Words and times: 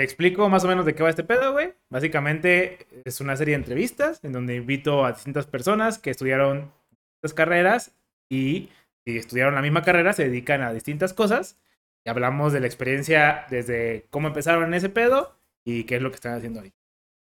te 0.00 0.04
explico 0.04 0.48
más 0.48 0.64
o 0.64 0.66
menos 0.66 0.86
de 0.86 0.94
qué 0.94 1.02
va 1.02 1.10
este 1.10 1.24
pedo, 1.24 1.52
güey. 1.52 1.74
Básicamente 1.90 2.86
es 3.04 3.20
una 3.20 3.36
serie 3.36 3.52
de 3.52 3.56
entrevistas 3.58 4.24
en 4.24 4.32
donde 4.32 4.56
invito 4.56 5.04
a 5.04 5.12
distintas 5.12 5.44
personas 5.44 5.98
que 5.98 6.08
estudiaron 6.08 6.72
distintas 6.88 7.34
carreras 7.34 7.92
y 8.30 8.70
si 9.04 9.18
estudiaron 9.18 9.56
la 9.56 9.60
misma 9.60 9.82
carrera 9.82 10.14
se 10.14 10.24
dedican 10.24 10.62
a 10.62 10.72
distintas 10.72 11.12
cosas. 11.12 11.58
Y 12.02 12.08
hablamos 12.08 12.54
de 12.54 12.60
la 12.60 12.66
experiencia 12.66 13.44
desde 13.50 14.06
cómo 14.08 14.28
empezaron 14.28 14.64
en 14.64 14.72
ese 14.72 14.88
pedo 14.88 15.36
y 15.66 15.84
qué 15.84 15.96
es 15.96 16.02
lo 16.02 16.08
que 16.08 16.14
están 16.14 16.32
haciendo 16.32 16.62
ahí. 16.62 16.72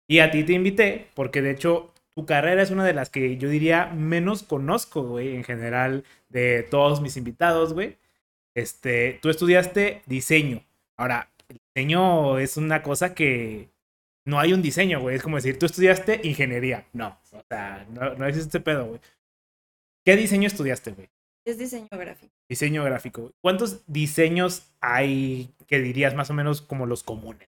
Y 0.08 0.20
a 0.20 0.30
ti 0.30 0.44
te 0.44 0.54
invité 0.54 1.08
porque 1.16 1.42
de 1.42 1.50
hecho 1.50 1.92
tu 2.14 2.28
carrera 2.28 2.62
es 2.62 2.70
una 2.70 2.86
de 2.86 2.94
las 2.94 3.10
que 3.10 3.38
yo 3.38 3.50
diría 3.50 3.88
menos 3.88 4.44
conozco, 4.44 5.02
güey, 5.02 5.36
en 5.36 5.44
general 5.44 6.04
de 6.28 6.62
todos 6.70 7.02
mis 7.02 7.18
invitados, 7.18 7.74
güey. 7.74 7.98
Este, 8.54 9.18
tú 9.24 9.32
estudiaste 9.32 10.04
diseño. 10.06 10.64
Ahora, 10.98 11.32
diseño 11.76 12.40
es 12.40 12.58
una 12.58 12.82
cosa 12.84 13.14
que 13.14 13.70
no 14.26 14.40
hay 14.40 14.54
un 14.54 14.62
diseño, 14.62 15.02
güey. 15.02 15.16
Es 15.16 15.24
como 15.24 15.38
decir, 15.38 15.58
tú 15.58 15.66
estudiaste 15.66 16.22
ingeniería. 16.24 16.88
No, 16.94 17.20
o 17.32 17.42
sea, 17.48 17.86
no, 17.90 18.16
no 18.16 18.26
existe 18.26 18.48
este 18.48 18.60
pedo, 18.60 18.86
güey. 18.86 19.00
¿Qué 20.06 20.16
diseño 20.16 20.48
estudiaste, 20.48 20.92
güey? 20.92 21.10
Es 21.46 21.58
diseño 21.58 21.88
gráfico. 21.92 22.34
Diseño 22.48 22.84
gráfico. 22.84 23.32
¿Cuántos 23.42 23.86
diseños 23.88 24.72
hay 24.82 25.54
que 25.68 25.80
dirías 25.80 26.14
más 26.16 26.30
o 26.30 26.34
menos 26.34 26.62
como 26.62 26.86
los 26.86 27.04
comunes? 27.04 27.48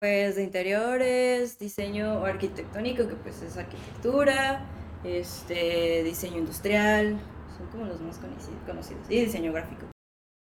Pues 0.00 0.36
de 0.36 0.44
interiores, 0.44 1.58
diseño 1.58 2.24
arquitectónico, 2.24 3.06
que 3.06 3.16
pues 3.16 3.42
es 3.42 3.56
arquitectura, 3.56 4.66
este, 5.04 6.02
diseño 6.04 6.38
industrial, 6.38 7.20
son 7.56 7.66
como 7.68 7.84
los 7.84 8.00
más 8.00 8.18
conocidos, 8.18 9.10
y 9.10 9.20
diseño 9.20 9.52
gráfico. 9.52 9.86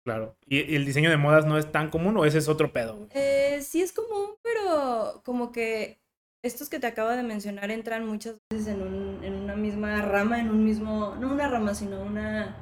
Claro. 0.04 0.36
¿Y 0.46 0.76
el 0.76 0.86
diseño 0.86 1.10
de 1.10 1.18
modas 1.18 1.46
no 1.46 1.58
es 1.58 1.72
tan 1.72 1.90
común 1.90 2.18
o 2.18 2.26
ese 2.26 2.38
es 2.38 2.50
otro 2.50 2.74
pedo? 2.74 3.08
Eh, 3.12 3.60
sí 3.62 3.82
es 3.82 3.94
común, 3.94 4.36
pero 4.42 5.22
como 5.24 5.52
que 5.52 6.00
estos 6.44 6.70
que 6.70 6.80
te 6.80 6.88
acabo 6.88 7.10
de 7.10 7.24
mencionar 7.24 7.72
entran 7.72 8.06
muchas 8.06 8.36
veces 8.52 8.68
en, 8.68 8.82
un, 8.82 9.24
en 9.24 9.34
una 9.34 9.56
misma 9.56 10.02
rama, 10.02 10.40
en 10.42 10.50
un 10.50 10.66
mismo, 10.66 11.16
no 11.16 11.32
una 11.32 11.48
rama, 11.48 11.74
sino 11.74 12.02
una... 12.02 12.58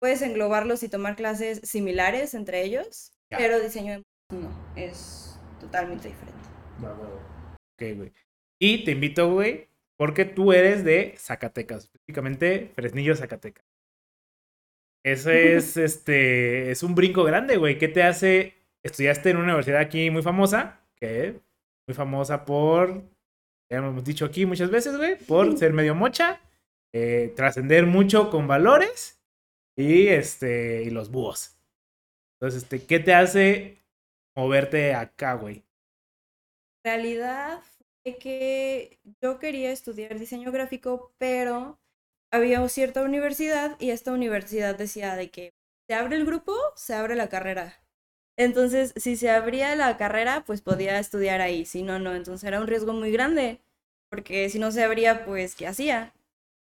Puedes 0.00 0.20
englobarlos 0.22 0.82
y 0.82 0.88
tomar 0.88 1.14
clases 1.14 1.60
similares 1.62 2.34
entre 2.34 2.64
ellos, 2.64 3.12
pero 3.30 3.60
diseño 3.60 3.92
de 3.92 3.98
modas 3.98 4.12
no, 4.32 4.72
es 4.74 5.38
totalmente 5.60 6.08
diferente. 6.08 6.40
Ok, 6.80 7.96
güey. 7.96 8.12
Y 8.60 8.84
te 8.84 8.92
invito, 8.92 9.30
güey, 9.30 9.68
porque 9.96 10.24
tú 10.24 10.52
eres 10.52 10.82
de 10.82 11.14
Zacatecas, 11.16 11.84
específicamente 11.84 12.72
Fresnillo, 12.74 13.14
Zacatecas. 13.14 13.64
Ese 15.04 15.56
es, 15.56 15.76
este, 15.76 16.70
es 16.70 16.82
un 16.82 16.94
brinco 16.94 17.24
grande, 17.24 17.56
güey. 17.56 17.78
¿Qué 17.78 17.88
te 17.88 18.02
hace? 18.02 18.54
Estudiaste 18.84 19.30
en 19.30 19.36
una 19.36 19.46
universidad 19.46 19.80
aquí 19.80 20.10
muy 20.10 20.22
famosa, 20.22 20.80
que 20.96 21.40
muy 21.86 21.94
famosa 21.94 22.44
por, 22.44 23.02
ya 23.70 23.78
hemos 23.78 24.04
dicho 24.04 24.24
aquí 24.24 24.46
muchas 24.46 24.70
veces, 24.70 24.96
güey, 24.96 25.16
por 25.16 25.56
ser 25.58 25.72
medio 25.72 25.94
mocha, 25.94 26.40
eh, 26.92 27.32
trascender 27.34 27.86
mucho 27.86 28.30
con 28.30 28.46
valores 28.46 29.20
y, 29.76 30.08
este, 30.08 30.82
y 30.84 30.90
los 30.90 31.10
búhos. 31.10 31.56
Entonces, 32.40 32.62
este, 32.64 32.84
¿qué 32.86 32.98
te 33.00 33.14
hace 33.14 33.78
moverte 34.36 34.94
acá, 34.94 35.34
güey? 35.34 35.64
realidad 36.84 37.62
fue 38.02 38.18
que 38.18 38.98
yo 39.22 39.38
quería 39.38 39.70
estudiar 39.70 40.18
diseño 40.18 40.50
gráfico, 40.50 41.14
pero 41.18 41.78
había 42.32 42.66
cierta 42.68 43.02
universidad 43.02 43.76
y 43.80 43.90
esta 43.90 44.12
universidad 44.12 44.76
decía 44.76 45.16
de 45.16 45.30
que 45.30 45.54
se 45.88 45.94
abre 45.94 46.16
el 46.16 46.26
grupo, 46.26 46.56
se 46.76 46.94
abre 46.94 47.14
la 47.16 47.28
carrera. 47.28 47.84
Entonces, 48.38 48.94
si 48.96 49.16
se 49.16 49.30
abría 49.30 49.76
la 49.76 49.96
carrera, 49.98 50.44
pues 50.46 50.62
podía 50.62 50.98
estudiar 50.98 51.40
ahí, 51.40 51.66
si 51.66 51.82
no, 51.82 51.98
no. 51.98 52.14
Entonces 52.14 52.48
era 52.48 52.60
un 52.60 52.66
riesgo 52.66 52.92
muy 52.94 53.12
grande, 53.12 53.60
porque 54.10 54.48
si 54.50 54.58
no 54.58 54.72
se 54.72 54.82
abría, 54.82 55.24
pues, 55.24 55.54
¿qué 55.54 55.66
hacía? 55.66 56.14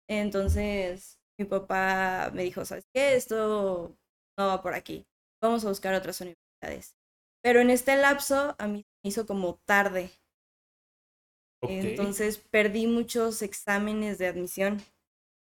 Entonces, 0.09 1.19
mi 1.39 1.47
papá 1.47 2.31
me 2.35 2.43
dijo, 2.45 2.65
¿sabes 2.65 2.87
qué? 2.95 3.15
Esto 3.17 3.97
no 4.39 4.47
va 4.49 4.63
por 4.63 4.75
aquí. 4.75 5.07
Vamos 5.43 5.65
a 5.65 5.69
buscar 5.69 5.95
otras 5.95 6.21
universidades. 6.21 6.97
Pero 7.43 7.61
en 7.61 7.71
este 7.71 7.97
lapso 7.97 8.57
a 8.59 8.67
mí 8.67 8.85
me 9.03 9.09
hizo 9.11 9.27
como 9.27 9.57
tarde. 9.67 10.11
Entonces 11.63 12.39
perdí 12.39 12.87
muchos 12.87 13.43
exámenes 13.43 14.19
de 14.19 14.27
admisión. 14.27 14.83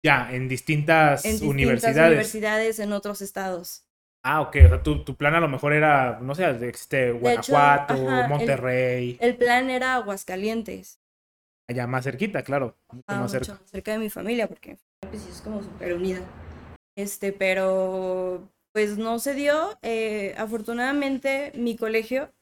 Ya, 0.04 0.30
en 0.32 0.48
distintas, 0.48 1.26
en 1.26 1.32
distintas 1.32 1.54
universidades. 1.54 2.08
universidades 2.08 2.80
en 2.80 2.94
otros 2.94 3.22
estados. 3.22 3.86
Ah, 4.24 4.42
ok. 4.42 4.56
O 4.66 4.68
sea, 4.68 4.84
tu, 4.84 5.04
tu 5.04 5.16
plan 5.16 5.36
a 5.36 5.40
lo 5.40 5.48
mejor 5.48 5.74
era, 5.74 6.20
no 6.22 6.36
sé, 6.36 6.46
existe 6.68 7.12
Guanajuato, 7.12 7.96
Monterrey. 8.28 9.18
El, 9.20 9.36
plan 9.36 9.70
era 9.70 9.96
Aguascalientes. 9.96 11.00
Allá 11.68 11.88
más 11.88 12.04
cerquita, 12.04 12.44
claro. 12.44 12.78
Ah, 13.08 13.20
más 13.20 13.32
cerca. 13.32 13.59
cerca 13.66 13.92
de 13.92 14.00
mi 14.00 14.09
familia, 14.09 14.48
porque 14.48 14.78
pues, 15.02 15.26
es 15.28 15.42
como 15.42 15.62
súper 15.62 15.94
unida. 15.94 16.20
Este, 16.98 17.32
pero 17.32 18.50
pues 18.74 18.98
no 18.98 19.20
se 19.20 19.34
dio. 19.34 19.78
Eh, 19.82 20.34
afortunadamente 20.38 21.52
mi 21.56 21.76
colegio 21.76 22.34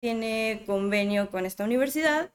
tiene 0.00 0.62
convenio 0.66 1.30
con 1.30 1.46
esta 1.46 1.64
universidad. 1.64 2.32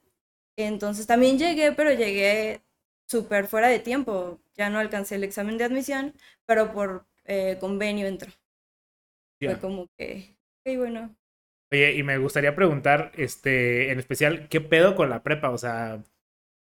Entonces 0.57 1.07
también 1.07 1.37
llegué, 1.37 1.71
pero 1.71 1.91
llegué 1.91 2.61
súper 3.07 3.47
fuera 3.47 3.67
de 3.67 3.79
tiempo. 3.79 4.39
Ya 4.55 4.69
no 4.69 4.79
alcancé 4.79 5.15
el 5.15 5.23
examen 5.23 5.57
de 5.57 5.63
admisión, 5.63 6.13
pero 6.45 6.71
por 6.71 7.05
eh, 7.25 7.57
convenio 7.59 8.07
entró. 8.07 8.31
Fue 9.39 9.59
como 9.59 9.87
que, 9.97 10.35
ok, 10.65 10.77
bueno. 10.77 11.15
Oye, 11.71 11.93
y 11.93 12.03
me 12.03 12.17
gustaría 12.17 12.55
preguntar, 12.55 13.11
este, 13.15 13.91
en 13.91 13.99
especial, 13.99 14.47
¿qué 14.49 14.61
pedo 14.61 14.95
con 14.95 15.09
la 15.09 15.23
prepa? 15.23 15.49
O 15.49 15.57
sea, 15.57 16.03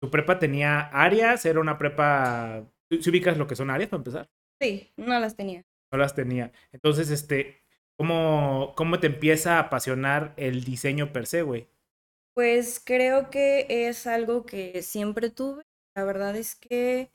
¿tu 0.01 0.11
prepa 0.11 0.39
tenía 0.39 0.81
áreas? 0.81 1.45
¿Era 1.47 1.61
una 1.61 1.79
prepa... 1.79 2.69
¿Si 2.91 3.09
ubicas 3.09 3.39
lo 3.39 3.47
que 3.47 3.57
son 3.57 3.71
áreas 3.71 3.89
para 3.89 4.01
empezar? 4.01 4.31
Sí, 4.61 4.93
no 4.97 5.19
las 5.19 5.35
tenía 5.35 5.65
no 5.93 5.99
las 5.99 6.15
tenía. 6.15 6.53
Entonces, 6.73 7.11
este, 7.11 7.63
¿cómo, 7.97 8.73
cómo 8.77 8.99
te 8.99 9.07
empieza 9.07 9.57
a 9.57 9.61
apasionar 9.61 10.33
el 10.37 10.65
diseño 10.65 11.13
per 11.13 11.27
se, 11.27 11.43
güey? 11.43 11.69
Pues 12.35 12.81
creo 12.85 13.29
que 13.31 13.67
es 13.69 14.07
algo 14.07 14.47
que 14.47 14.83
siempre 14.83 15.31
tuve. 15.31 15.63
La 15.95 16.05
verdad 16.05 16.37
es 16.37 16.55
que 16.55 17.11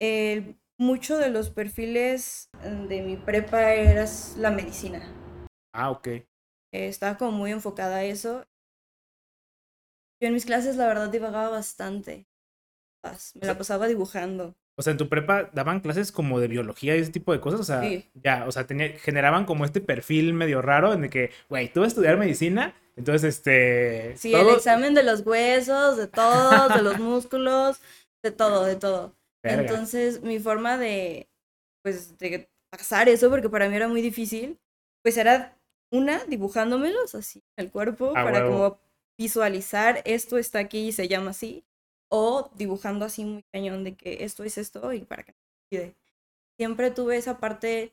eh, 0.00 0.54
mucho 0.78 1.18
de 1.18 1.30
los 1.30 1.50
perfiles 1.50 2.50
de 2.88 3.02
mi 3.02 3.16
prepa 3.16 3.72
era 3.72 4.04
la 4.36 4.50
medicina. 4.50 5.02
Ah, 5.72 5.90
ok. 5.90 6.08
estaba 6.72 7.16
como 7.16 7.32
muy 7.32 7.50
enfocada 7.50 7.96
a 7.96 8.04
eso. 8.04 8.44
Yo 10.20 10.28
en 10.28 10.34
mis 10.34 10.46
clases, 10.46 10.76
la 10.76 10.86
verdad, 10.86 11.10
divagaba 11.10 11.48
bastante. 11.48 12.26
Me 13.34 13.46
la 13.46 13.58
pasaba 13.58 13.86
dibujando. 13.86 14.54
O 14.76 14.82
sea, 14.82 14.92
en 14.92 14.98
tu 14.98 15.08
prepa 15.08 15.50
daban 15.52 15.80
clases 15.80 16.10
como 16.10 16.40
de 16.40 16.48
biología 16.48 16.96
y 16.96 17.00
ese 17.00 17.12
tipo 17.12 17.32
de 17.32 17.40
cosas. 17.40 17.60
O 17.60 17.64
sea, 17.64 17.82
ya, 18.14 18.44
o 18.46 18.52
sea, 18.52 18.66
generaban 18.98 19.44
como 19.44 19.64
este 19.64 19.80
perfil 19.80 20.34
medio 20.34 20.62
raro 20.62 20.92
en 20.92 21.04
el 21.04 21.10
que, 21.10 21.30
güey, 21.48 21.72
tú 21.72 21.80
vas 21.80 21.88
a 21.88 21.88
estudiar 21.88 22.16
medicina, 22.16 22.74
entonces 22.96 23.36
este. 23.36 24.16
Sí, 24.16 24.34
el 24.34 24.48
examen 24.48 24.94
de 24.94 25.04
los 25.04 25.20
huesos, 25.24 25.96
de 25.96 26.08
todos, 26.08 26.74
de 26.74 26.82
los 26.82 26.98
músculos, 26.98 27.80
de 28.24 28.32
todo, 28.32 28.64
de 28.64 28.76
todo. 28.76 29.14
Entonces, 29.44 30.22
mi 30.22 30.40
forma 30.40 30.78
de, 30.78 31.28
pues, 31.82 32.16
de 32.18 32.48
pasar 32.70 33.08
eso, 33.08 33.28
porque 33.30 33.50
para 33.50 33.68
mí 33.68 33.76
era 33.76 33.86
muy 33.86 34.00
difícil, 34.00 34.58
pues 35.02 35.18
era 35.18 35.56
una, 35.92 36.24
dibujándomelos 36.24 37.14
así, 37.14 37.44
el 37.56 37.70
cuerpo, 37.70 38.14
para 38.14 38.46
como 38.46 38.80
visualizar 39.18 40.02
esto 40.06 40.38
está 40.38 40.58
aquí 40.58 40.88
y 40.88 40.92
se 40.92 41.06
llama 41.06 41.30
así 41.30 41.62
o 42.10 42.50
dibujando 42.56 43.04
así 43.04 43.24
muy 43.24 43.44
cañón 43.52 43.84
de 43.84 43.94
que 43.94 44.24
esto 44.24 44.42
es 44.42 44.58
esto 44.58 44.92
y 44.92 45.00
para 45.02 45.22
que 45.22 45.32
no 45.32 45.38
se 45.70 45.94
Siempre 46.58 46.90
tuve 46.90 47.16
esa 47.16 47.38
parte 47.38 47.92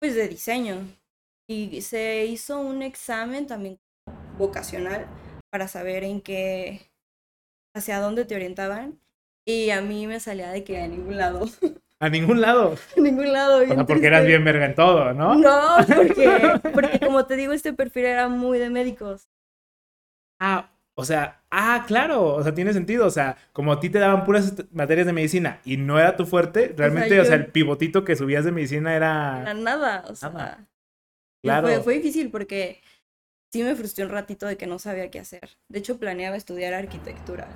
pues 0.00 0.14
de 0.14 0.28
diseño. 0.28 0.76
Y 1.48 1.80
se 1.80 2.26
hizo 2.26 2.60
un 2.60 2.82
examen 2.82 3.46
también 3.46 3.78
vocacional 4.36 5.06
para 5.50 5.66
saber 5.66 6.04
en 6.04 6.20
qué 6.20 6.90
hacia 7.74 8.00
dónde 8.00 8.24
te 8.24 8.34
orientaban 8.34 9.00
y 9.48 9.70
a 9.70 9.80
mí 9.80 10.06
me 10.06 10.20
salía 10.20 10.50
de 10.50 10.62
que 10.62 10.78
a 10.78 10.86
ningún 10.86 11.16
lado. 11.16 11.48
¿A 12.00 12.10
ningún 12.10 12.42
lado? 12.42 12.76
A 12.96 13.00
ningún 13.00 13.32
lado. 13.32 13.62
O 13.62 13.66
sea, 13.66 13.86
porque 13.86 14.06
eras 14.06 14.26
bien 14.26 14.44
verga 14.44 14.66
en 14.66 14.74
todo, 14.74 15.14
¿no? 15.14 15.36
No, 15.36 15.76
porque, 15.86 16.60
porque 16.74 17.00
como 17.00 17.24
te 17.24 17.36
digo, 17.36 17.54
este 17.54 17.72
perfil 17.72 18.04
era 18.04 18.28
muy 18.28 18.58
de 18.58 18.68
médicos. 18.68 19.26
Ah, 20.38 20.70
o 20.94 21.02
sea, 21.02 21.42
ah, 21.50 21.84
claro, 21.86 22.34
o 22.34 22.42
sea, 22.42 22.54
tiene 22.54 22.74
sentido. 22.74 23.06
O 23.06 23.10
sea, 23.10 23.38
como 23.54 23.72
a 23.72 23.80
ti 23.80 23.88
te 23.88 23.98
daban 23.98 24.26
puras 24.26 24.52
materias 24.70 25.06
de 25.06 25.14
medicina 25.14 25.62
y 25.64 25.78
no 25.78 25.98
era 25.98 26.14
tu 26.14 26.26
fuerte, 26.26 26.74
realmente, 26.76 27.18
o 27.18 27.24
sea, 27.24 27.36
el 27.36 27.46
pivotito 27.46 28.04
que 28.04 28.16
subías 28.16 28.44
de 28.44 28.52
medicina 28.52 28.94
era. 28.94 29.40
Era 29.40 29.54
nada, 29.54 30.04
o 30.08 30.14
sea. 30.14 30.66
Claro. 31.42 31.68
Fue, 31.68 31.80
fue, 31.80 31.94
difícil 31.94 32.30
porque 32.30 32.82
sí 33.50 33.62
me 33.62 33.74
frustró 33.74 34.04
un 34.04 34.10
ratito 34.10 34.46
de 34.46 34.58
que 34.58 34.66
no 34.66 34.78
sabía 34.78 35.10
qué 35.10 35.20
hacer. 35.20 35.56
De 35.70 35.78
hecho, 35.78 35.98
planeaba 35.98 36.36
estudiar 36.36 36.74
arquitectura. 36.74 37.48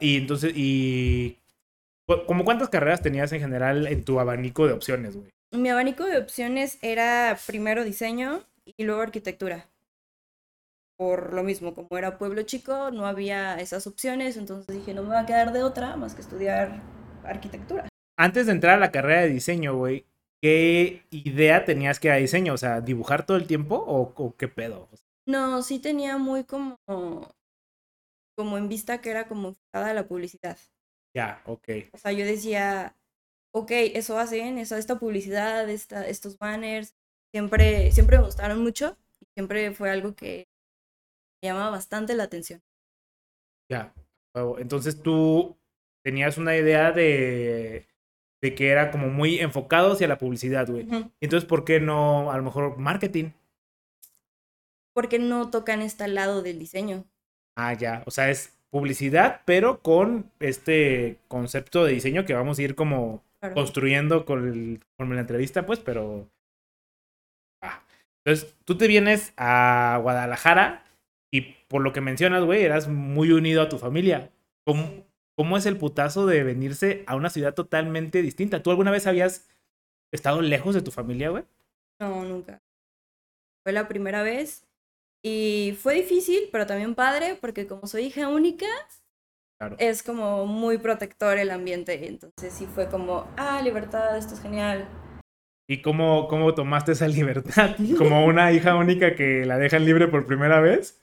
Y 0.00 0.16
entonces, 0.16 0.52
¿y 0.54 1.38
como 2.26 2.44
cuántas 2.44 2.68
carreras 2.68 3.02
tenías 3.02 3.32
en 3.32 3.40
general 3.40 3.86
en 3.86 4.04
tu 4.04 4.20
abanico 4.20 4.66
de 4.66 4.72
opciones, 4.72 5.16
güey? 5.16 5.30
Mi 5.52 5.68
abanico 5.68 6.04
de 6.04 6.18
opciones 6.18 6.78
era 6.82 7.36
primero 7.46 7.84
diseño 7.84 8.44
y 8.64 8.84
luego 8.84 9.00
arquitectura. 9.00 9.68
por 11.00 11.32
lo 11.32 11.42
mismo, 11.42 11.74
como 11.74 11.96
era 11.96 12.18
pueblo 12.18 12.42
chico, 12.42 12.90
no 12.90 13.06
había 13.06 13.58
esas 13.58 13.86
opciones, 13.86 14.36
entonces 14.36 14.76
dije, 14.76 14.92
no 14.92 15.02
me 15.02 15.08
va 15.08 15.20
a 15.20 15.26
quedar 15.26 15.50
de 15.50 15.62
otra 15.62 15.96
más 15.96 16.14
que 16.14 16.20
estudiar 16.20 16.82
arquitectura. 17.24 17.88
Antes 18.18 18.44
de 18.44 18.52
entrar 18.52 18.76
a 18.76 18.80
la 18.80 18.92
carrera 18.92 19.22
de 19.22 19.30
diseño, 19.30 19.74
güey, 19.76 20.04
¿qué 20.42 21.06
idea 21.10 21.64
tenías 21.64 21.98
que 21.98 22.08
era 22.08 22.18
diseño? 22.18 22.52
O 22.52 22.58
sea, 22.58 22.82
¿dibujar 22.82 23.24
todo 23.24 23.38
el 23.38 23.46
tiempo 23.46 23.76
o, 23.76 24.36
qué 24.36 24.46
pedo? 24.46 24.90
No, 25.26 25.62
sí 25.62 25.78
tenía 25.78 26.18
muy 26.18 26.44
como, 26.44 26.76
como 28.40 28.56
en 28.56 28.70
vista 28.70 29.02
que 29.02 29.10
era 29.10 29.28
como 29.28 29.48
enfocada 29.48 29.90
a 29.90 29.94
la 29.94 30.08
publicidad. 30.08 30.56
Ya, 31.14 31.42
ok. 31.44 31.68
O 31.92 31.98
sea, 31.98 32.12
yo 32.12 32.24
decía, 32.24 32.96
ok, 33.52 33.70
eso 33.70 34.18
hacen, 34.18 34.56
esa, 34.56 34.78
esta 34.78 34.98
publicidad, 34.98 35.68
esta, 35.68 36.08
estos 36.08 36.38
banners, 36.38 36.94
siempre, 37.34 37.92
siempre 37.92 38.16
me 38.16 38.24
gustaron 38.24 38.62
mucho 38.62 38.96
y 39.20 39.26
siempre 39.34 39.72
fue 39.72 39.90
algo 39.90 40.14
que 40.14 40.48
me 41.42 41.48
llamaba 41.50 41.68
bastante 41.68 42.14
la 42.14 42.22
atención. 42.22 42.62
Ya, 43.68 43.92
entonces 44.56 45.02
tú 45.02 45.58
tenías 46.02 46.38
una 46.38 46.56
idea 46.56 46.92
de, 46.92 47.86
de 48.40 48.54
que 48.54 48.68
era 48.68 48.90
como 48.90 49.08
muy 49.08 49.38
enfocado 49.38 49.92
hacia 49.92 50.08
la 50.08 50.16
publicidad, 50.16 50.66
güey. 50.66 50.88
Entonces, 51.20 51.46
¿por 51.46 51.66
qué 51.66 51.78
no 51.78 52.32
a 52.32 52.38
lo 52.38 52.42
mejor 52.42 52.78
marketing? 52.78 53.32
Porque 54.94 55.18
no 55.18 55.50
tocan 55.50 55.82
este 55.82 56.08
lado 56.08 56.40
del 56.40 56.58
diseño. 56.58 57.04
Ah, 57.62 57.74
ya, 57.74 58.02
o 58.06 58.10
sea, 58.10 58.30
es 58.30 58.58
publicidad, 58.70 59.42
pero 59.44 59.82
con 59.82 60.30
este 60.40 61.18
concepto 61.28 61.84
de 61.84 61.92
diseño 61.92 62.24
que 62.24 62.32
vamos 62.32 62.58
a 62.58 62.62
ir 62.62 62.74
como 62.74 63.22
construyendo 63.54 64.24
con, 64.24 64.48
el, 64.48 64.80
con 64.96 65.14
la 65.14 65.20
entrevista, 65.20 65.66
pues, 65.66 65.78
pero... 65.78 66.26
Ah. 67.62 67.82
Entonces, 68.24 68.54
tú 68.64 68.78
te 68.78 68.86
vienes 68.86 69.34
a 69.36 69.98
Guadalajara 70.02 70.84
y 71.30 71.42
por 71.68 71.82
lo 71.82 71.92
que 71.92 72.00
mencionas, 72.00 72.44
güey, 72.44 72.62
eras 72.62 72.88
muy 72.88 73.30
unido 73.32 73.60
a 73.60 73.68
tu 73.68 73.78
familia. 73.78 74.30
¿Cómo, 74.64 75.04
¿Cómo 75.36 75.58
es 75.58 75.66
el 75.66 75.76
putazo 75.76 76.24
de 76.24 76.42
venirse 76.42 77.04
a 77.06 77.16
una 77.16 77.28
ciudad 77.28 77.52
totalmente 77.52 78.22
distinta? 78.22 78.62
¿Tú 78.62 78.70
alguna 78.70 78.90
vez 78.90 79.06
habías 79.06 79.50
estado 80.12 80.40
lejos 80.40 80.74
de 80.74 80.82
tu 80.82 80.90
familia, 80.90 81.28
güey? 81.28 81.44
No, 82.00 82.24
nunca. 82.24 82.62
Fue 83.62 83.72
la 83.72 83.86
primera 83.86 84.22
vez 84.22 84.66
y 85.22 85.76
fue 85.80 85.94
difícil, 85.94 86.48
pero 86.50 86.66
también 86.66 86.94
padre, 86.94 87.36
porque 87.40 87.66
como 87.66 87.86
soy 87.86 88.04
hija 88.04 88.28
única, 88.28 88.66
es 89.78 90.02
como 90.02 90.46
muy 90.46 90.78
protector 90.78 91.36
el 91.38 91.50
ambiente. 91.50 92.06
Entonces 92.06 92.52
sí 92.52 92.66
fue 92.66 92.88
como, 92.88 93.28
ah, 93.36 93.60
libertad, 93.62 94.16
esto 94.16 94.34
es 94.34 94.40
genial. 94.40 94.88
¿Y 95.68 95.82
cómo, 95.82 96.26
cómo 96.28 96.54
tomaste 96.54 96.92
esa 96.92 97.06
libertad? 97.08 97.76
¿Como 97.98 98.24
una 98.24 98.52
hija 98.52 98.74
única 98.74 99.14
que 99.14 99.44
la 99.44 99.58
dejan 99.58 99.84
libre 99.84 100.08
por 100.08 100.26
primera 100.26 100.60
vez? 100.60 101.00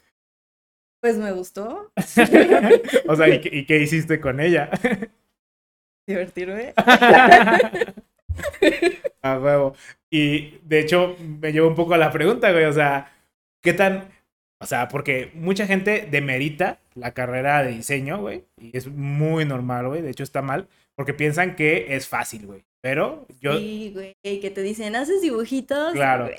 Pues 1.00 1.18
me 1.18 1.31
gustó. 1.31 1.92
o 3.08 3.16
sea, 3.16 3.30
¿y, 3.30 3.66
qué 3.66 3.78
hiciste 3.78 4.19
con 4.19 4.40
ella? 4.40 4.72
Divertirme. 6.08 6.74
a 9.22 9.40
huevo. 9.40 9.75
Y 10.10 10.58
de 10.64 10.80
hecho, 10.80 11.16
me 11.19 11.52
llevo 11.52 11.68
un 11.68 11.75
poco 11.75 11.94
a 11.94 11.98
la 11.98 12.12
pregunta, 12.12 12.52
güey. 12.52 12.66
O 12.66 12.74
sea, 12.74 13.12
¿qué 13.62 13.74
tan 13.74 14.09
o 14.59 14.65
sea, 14.65 14.88
porque 14.88 15.31
mucha 15.36 15.68
gente 15.68 16.07
demerita 16.09 16.80
la 16.95 17.13
carrera 17.13 17.63
de 17.63 17.74
diseño, 17.74 18.19
güey. 18.19 18.45
Y 18.59 18.75
es 18.75 18.88
muy 18.88 19.45
normal, 19.45 19.88
güey. 19.88 20.01
De 20.01 20.09
hecho, 20.09 20.24
está 20.24 20.42
mal. 20.42 20.68
Porque 20.95 21.13
piensan 21.13 21.56
que 21.56 21.95
es 21.95 22.07
fácil, 22.07 22.48
güey. 22.48 22.65
Pero 22.81 23.27
yo. 23.39 23.57
Sí, 23.57 23.92
güey. 23.94 24.15
Que 24.24 24.50
te 24.50 24.63
dicen, 24.63 24.95
haces 24.95 25.21
dibujitos. 25.21 25.94
Claro. 25.94 26.30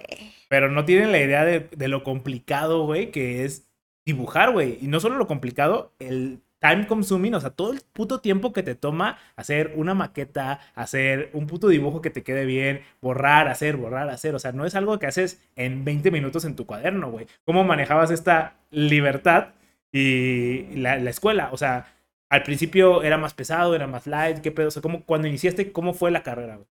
Pero 0.48 0.68
no 0.68 0.84
tienen 0.84 1.12
la 1.12 1.20
idea 1.20 1.44
de, 1.44 1.60
de 1.60 1.88
lo 1.88 2.02
complicado, 2.02 2.86
güey, 2.86 3.12
que 3.12 3.44
es 3.44 3.68
dibujar, 4.04 4.52
güey. 4.52 4.78
Y 4.80 4.88
no 4.88 4.98
solo 4.98 5.16
lo 5.16 5.28
complicado, 5.28 5.92
el 6.00 6.40
time 6.58 6.86
consuming, 6.86 7.34
o 7.34 7.40
sea, 7.40 7.50
todo 7.50 7.72
el 7.72 7.80
puto 7.92 8.20
tiempo 8.20 8.52
que 8.52 8.62
te 8.62 8.74
toma 8.74 9.18
hacer 9.36 9.72
una 9.76 9.94
maqueta, 9.94 10.60
hacer 10.74 11.30
un 11.32 11.46
puto 11.46 11.68
dibujo 11.68 12.00
que 12.02 12.10
te 12.10 12.22
quede 12.22 12.44
bien, 12.44 12.82
borrar, 13.00 13.48
hacer, 13.48 13.76
borrar, 13.76 14.08
hacer, 14.08 14.34
o 14.34 14.38
sea, 14.38 14.52
no 14.52 14.66
es 14.66 14.74
algo 14.74 14.98
que 14.98 15.06
haces 15.06 15.40
en 15.56 15.84
20 15.84 16.10
minutos 16.10 16.44
en 16.44 16.56
tu 16.56 16.66
cuaderno, 16.66 17.10
güey. 17.10 17.26
¿Cómo 17.44 17.64
manejabas 17.64 18.10
esta 18.10 18.56
libertad 18.70 19.54
y 19.92 20.76
la, 20.76 20.96
escuela? 20.96 21.50
O 21.52 21.56
sea, 21.56 21.94
al 22.28 22.42
principio 22.42 23.02
era 23.02 23.18
más 23.18 23.34
pesado, 23.34 23.74
era 23.74 23.86
más 23.86 24.06
light, 24.06 24.38
¿qué 24.38 24.50
pedo? 24.50 24.68
O 24.68 24.70
sea, 24.72 24.82
¿cómo, 24.82 25.04
cuando 25.04 25.28
iniciaste, 25.28 25.72
¿cómo 25.72 25.94
fue 25.94 26.10
la 26.10 26.22
carrera, 26.22 26.56
güey? 26.56 26.68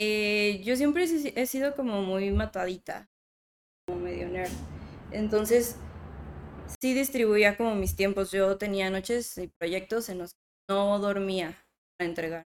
Eh, 0.00 0.62
yo 0.64 0.76
siempre 0.76 1.04
he 1.04 1.46
sido 1.46 1.74
como 1.74 2.02
muy 2.02 2.30
matadita, 2.30 3.08
como 3.86 4.00
medio 4.00 4.28
nerd. 4.28 4.52
Entonces, 5.10 5.76
sí 6.80 6.94
distribuía 6.94 7.56
como 7.56 7.74
mis 7.74 7.96
tiempos. 7.96 8.30
Yo 8.30 8.56
tenía 8.58 8.90
noches 8.90 9.38
y 9.38 9.48
proyectos 9.48 10.08
en 10.08 10.18
los 10.18 10.32
que 10.32 10.74
no 10.74 10.98
dormía 10.98 11.56
para 11.96 12.08
entregar. 12.08 12.46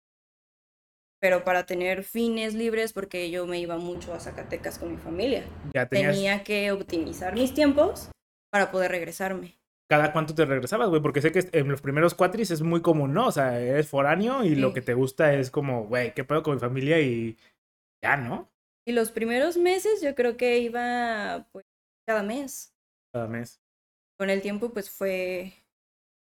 Pero 1.22 1.44
para 1.44 1.66
tener 1.66 2.04
fines 2.04 2.54
libres, 2.54 2.94
porque 2.94 3.32
yo 3.32 3.48
me 3.48 3.60
iba 3.60 3.78
mucho 3.78 4.14
a 4.14 4.20
Zacatecas 4.20 4.78
con 4.78 4.92
mi 4.92 4.98
familia. 4.98 5.46
Ya 5.74 5.88
Tenía 5.88 6.44
que 6.44 6.72
optimizar 6.72 7.34
mis 7.34 7.54
tiempos 7.54 8.10
para 8.52 8.72
poder 8.72 8.92
regresarme. 8.92 9.58
¿Cada 9.90 10.12
cuánto 10.14 10.34
te 10.34 10.46
regresabas, 10.46 10.90
güey? 10.90 11.02
Porque 11.02 11.22
sé 11.22 11.32
que 11.32 11.48
en 11.52 11.68
los 11.68 11.82
primeros 11.82 12.16
cuatris 12.16 12.52
es 12.52 12.62
muy 12.62 12.82
común, 12.82 13.14
¿no? 13.14 13.28
O 13.28 13.32
sea, 13.32 13.60
eres 13.60 13.88
foráneo 13.88 14.44
y 14.44 14.56
lo 14.56 14.74
que 14.74 14.82
te 14.82 14.96
gusta 14.96 15.34
es 15.34 15.52
como, 15.52 15.86
güey, 15.86 16.14
¿qué 16.14 16.24
puedo 16.24 16.42
con 16.42 16.56
mi 16.56 16.60
familia? 16.60 17.00
Y 17.00 17.38
ya, 18.04 18.18
¿no? 18.18 18.50
Y 18.88 18.94
los 18.94 19.12
primeros 19.12 19.58
meses 19.58 20.02
yo 20.02 20.16
creo 20.16 20.38
que 20.38 20.60
iba, 20.60 21.48
pues, 21.52 21.66
cada 22.08 22.24
mes. 22.24 22.74
Cada 23.14 23.28
mes 23.28 23.60
con 24.18 24.30
el 24.30 24.42
tiempo 24.42 24.72
pues 24.72 24.90
fue, 24.90 25.54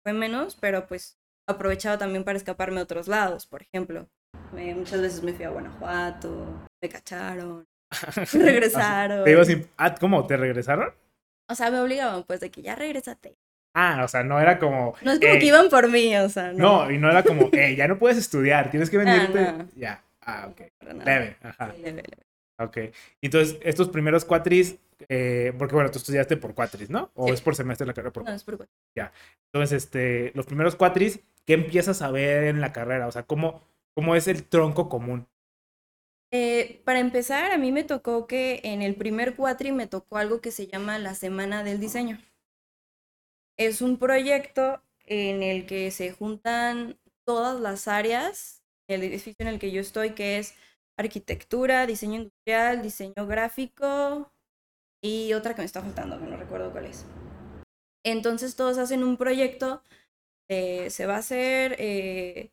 fue 0.02 0.12
menos, 0.12 0.56
pero 0.60 0.86
pues 0.86 1.18
aprovechaba 1.46 1.98
también 1.98 2.24
para 2.24 2.38
escaparme 2.38 2.80
a 2.80 2.84
otros 2.84 3.08
lados, 3.08 3.46
por 3.46 3.62
ejemplo. 3.62 4.08
muchas 4.52 5.00
veces 5.00 5.22
me 5.22 5.32
fui 5.32 5.44
a 5.44 5.50
Guanajuato, 5.50 6.66
me 6.82 6.88
cacharon, 6.88 7.66
me 8.34 8.44
regresaron. 8.44 9.24
Ah, 9.76 9.94
¿Cómo? 9.94 10.26
¿Te 10.26 10.36
regresaron? 10.36 10.92
O 11.48 11.54
sea, 11.54 11.70
me 11.70 11.80
obligaban 11.80 12.24
pues 12.24 12.40
de 12.40 12.50
que 12.50 12.62
ya 12.62 12.74
regresate. 12.74 13.36
Ah, 13.76 14.02
o 14.04 14.08
sea, 14.08 14.22
no 14.22 14.40
era 14.40 14.58
como... 14.58 14.94
No 15.02 15.12
es 15.12 15.18
como 15.18 15.32
que 15.32 15.46
iban 15.46 15.68
por 15.68 15.90
mí, 15.90 16.16
o 16.16 16.28
sea, 16.28 16.52
no. 16.52 16.84
No, 16.84 16.90
y 16.90 16.98
no 16.98 17.10
era 17.10 17.24
como, 17.24 17.48
eh, 17.52 17.74
ya 17.74 17.88
no 17.88 17.98
puedes 17.98 18.16
estudiar, 18.16 18.70
tienes 18.70 18.88
que 18.88 18.98
ah, 18.98 19.00
venirte. 19.00 19.66
Ya, 19.74 20.02
ah, 20.22 20.48
ok. 20.48 20.60
Leve, 21.04 21.36
ajá. 21.42 21.72
leve, 21.82 22.02
leve. 22.02 22.24
Ok. 22.58 22.78
Entonces, 23.20 23.58
estos 23.62 23.88
primeros 23.88 24.24
cuatris 24.24 24.76
eh, 25.08 25.52
porque 25.58 25.74
bueno, 25.74 25.90
tú 25.90 25.98
estudiaste 25.98 26.36
por 26.36 26.54
cuatris, 26.54 26.90
¿no? 26.90 27.10
¿O 27.14 27.32
es 27.32 27.40
por 27.40 27.54
semestre 27.54 27.86
la 27.86 27.94
carrera? 27.94 28.22
No, 28.24 28.32
es 28.32 28.44
por 28.44 28.56
cuatris. 28.56 28.76
Ya. 28.96 29.12
Entonces, 29.52 29.84
este, 29.84 30.32
los 30.34 30.46
primeros 30.46 30.76
cuatris, 30.76 31.20
¿qué 31.44 31.54
empiezas 31.54 32.02
a 32.02 32.10
ver 32.10 32.44
en 32.44 32.60
la 32.60 32.72
carrera? 32.72 33.06
O 33.06 33.12
sea, 33.12 33.24
¿cómo, 33.24 33.62
cómo 33.94 34.16
es 34.16 34.28
el 34.28 34.44
tronco 34.44 34.88
común? 34.88 35.26
Eh, 36.32 36.82
para 36.84 36.98
empezar, 36.98 37.52
a 37.52 37.58
mí 37.58 37.70
me 37.70 37.84
tocó 37.84 38.26
que 38.26 38.60
en 38.64 38.82
el 38.82 38.96
primer 38.96 39.36
cuatri 39.36 39.70
me 39.70 39.86
tocó 39.86 40.16
algo 40.16 40.40
que 40.40 40.50
se 40.50 40.66
llama 40.66 40.98
la 40.98 41.14
Semana 41.14 41.62
del 41.62 41.78
Diseño. 41.78 42.18
Es 43.56 43.82
un 43.82 43.98
proyecto 43.98 44.82
en 45.06 45.42
el 45.42 45.66
que 45.66 45.90
se 45.90 46.10
juntan 46.10 46.98
todas 47.24 47.60
las 47.60 47.88
áreas 47.88 48.62
del 48.88 49.04
edificio 49.04 49.36
en 49.38 49.48
el 49.48 49.58
que 49.58 49.70
yo 49.70 49.80
estoy, 49.80 50.10
que 50.10 50.38
es 50.38 50.54
arquitectura, 50.96 51.86
diseño 51.86 52.16
industrial, 52.16 52.82
diseño 52.82 53.26
gráfico, 53.26 54.32
y 55.04 55.34
otra 55.34 55.54
que 55.54 55.60
me 55.60 55.66
está 55.66 55.82
faltando, 55.82 56.18
que 56.18 56.24
no 56.24 56.36
recuerdo 56.38 56.72
cuál 56.72 56.86
es. 56.86 57.04
Entonces 58.04 58.56
todos 58.56 58.78
hacen 58.78 59.04
un 59.04 59.18
proyecto, 59.18 59.82
eh, 60.48 60.88
se 60.88 61.04
va 61.04 61.16
a 61.16 61.18
hacer 61.18 61.76
eh, 61.78 62.50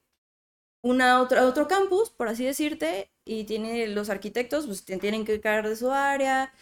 una 0.84 1.22
otra, 1.22 1.46
otro 1.46 1.70
campus, 1.70 2.10
por 2.10 2.28
así 2.28 2.44
decirte, 2.44 3.10
y 3.26 3.46
tiene 3.46 3.88
los 3.88 4.10
arquitectos, 4.10 4.66
pues 4.66 4.84
tienen 4.84 5.24
que 5.24 5.40
cargar 5.40 5.70
de 5.70 5.78
su 5.78 5.92
área, 5.92 6.54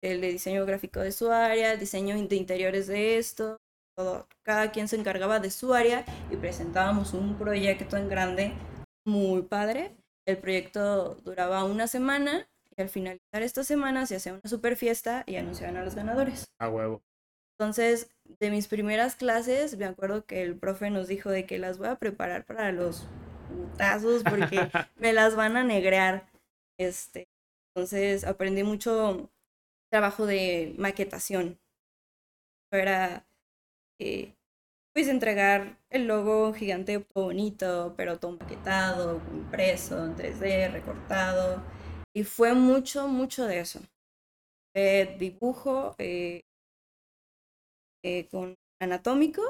el 0.00 0.20
de 0.20 0.28
diseño 0.28 0.64
gráfico 0.64 1.00
de 1.00 1.10
su 1.10 1.32
área, 1.32 1.72
el 1.72 1.80
diseño 1.80 2.14
de 2.14 2.36
interiores 2.36 2.86
de 2.86 3.18
esto, 3.18 3.56
todo. 3.96 4.28
Cada 4.44 4.70
quien 4.70 4.86
se 4.86 4.96
encargaba 4.96 5.40
de 5.40 5.50
su 5.50 5.74
área 5.74 6.04
y 6.30 6.36
presentábamos 6.36 7.14
un 7.14 7.36
proyecto 7.36 7.96
en 7.96 8.08
grande 8.08 8.52
muy 9.04 9.42
padre. 9.42 9.96
El 10.24 10.38
proyecto 10.38 11.16
duraba 11.24 11.64
una 11.64 11.88
semana 11.88 12.48
y 12.76 12.82
al 12.82 12.88
finalizar 12.88 13.42
esta 13.42 13.64
semana 13.64 14.06
se 14.06 14.16
hacía 14.16 14.32
una 14.32 14.42
super 14.44 14.76
fiesta 14.76 15.24
y 15.26 15.36
anunciaban 15.36 15.76
a 15.76 15.84
los 15.84 15.94
ganadores. 15.94 16.46
A 16.58 16.68
huevo. 16.68 17.02
Entonces, 17.58 18.10
de 18.40 18.50
mis 18.50 18.66
primeras 18.66 19.14
clases, 19.14 19.76
me 19.76 19.84
acuerdo 19.84 20.24
que 20.24 20.42
el 20.42 20.56
profe 20.56 20.90
nos 20.90 21.08
dijo 21.08 21.30
de 21.30 21.46
que 21.46 21.58
las 21.58 21.78
voy 21.78 21.88
a 21.88 21.96
preparar 21.96 22.44
para 22.44 22.72
los 22.72 23.06
putazos 23.48 24.22
porque 24.22 24.56
me 24.96 25.12
las 25.12 25.36
van 25.36 25.56
a 25.56 25.64
negrear. 25.64 26.26
Este, 26.78 27.28
entonces, 27.74 28.24
aprendí 28.24 28.62
mucho 28.62 29.30
trabajo 29.90 30.26
de 30.26 30.74
maquetación. 30.78 31.58
Era, 32.72 33.26
eh, 34.00 34.34
pues, 34.94 35.08
entregar 35.08 35.78
el 35.90 36.06
logo 36.06 36.54
gigante 36.54 37.06
bonito, 37.14 37.94
pero 37.96 38.18
todo 38.18 38.38
maquetado, 38.38 39.20
impreso 39.34 40.04
en 40.04 40.16
3D, 40.16 40.72
recortado 40.72 41.62
y 42.14 42.24
fue 42.24 42.54
mucho, 42.54 43.08
mucho 43.08 43.46
de 43.46 43.60
eso. 43.60 43.80
dibujo, 45.18 45.94
eh, 45.98 46.40
eh, 48.04 48.26
con 48.30 48.54
anatómico, 48.80 49.42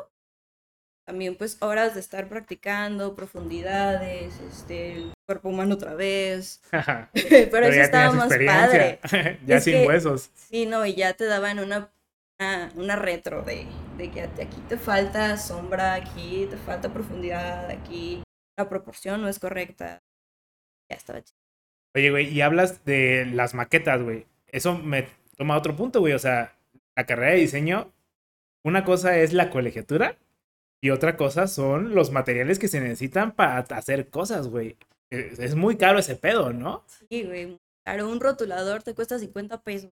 también 1.06 1.36
pues 1.36 1.60
horas 1.60 1.94
de 1.94 2.00
estar 2.00 2.28
practicando, 2.28 3.14
profundidades, 3.14 4.38
este, 4.40 4.92
el 4.92 5.12
cuerpo 5.26 5.48
humano 5.48 5.74
otra 5.74 5.94
vez. 5.94 6.60
Pero, 7.12 7.66
eso 7.66 7.80
estaba 7.80 8.12
más 8.12 8.28
padre. 8.28 9.00
ya 9.46 9.60
sin 9.60 9.86
huesos. 9.86 10.30
Sí, 10.34 10.66
no, 10.66 10.86
y 10.86 10.94
ya 10.94 11.14
te 11.14 11.24
daban 11.24 11.58
una, 11.58 11.92
una, 12.76 12.96
retro 12.96 13.42
de, 13.42 13.66
de, 13.96 14.10
que 14.10 14.22
aquí 14.22 14.60
te 14.68 14.76
falta 14.76 15.36
sombra, 15.38 15.94
aquí 15.94 16.46
te 16.48 16.56
falta 16.56 16.92
profundidad, 16.92 17.70
aquí 17.70 18.22
la 18.56 18.68
proporción 18.68 19.22
no 19.22 19.28
es 19.28 19.38
correcta. 19.38 20.02
Ya 20.90 20.96
estaba 20.96 21.22
chido. 21.22 21.41
Oye, 21.94 22.10
güey, 22.10 22.28
y 22.28 22.40
hablas 22.40 22.84
de 22.84 23.26
las 23.26 23.54
maquetas, 23.54 24.02
güey. 24.02 24.26
Eso 24.46 24.78
me 24.78 25.08
toma 25.36 25.56
otro 25.56 25.76
punto, 25.76 26.00
güey. 26.00 26.14
O 26.14 26.18
sea, 26.18 26.56
la 26.96 27.06
carrera 27.06 27.32
de 27.32 27.40
diseño, 27.40 27.92
una 28.64 28.84
cosa 28.84 29.18
es 29.18 29.32
la 29.32 29.50
colegiatura 29.50 30.16
y 30.80 30.90
otra 30.90 31.16
cosa 31.16 31.46
son 31.46 31.94
los 31.94 32.10
materiales 32.10 32.58
que 32.58 32.68
se 32.68 32.80
necesitan 32.80 33.32
para 33.32 33.58
hacer 33.58 34.08
cosas, 34.08 34.48
güey. 34.48 34.76
Es 35.10 35.54
muy 35.54 35.76
caro 35.76 35.98
ese 35.98 36.16
pedo, 36.16 36.52
¿no? 36.52 36.84
Sí, 37.08 37.24
güey. 37.24 37.58
Claro, 37.84 38.08
un 38.08 38.20
rotulador 38.20 38.82
te 38.82 38.94
cuesta 38.94 39.18
50 39.18 39.62
pesos. 39.62 39.90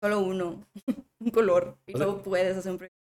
Solo 0.00 0.20
uno. 0.20 0.64
un 1.20 1.30
color. 1.30 1.76
Y 1.86 1.92
luego 1.92 2.22
puedes 2.22 2.56
hacer 2.56 2.72
un 2.72 2.78
proyecto. 2.78 2.98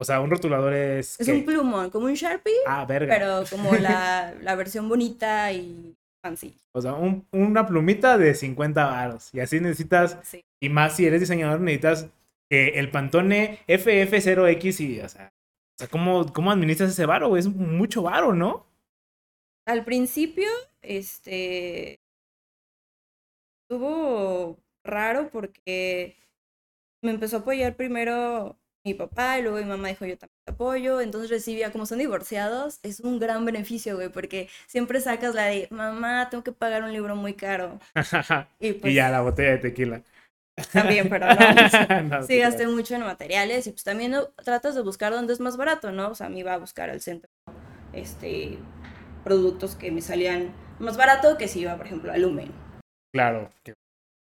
O 0.00 0.04
sea, 0.04 0.20
un 0.20 0.30
rotulador 0.30 0.72
es. 0.72 1.20
Es 1.20 1.28
un 1.28 1.44
plumón, 1.44 1.90
como 1.90 2.06
un 2.06 2.14
Sharpie. 2.14 2.54
Ah, 2.66 2.86
verga. 2.86 3.14
Pero 3.14 3.44
como 3.50 3.74
la, 3.74 4.34
la 4.42 4.54
versión 4.56 4.88
bonita 4.88 5.52
y 5.52 5.94
O 6.72 6.80
sea, 6.80 6.94
un, 6.94 7.26
una 7.32 7.66
plumita 7.66 8.18
de 8.18 8.34
50 8.34 8.84
baros. 8.84 9.30
Y 9.32 9.40
así 9.40 9.60
necesitas. 9.60 10.18
Sí. 10.22 10.42
Y 10.60 10.68
más 10.68 10.96
si 10.96 11.06
eres 11.06 11.20
diseñador, 11.20 11.60
necesitas 11.60 12.10
eh, 12.50 12.72
el 12.74 12.90
Pantone 12.90 13.60
FF0X 13.66 14.80
y, 14.80 15.00
o 15.00 15.08
sea, 15.08 15.32
o 15.32 15.78
sea 15.78 15.88
¿cómo, 15.88 16.32
¿cómo 16.32 16.50
administras 16.50 16.90
ese 16.90 17.06
varo? 17.06 17.36
Es 17.36 17.48
mucho 17.48 18.02
varo, 18.02 18.34
¿no? 18.34 18.66
Al 19.66 19.84
principio, 19.84 20.48
este. 20.82 22.00
Estuvo 23.62 24.58
raro 24.84 25.30
porque 25.30 26.16
me 27.02 27.12
empezó 27.12 27.36
a 27.36 27.40
apoyar 27.40 27.76
primero 27.76 28.59
mi 28.84 28.94
papá 28.94 29.38
y 29.38 29.42
luego 29.42 29.58
mi 29.58 29.64
mamá 29.64 29.88
dijo 29.88 30.06
yo 30.06 30.16
también 30.16 30.36
te 30.44 30.52
apoyo, 30.52 31.00
entonces 31.00 31.30
recibía, 31.30 31.72
como 31.72 31.86
son 31.86 31.98
divorciados, 31.98 32.80
es 32.82 33.00
un 33.00 33.18
gran 33.18 33.44
beneficio, 33.44 33.96
güey, 33.96 34.08
porque 34.08 34.48
siempre 34.66 35.00
sacas 35.00 35.34
la 35.34 35.46
de, 35.46 35.68
mamá, 35.70 36.28
tengo 36.30 36.44
que 36.44 36.52
pagar 36.52 36.82
un 36.82 36.92
libro 36.92 37.16
muy 37.16 37.34
caro. 37.34 37.78
y, 38.60 38.72
pues, 38.72 38.94
ya 38.94 39.10
la 39.10 39.20
botella 39.20 39.50
de 39.50 39.58
tequila. 39.58 40.02
También, 40.72 41.08
pero 41.08 41.26
no, 42.04 42.22
sí 42.22 42.38
gasté 42.40 42.66
mucho 42.66 42.94
en 42.94 43.02
materiales 43.02 43.66
y 43.66 43.70
pues 43.70 43.84
también 43.84 44.14
tratas 44.44 44.74
de 44.74 44.82
buscar 44.82 45.12
dónde 45.12 45.32
es 45.32 45.40
más 45.40 45.56
barato, 45.56 45.92
¿no? 45.92 46.08
O 46.08 46.14
sea, 46.14 46.28
me 46.28 46.40
iba 46.40 46.52
a 46.52 46.58
buscar 46.58 46.90
al 46.90 47.00
centro 47.00 47.30
este, 47.92 48.58
productos 49.24 49.76
que 49.76 49.90
me 49.90 50.00
salían 50.00 50.52
más 50.78 50.96
barato 50.96 51.36
que 51.36 51.48
si 51.48 51.60
iba, 51.60 51.76
por 51.76 51.86
ejemplo, 51.86 52.12
a 52.12 52.18
Lumen. 52.18 52.50
Claro, 53.12 53.50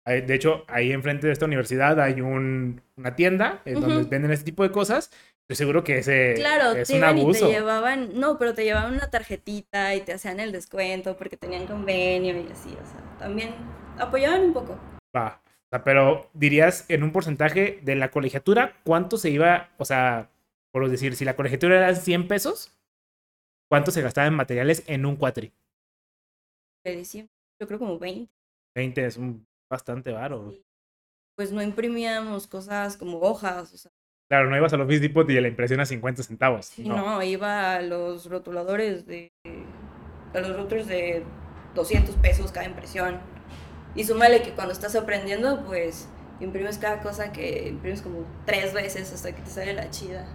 de 0.05 0.35
hecho, 0.35 0.65
ahí 0.67 0.91
enfrente 0.91 1.27
de 1.27 1.33
esta 1.33 1.45
universidad 1.45 2.00
hay 2.00 2.21
un, 2.21 2.81
una 2.95 3.15
tienda 3.15 3.62
en 3.65 3.81
donde 3.81 4.03
venden 4.07 4.31
este 4.31 4.45
tipo 4.45 4.63
de 4.63 4.71
cosas. 4.71 5.12
Estoy 5.41 5.55
seguro 5.57 5.83
que 5.83 6.00
ese 6.00 6.33
claro, 6.35 6.71
es 6.71 6.89
un 6.89 7.03
abuso. 7.03 7.47
Y 7.47 7.51
te 7.51 7.57
llevaban, 7.59 8.19
no, 8.19 8.38
pero 8.38 8.53
te 8.53 8.63
llevaban 8.63 8.93
una 8.93 9.09
tarjetita 9.09 9.93
y 9.95 10.01
te 10.01 10.13
hacían 10.13 10.39
el 10.39 10.51
descuento 10.51 11.17
porque 11.17 11.38
tenían 11.38 11.67
convenio 11.67 12.35
y 12.35 12.51
así, 12.51 12.69
o 12.69 12.85
sea, 12.85 13.17
también 13.19 13.53
apoyaban 13.97 14.41
un 14.41 14.53
poco. 14.53 14.79
Va, 15.15 15.41
o 15.45 15.67
sea, 15.69 15.83
pero 15.83 16.29
dirías 16.33 16.85
en 16.89 17.03
un 17.03 17.12
porcentaje 17.12 17.79
de 17.83 17.95
la 17.95 18.09
colegiatura, 18.09 18.74
¿cuánto 18.83 19.17
se 19.17 19.29
iba, 19.29 19.69
o 19.77 19.85
sea, 19.85 20.29
por 20.71 20.89
decir, 20.89 21.15
si 21.15 21.25
la 21.25 21.35
colegiatura 21.35 21.77
era 21.77 21.95
100 21.95 22.27
pesos, 22.27 22.71
¿cuánto 23.69 23.91
se 23.91 24.01
gastaba 24.01 24.27
en 24.27 24.33
materiales 24.33 24.83
en 24.88 25.05
un 25.05 25.15
cuatri? 25.15 25.51
Yo 27.62 27.67
creo 27.67 27.79
como 27.79 27.97
20. 27.97 28.31
20 28.75 29.05
es 29.05 29.17
un 29.17 29.45
bastante 29.69 30.12
varo. 30.12 30.53
Pues 31.38 31.51
no 31.51 31.62
imprimíamos 31.62 32.48
cosas 32.48 32.98
como 32.98 33.19
hojas, 33.19 33.74
o 33.74 33.77
sea. 33.77 33.91
Claro, 34.29 34.50
no 34.50 34.57
ibas 34.57 34.74
a 34.74 34.77
los 34.77 34.88
Depot 34.88 35.29
y 35.29 35.39
la 35.39 35.48
impresión 35.48 35.79
a 35.79 35.86
50 35.86 36.24
centavos. 36.24 36.77
no. 36.79 36.95
no, 36.95 37.24
iba 37.24 37.75
a 37.75 37.81
los 37.81 38.27
rotuladores 38.27 39.05
de. 39.05 39.31
a 40.34 40.39
los 40.39 40.50
rotuladores 40.50 40.88
de 40.88 41.24
200 41.75 42.15
pesos 42.15 42.51
cada 42.51 42.65
impresión. 42.65 43.19
Y 43.93 44.03
súmale 44.03 44.41
que 44.41 44.51
cuando 44.51 44.74
estás 44.74 44.95
aprendiendo, 44.95 45.63
pues 45.65 46.10
imprimes 46.39 46.77
cada 46.77 47.01
cosa 47.01 47.31
que 47.31 47.67
imprimes 47.67 48.01
como 48.01 48.25
tres 48.45 48.74
veces 48.74 49.13
hasta 49.13 49.34
que 49.34 49.41
te 49.41 49.50
sale 49.50 49.74
la 49.74 49.89
chida. 49.89 50.27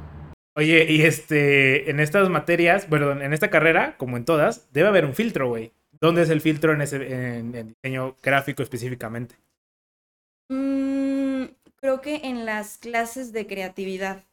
Oye, 0.57 0.87
y 0.89 1.03
este, 1.03 1.91
en 1.91 2.01
estas 2.01 2.29
materias, 2.29 2.89
bueno, 2.89 3.13
en 3.13 3.33
esta 3.33 3.51
carrera, 3.51 3.97
como 3.97 4.17
en 4.17 4.25
todas, 4.25 4.73
debe 4.73 4.89
haber 4.89 5.05
un 5.05 5.15
filtro, 5.15 5.49
güey. 5.49 5.73
¿Dónde 6.01 6.23
es 6.23 6.31
el 6.31 6.41
filtro 6.41 6.73
en, 6.73 6.81
ese, 6.81 7.37
en, 7.37 7.53
diseño 7.53 8.17
gráfico 8.23 8.63
específicamente? 8.63 9.37
Mm, 10.49 11.45
creo 11.77 12.01
que 12.01 12.17
en 12.25 12.47
las 12.47 12.79
clases 12.79 13.33
de 13.33 13.47
creatividad. 13.47 14.25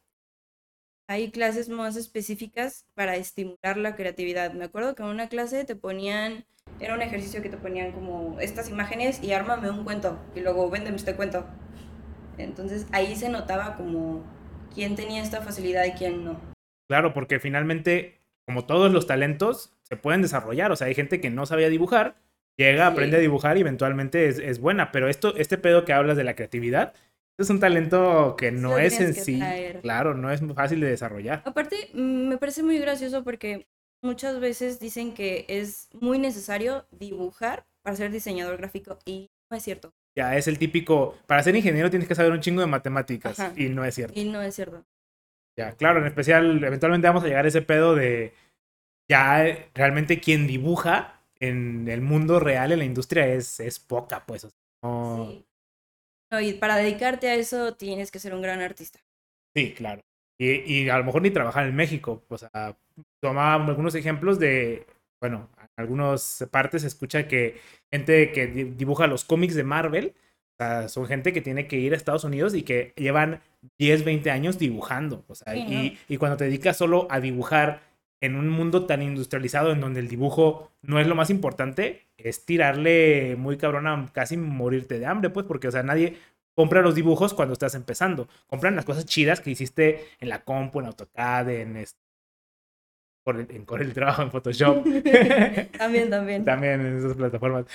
Hay 1.10 1.32
clases 1.32 1.70
más 1.70 1.96
específicas 1.96 2.86
para 2.94 3.16
estimular 3.16 3.78
la 3.78 3.96
creatividad. 3.96 4.54
Me 4.54 4.66
acuerdo 4.66 4.94
que 4.94 5.04
en 5.04 5.10
una 5.10 5.30
clase 5.30 5.64
te 5.64 5.76
ponían, 5.76 6.46
era 6.82 6.96
un 6.96 7.02
ejercicio 7.02 7.42
que 7.42 7.50
te 7.50 7.56
ponían 7.56 7.94
como 7.94 8.38
estas 8.42 8.70
imágenes 8.70 9.24
y 9.24 9.32
ármame 9.32 9.70
un 9.70 9.86
cuento 9.86 10.20
y 10.36 10.42
luego 10.42 10.70
véndeme 10.70 10.98
este 10.98 11.16
cuento. 11.16 11.46
Entonces 12.38 12.88
ahí 12.92 13.16
se 13.16 13.30
notaba 13.30 13.78
como 13.78 14.22
quién 14.74 14.96
tenía 14.96 15.24
esta 15.24 15.42
facilidad 15.42 15.86
y 15.86 15.92
quién 15.92 16.26
no. 16.26 16.40
Claro, 16.90 17.14
porque 17.14 17.40
finalmente, 17.40 18.20
como 18.46 18.66
todos 18.66 18.92
los 18.92 19.08
talentos, 19.08 19.77
se 19.88 19.98
pueden 19.98 20.22
desarrollar. 20.22 20.72
O 20.72 20.75
sea, 20.75 20.88
hay 20.88 20.96
gente 20.96 21.22
que 21.22 21.29
no 21.29 21.46
sabía 21.46 21.70
dibujar, 21.70 22.17
llega, 22.58 22.88
aprende 22.88 23.17
a 23.17 23.20
dibujar 23.20 23.58
y 23.58 23.62
eventualmente 23.62 24.27
es, 24.27 24.60
buena. 24.60 24.91
Pero 24.91 25.08
esto, 25.08 25.36
este 25.38 25.58
pedo 25.58 25.86
que 25.86 25.94
hablas 25.94 26.17
de 26.17 26.24
la 26.24 26.36
creatividad, 26.36 26.94
es 27.39 27.50
un 27.50 27.60
talento 27.60 28.36
que 28.38 28.51
no 28.51 28.77
es 28.79 29.00
en 29.00 29.13
sí, 29.13 29.39
claro, 29.82 30.15
no 30.15 30.32
es 30.32 30.41
fácil 30.56 30.79
de 30.79 30.89
desarrollar. 30.89 31.44
Aparte, 31.46 31.89
mm, 31.94 32.27
me 32.27 32.38
parece 32.38 32.63
muy 32.63 32.79
gracioso 32.79 33.24
porque 33.24 33.67
muchas 34.01 34.39
veces 34.39 34.79
dicen 34.79 35.13
que 35.13 35.46
es 35.48 35.88
muy 35.94 36.17
necesario 36.17 36.88
dibujar 36.91 37.65
para 37.84 37.96
ser 37.96 38.12
diseñador 38.12 38.58
gráfico 38.58 38.98
y 39.06 39.29
no 39.51 39.58
es 39.58 39.63
cierto. 39.63 39.94
Ya, 40.15 40.36
es 40.36 40.48
el 40.48 40.58
típico, 40.58 41.15
para 41.27 41.44
ser 41.44 41.56
ingeniero 41.56 41.91
tienes 41.91 42.08
que 42.08 42.15
saber 42.15 42.32
un 42.32 42.41
chingo 42.41 42.62
de 42.62 42.67
matemáticas 42.67 43.38
y 43.56 43.70
no 43.70 43.86
es 43.86 43.94
cierto. 43.94 44.20
Y 44.20 44.25
no 44.25 44.41
es 44.41 44.56
cierto. 44.56 44.84
Ya, 45.56 45.74
claro, 45.74 46.00
en 46.00 46.08
especial, 46.08 46.63
eventualmente 46.63 47.08
vamos 47.08 47.24
a 47.24 47.27
llegar 47.27 47.46
a 47.46 47.48
ese 47.48 47.62
pedo 47.62 47.94
de 47.94 48.34
ya 49.10 49.70
realmente 49.74 50.20
quien 50.20 50.48
dibuja 50.48 51.22
en 51.40 51.88
el 51.88 52.02
mundo 52.02 52.40
real, 52.40 52.72
en 52.72 52.80
la 52.80 52.86
industria, 52.86 53.28
es, 53.28 53.60
es 53.60 53.80
poca, 53.80 54.26
pues. 54.26 54.42
sí. 54.42 55.46
no, 56.32 56.42
y 56.42 56.54
para 56.54 56.78
dedicarte 56.78 57.30
a 57.30 57.36
eso 57.36 57.76
tienes 57.76 58.12
que 58.12 58.20
ser 58.20 58.34
un 58.34 58.42
gran 58.42 58.62
artista. 58.62 59.00
Sí, 59.56 59.74
claro. 59.74 60.02
Y, 60.40 60.52
y 60.72 60.90
a 60.90 60.98
lo 60.98 61.04
mejor 61.04 61.22
ni 61.22 61.32
trabajar 61.32 61.66
en 61.66 61.76
México. 61.76 62.24
O 62.30 62.38
sea, 62.38 62.78
tomaba 63.22 63.64
algunos 63.66 63.96
ejemplos 63.96 64.40
de, 64.40 64.86
bueno, 65.20 65.50
en 65.60 65.68
algunas 65.78 66.48
partes 66.52 66.82
se 66.82 66.88
escucha 66.88 67.28
que 67.28 67.60
gente 67.92 68.32
que 68.32 68.48
dibuja 68.48 69.08
los 69.08 69.24
cómics 69.24 69.56
de 69.56 69.64
Marvel, 69.64 70.16
o 70.60 70.64
sea, 70.64 70.90
son 70.90 71.06
gente 71.06 71.34
que 71.34 71.42
tiene 71.42 71.68
que 71.68 71.78
ir 71.78 71.94
a 71.94 71.98
Estados 71.98 72.24
Unidos 72.24 72.56
y 72.56 72.64
que 72.64 72.94
llevan 72.96 73.42
10, 73.80 74.04
20 74.06 74.32
años 74.32 74.58
dibujando. 74.58 75.24
O 75.28 75.36
sea, 75.36 75.56
y, 75.56 75.98
y, 76.08 76.18
cuando 76.18 76.38
te 76.38 76.46
dedicas 76.46 76.78
solo 76.78 77.08
a 77.12 77.20
dibujar 77.20 77.82
en 78.22 78.36
un 78.36 78.50
mundo 78.50 78.86
tan 78.86 79.02
industrializado 79.02 79.72
en 79.72 79.82
donde 79.82 80.00
el 80.00 80.08
dibujo 80.08 80.72
no 80.82 81.00
es 81.00 81.08
lo 81.08 81.16
más 81.16 81.30
importante, 81.30 82.08
es 82.18 82.46
tirarle 82.46 83.36
muy 83.38 83.58
cabrón 83.58 83.88
a 83.88 84.10
casi 84.12 84.38
morirte 84.38 85.00
de 85.00 85.06
hambre, 85.06 85.30
pues, 85.30 85.46
porque, 85.46 85.68
o 85.68 85.72
sea, 85.72 85.84
nadie 85.84 86.18
compra 86.56 86.82
los 86.82 86.96
dibujos 86.96 87.34
cuando 87.34 87.54
estás 87.54 87.76
empezando. 87.76 88.28
Compran 88.48 88.76
las 88.76 88.86
cosas 88.86 89.06
chidas 89.06 89.42
que 89.42 89.52
hiciste 89.52 90.08
en 90.20 90.30
la 90.30 90.44
compu, 90.44 90.80
en 90.80 90.88
AutoCAD, 90.88 91.50
en 91.50 91.78
este, 91.78 92.00
en 93.28 93.66
Corel 93.66 93.94
Trabajo, 93.94 94.24
en 94.24 94.32
Photoshop. 94.32 94.84
también, 95.78 96.10
también. 96.10 96.46
también 96.46 96.82
en 96.82 96.98
esas 96.98 97.16
plataformas. 97.16 97.66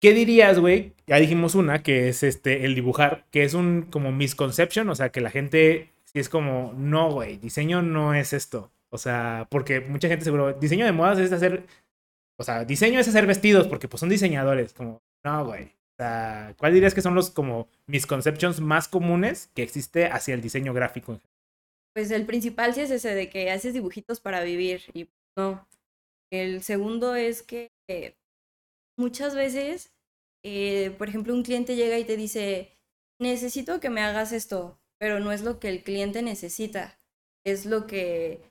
¿Qué 0.00 0.12
dirías, 0.12 0.58
güey? 0.58 0.92
Ya 1.06 1.16
dijimos 1.16 1.54
una, 1.54 1.82
que 1.82 2.08
es 2.08 2.22
este, 2.22 2.66
el 2.66 2.74
dibujar, 2.74 3.24
que 3.30 3.44
es 3.44 3.54
un 3.54 3.82
como 3.90 4.12
misconception, 4.12 4.88
o 4.90 4.94
sea, 4.94 5.08
que 5.08 5.22
la 5.22 5.30
gente, 5.30 5.92
si 6.04 6.18
es 6.18 6.28
como, 6.28 6.74
no, 6.76 7.10
güey, 7.10 7.38
diseño 7.38 7.80
no 7.80 8.12
es 8.12 8.34
esto. 8.34 8.70
O 8.90 8.98
sea, 8.98 9.46
porque 9.50 9.80
mucha 9.80 10.08
gente 10.08 10.24
seguro, 10.24 10.52
diseño 10.52 10.84
de 10.86 10.92
modas 10.92 11.18
es 11.18 11.32
hacer, 11.32 11.66
o 12.38 12.44
sea, 12.44 12.64
diseño 12.64 13.00
es 13.00 13.08
hacer 13.08 13.26
vestidos 13.26 13.66
porque 13.66 13.88
pues 13.88 14.00
son 14.00 14.08
diseñadores, 14.08 14.72
como, 14.72 15.02
no, 15.24 15.44
güey. 15.44 15.64
O 15.64 16.02
sea, 16.02 16.54
¿cuál 16.58 16.74
dirías 16.74 16.94
que 16.94 17.00
son 17.00 17.14
los 17.14 17.30
como 17.30 17.68
misconceptions 17.86 18.60
más 18.60 18.86
comunes 18.86 19.50
que 19.54 19.62
existe 19.62 20.06
hacia 20.06 20.34
el 20.34 20.42
diseño 20.42 20.74
gráfico? 20.74 21.20
Pues 21.94 22.10
el 22.10 22.26
principal 22.26 22.74
sí 22.74 22.82
es 22.82 22.90
ese 22.90 23.14
de 23.14 23.30
que 23.30 23.50
haces 23.50 23.72
dibujitos 23.72 24.20
para 24.20 24.42
vivir 24.42 24.82
y 24.92 25.08
no. 25.36 25.66
El 26.30 26.62
segundo 26.62 27.14
es 27.14 27.42
que 27.42 27.70
muchas 28.98 29.34
veces, 29.34 29.94
eh, 30.44 30.94
por 30.98 31.08
ejemplo, 31.08 31.32
un 31.32 31.42
cliente 31.42 31.76
llega 31.76 31.98
y 31.98 32.04
te 32.04 32.16
dice, 32.16 32.76
necesito 33.18 33.80
que 33.80 33.90
me 33.90 34.02
hagas 34.02 34.32
esto, 34.32 34.78
pero 34.98 35.20
no 35.20 35.32
es 35.32 35.42
lo 35.42 35.58
que 35.58 35.68
el 35.68 35.82
cliente 35.82 36.22
necesita, 36.22 37.00
es 37.44 37.64
lo 37.64 37.86
que 37.86 38.42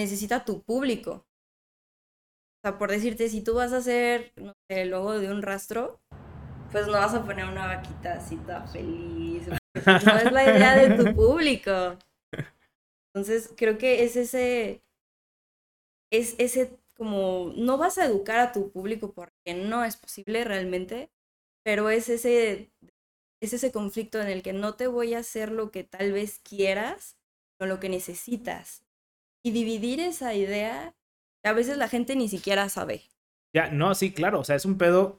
necesita 0.00 0.44
tu 0.44 0.62
público. 0.62 1.26
O 2.62 2.62
sea, 2.62 2.78
por 2.78 2.90
decirte, 2.90 3.28
si 3.28 3.42
tú 3.42 3.54
vas 3.54 3.72
a 3.72 3.78
hacer 3.78 4.32
no 4.36 4.52
sé, 4.68 4.82
el 4.82 4.90
logo 4.90 5.18
de 5.18 5.30
un 5.30 5.42
rastro, 5.42 6.00
pues 6.72 6.86
no 6.86 6.92
vas 6.92 7.14
a 7.14 7.24
poner 7.24 7.46
una 7.46 7.66
vaquita 7.66 8.14
así 8.14 8.36
toda 8.36 8.66
feliz. 8.66 9.48
No 9.48 10.16
es 10.16 10.32
la 10.32 10.44
idea 10.44 10.76
de 10.76 10.96
tu 10.96 11.14
público. 11.16 11.96
Entonces, 13.12 13.52
creo 13.56 13.78
que 13.78 14.04
es 14.04 14.16
ese, 14.16 14.82
es 16.12 16.34
ese 16.38 16.78
como, 16.96 17.52
no 17.56 17.78
vas 17.78 17.98
a 17.98 18.04
educar 18.04 18.38
a 18.38 18.52
tu 18.52 18.70
público 18.70 19.12
porque 19.12 19.54
no 19.54 19.84
es 19.84 19.96
posible 19.96 20.44
realmente, 20.44 21.10
pero 21.64 21.90
es 21.90 22.08
ese, 22.08 22.70
es 23.40 23.52
ese 23.52 23.72
conflicto 23.72 24.20
en 24.20 24.28
el 24.28 24.42
que 24.42 24.52
no 24.52 24.74
te 24.74 24.86
voy 24.86 25.14
a 25.14 25.20
hacer 25.20 25.50
lo 25.50 25.70
que 25.70 25.82
tal 25.82 26.12
vez 26.12 26.40
quieras, 26.40 27.16
o 27.60 27.66
lo 27.66 27.78
que 27.78 27.88
necesitas. 27.88 28.82
Y 29.42 29.52
dividir 29.52 30.00
esa 30.00 30.34
idea, 30.34 30.94
a 31.42 31.52
veces 31.52 31.76
la 31.78 31.88
gente 31.88 32.16
ni 32.16 32.28
siquiera 32.28 32.68
sabe. 32.68 33.02
Ya, 33.52 33.70
no, 33.70 33.94
sí, 33.94 34.12
claro, 34.12 34.40
o 34.40 34.44
sea, 34.44 34.56
es 34.56 34.64
un 34.64 34.78
pedo, 34.78 35.18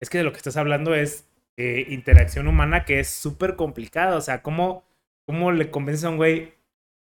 es 0.00 0.10
que 0.10 0.18
de 0.18 0.24
lo 0.24 0.32
que 0.32 0.38
estás 0.38 0.56
hablando 0.56 0.94
es 0.94 1.26
eh, 1.56 1.86
interacción 1.88 2.46
humana 2.46 2.84
que 2.84 3.00
es 3.00 3.08
súper 3.08 3.56
complicada, 3.56 4.16
o 4.16 4.20
sea, 4.20 4.42
¿cómo, 4.42 4.84
¿cómo 5.26 5.52
le 5.52 5.70
convences 5.70 6.04
a 6.04 6.10
un 6.10 6.16
güey, 6.16 6.52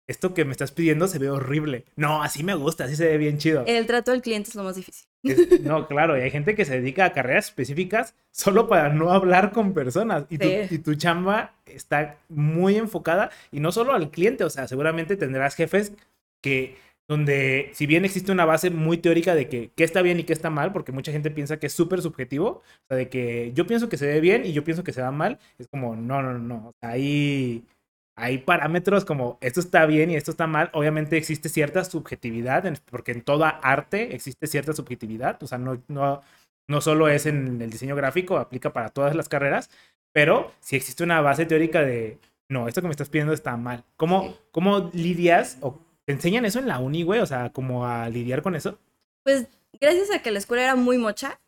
esto 0.07 0.35
que 0.35 0.45
me 0.45 0.53
estás 0.53 0.73
pidiendo 0.73 1.09
se 1.09 1.19
ve 1.19 1.31
horrible. 1.31 1.85
No, 1.97 2.23
así 2.23 2.43
me 2.45 2.55
gusta, 2.55 2.85
así 2.85 2.97
se 2.97 3.07
ve 3.07 3.17
bien 3.17 3.39
chido. 3.39 3.65
El 3.67 3.87
trato 3.87 4.11
del 4.11 4.21
cliente 4.21 4.51
es 4.51 4.55
lo 4.55 4.63
más 4.63 4.77
difícil. 4.77 5.07
no, 5.63 5.87
claro, 5.87 6.19
y 6.19 6.21
hay 6.21 6.31
gente 6.31 6.55
que 6.55 6.65
se 6.65 6.81
dedica 6.81 7.07
a 7.07 7.13
carreras 7.13 7.47
específicas 7.47 8.15
solo 8.31 8.69
para 8.69 8.91
no 8.91 9.11
hablar 9.13 9.53
con 9.53 9.73
personas. 9.73 10.27
Y, 10.29 10.39
tu, 10.39 10.49
y 10.75 10.79
tu 10.79 10.95
chamba 10.95 11.55
está 11.65 12.19
muy 12.29 12.77
enfocada, 12.77 13.31
y 13.51 13.61
no 13.61 13.73
solo 13.73 13.95
al 13.95 14.11
cliente, 14.11 14.45
o 14.45 14.51
sea, 14.51 14.69
seguramente 14.69 15.17
tendrás 15.17 15.55
jefes 15.55 15.93
que 16.45 16.77
donde 17.09 17.71
si 17.75 17.87
bien 17.87 18.05
existe 18.05 18.33
una 18.33 18.45
base 18.45 18.71
muy 18.71 18.99
teórica 18.99 19.35
de 19.35 19.49
que 19.49 19.71
qué 19.75 19.85
está 19.85 20.03
bien 20.03 20.21
y 20.21 20.25
qué 20.25 20.35
está 20.35 20.51
mal, 20.51 20.73
porque 20.73 20.93
mucha 20.93 21.13
gente 21.13 21.31
piensa 21.31 21.59
que 21.59 21.69
es 21.69 21.73
súper 21.73 22.03
subjetivo, 22.03 22.49
o 22.49 22.63
sea, 22.89 22.97
de 22.99 23.09
que 23.09 23.53
yo 23.55 23.67
pienso 23.67 23.89
que 23.89 23.97
se 23.97 24.07
ve 24.07 24.21
bien 24.21 24.45
y 24.45 24.53
yo 24.53 24.65
pienso 24.65 24.85
que 24.85 24.93
se 24.93 25.03
va 25.03 25.11
mal, 25.11 25.39
es 25.59 25.69
como, 25.69 25.97
no, 25.97 26.23
no, 26.23 26.39
no, 26.39 26.75
ahí 26.83 27.65
hay 28.17 28.39
parámetros 28.39 29.05
como 29.05 29.39
esto 29.41 29.61
está 29.61 29.87
bien 29.87 30.11
y 30.11 30.17
esto 30.17 30.31
está 30.31 30.47
mal. 30.47 30.71
Obviamente 30.73 31.17
existe 31.17 31.49
cierta 31.49 31.85
subjetividad, 31.85 32.65
porque 32.91 33.13
en 33.13 33.23
toda 33.23 33.49
arte 33.49 34.15
existe 34.15 34.47
cierta 34.47 34.73
subjetividad. 34.73 35.43
O 35.43 35.47
sea, 35.47 35.59
no, 35.59 35.83
no, 35.89 36.21
no 36.69 36.81
solo 36.81 37.09
es 37.09 37.27
en 37.27 37.61
el 37.61 37.71
diseño 37.71 37.97
gráfico, 37.97 38.39
aplica 38.39 38.73
para 38.73 38.91
todas 38.91 39.17
las 39.17 39.29
carreras, 39.29 39.71
pero 40.13 40.53
si 40.61 40.77
existe 40.77 41.03
una 41.05 41.21
base 41.23 41.47
teórica 41.47 41.83
de, 41.83 42.19
no, 42.49 42.69
esto 42.69 42.81
que 42.81 42.89
me 42.89 42.93
estás 42.93 43.09
pidiendo 43.09 43.33
está 43.33 43.57
mal. 43.57 43.85
¿Cómo, 43.97 44.37
cómo 44.53 44.91
lidias 44.93 45.59
o 45.61 45.81
te 46.07 46.13
enseñan 46.13 46.45
eso 46.45 46.59
en 46.59 46.69
la 46.69 46.79
uni, 46.79 47.03
güey? 47.03 47.21
O 47.21 47.27
sea, 47.27 47.51
¿cómo 47.51 47.87
a 47.87 48.09
lidiar 48.09 48.43
con 48.43 48.55
eso? 48.55 48.79
Pues 49.25 49.47
gracias 49.81 50.11
a 50.11 50.23
que 50.23 50.31
la 50.31 50.39
escuela 50.39 50.63
era 50.63 50.77
muy 50.77 50.99
mocha, 50.99 51.41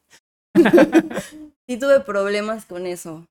sí 1.67 1.79
tuve 1.79 2.01
problemas 2.01 2.65
con 2.65 2.87
eso. 2.87 3.27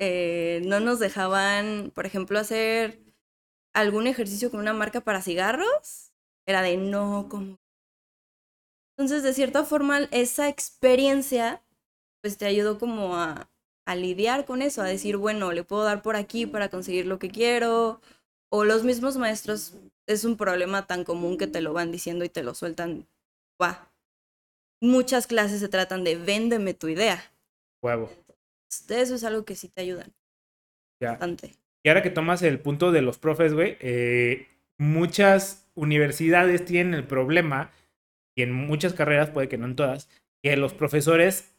Eh, 0.00 0.62
no 0.64 0.80
nos 0.80 0.98
dejaban, 0.98 1.92
por 1.94 2.06
ejemplo, 2.06 2.38
hacer 2.38 2.98
algún 3.74 4.06
ejercicio 4.06 4.50
con 4.50 4.60
una 4.60 4.72
marca 4.72 5.00
para 5.00 5.22
cigarros. 5.22 6.12
Era 6.46 6.62
de 6.62 6.76
no, 6.76 7.28
como. 7.28 7.58
Entonces, 8.96 9.22
de 9.22 9.32
cierta 9.32 9.64
forma, 9.64 10.00
esa 10.10 10.48
experiencia, 10.48 11.62
pues 12.20 12.36
te 12.36 12.46
ayudó 12.46 12.78
como 12.78 13.16
a, 13.16 13.48
a 13.86 13.94
lidiar 13.94 14.44
con 14.44 14.62
eso, 14.62 14.82
a 14.82 14.86
decir, 14.86 15.16
bueno, 15.16 15.52
le 15.52 15.64
puedo 15.64 15.84
dar 15.84 16.02
por 16.02 16.16
aquí 16.16 16.46
para 16.46 16.68
conseguir 16.68 17.06
lo 17.06 17.18
que 17.18 17.30
quiero. 17.30 18.00
O 18.50 18.64
los 18.64 18.84
mismos 18.84 19.16
maestros, 19.16 19.74
es 20.06 20.24
un 20.24 20.36
problema 20.36 20.86
tan 20.86 21.04
común 21.04 21.38
que 21.38 21.46
te 21.46 21.60
lo 21.60 21.72
van 21.72 21.92
diciendo 21.92 22.24
y 22.24 22.28
te 22.28 22.42
lo 22.42 22.54
sueltan. 22.54 23.06
Muchas 24.80 25.28
clases 25.28 25.60
se 25.60 25.68
tratan 25.68 26.02
de 26.02 26.16
véndeme 26.16 26.74
tu 26.74 26.88
idea. 26.88 27.32
Huevo 27.80 28.10
eso 28.88 29.14
es 29.14 29.24
algo 29.24 29.44
que 29.44 29.56
sí 29.56 29.68
te 29.68 29.82
ayudan. 29.82 30.12
Ya. 31.00 31.12
Bastante. 31.12 31.54
Y 31.84 31.88
ahora 31.88 32.02
que 32.02 32.10
tomas 32.10 32.42
el 32.42 32.60
punto 32.60 32.92
de 32.92 33.02
los 33.02 33.18
profes, 33.18 33.54
güey, 33.54 33.76
eh, 33.80 34.46
muchas 34.78 35.70
universidades 35.74 36.64
tienen 36.64 36.94
el 36.94 37.06
problema, 37.06 37.72
y 38.36 38.42
en 38.42 38.52
muchas 38.52 38.94
carreras, 38.94 39.30
puede 39.30 39.48
que 39.48 39.58
no 39.58 39.66
en 39.66 39.76
todas, 39.76 40.08
que 40.42 40.56
los 40.56 40.74
profesores 40.74 41.54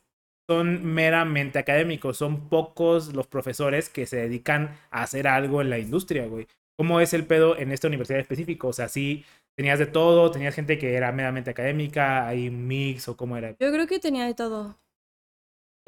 son 0.49 0.86
meramente 0.86 1.60
académicos, 1.60 2.17
son 2.17 2.49
pocos 2.49 3.13
los 3.13 3.27
profesores 3.27 3.89
que 3.89 4.06
se 4.06 4.17
dedican 4.17 4.77
a 4.91 5.03
hacer 5.03 5.27
algo 5.27 5.62
en 5.62 5.69
la 5.69 5.79
industria, 5.79 6.25
güey. 6.25 6.47
¿Cómo 6.77 6.99
es 6.99 7.13
el 7.13 7.25
pedo 7.25 7.57
en 7.57 7.71
esta 7.71 7.88
universidad 7.88 8.19
específica? 8.19 8.67
O 8.67 8.73
sea, 8.73 8.88
sí 8.88 9.25
tenías 9.55 9.79
de 9.79 9.86
todo, 9.86 10.31
tenías 10.31 10.55
gente 10.55 10.77
que 10.77 10.95
era 10.95 11.12
meramente 11.12 11.51
académica, 11.51 12.27
hay 12.27 12.47
un 12.47 12.67
mix 12.67 13.07
o 13.07 13.15
cómo 13.15 13.38
era. 13.38 13.51
Yo 13.59 13.71
creo 13.71 13.88
que 13.88 13.99
tenía 13.99 14.25
de 14.25 14.33
todo 14.33 14.77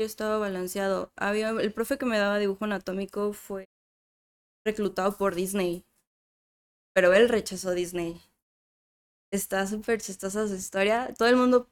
estaba 0.04 0.38
balanceado. 0.38 1.12
Había, 1.16 1.50
el 1.50 1.72
profe 1.72 1.98
que 1.98 2.06
me 2.06 2.18
daba 2.18 2.40
dibujo 2.40 2.66
anatómico 2.66 3.32
fue 3.34 3.66
reclutado 4.66 5.16
por 5.16 5.36
Disney, 5.36 5.86
pero 6.94 7.14
él 7.14 7.30
rechazó 7.30 7.72
Disney. 7.72 8.20
Está 9.32 9.66
súper 9.68 10.02
chistosa 10.02 10.48
su 10.48 10.56
historia. 10.56 11.14
Todo 11.18 11.30
el 11.30 11.36
mundo 11.36 11.70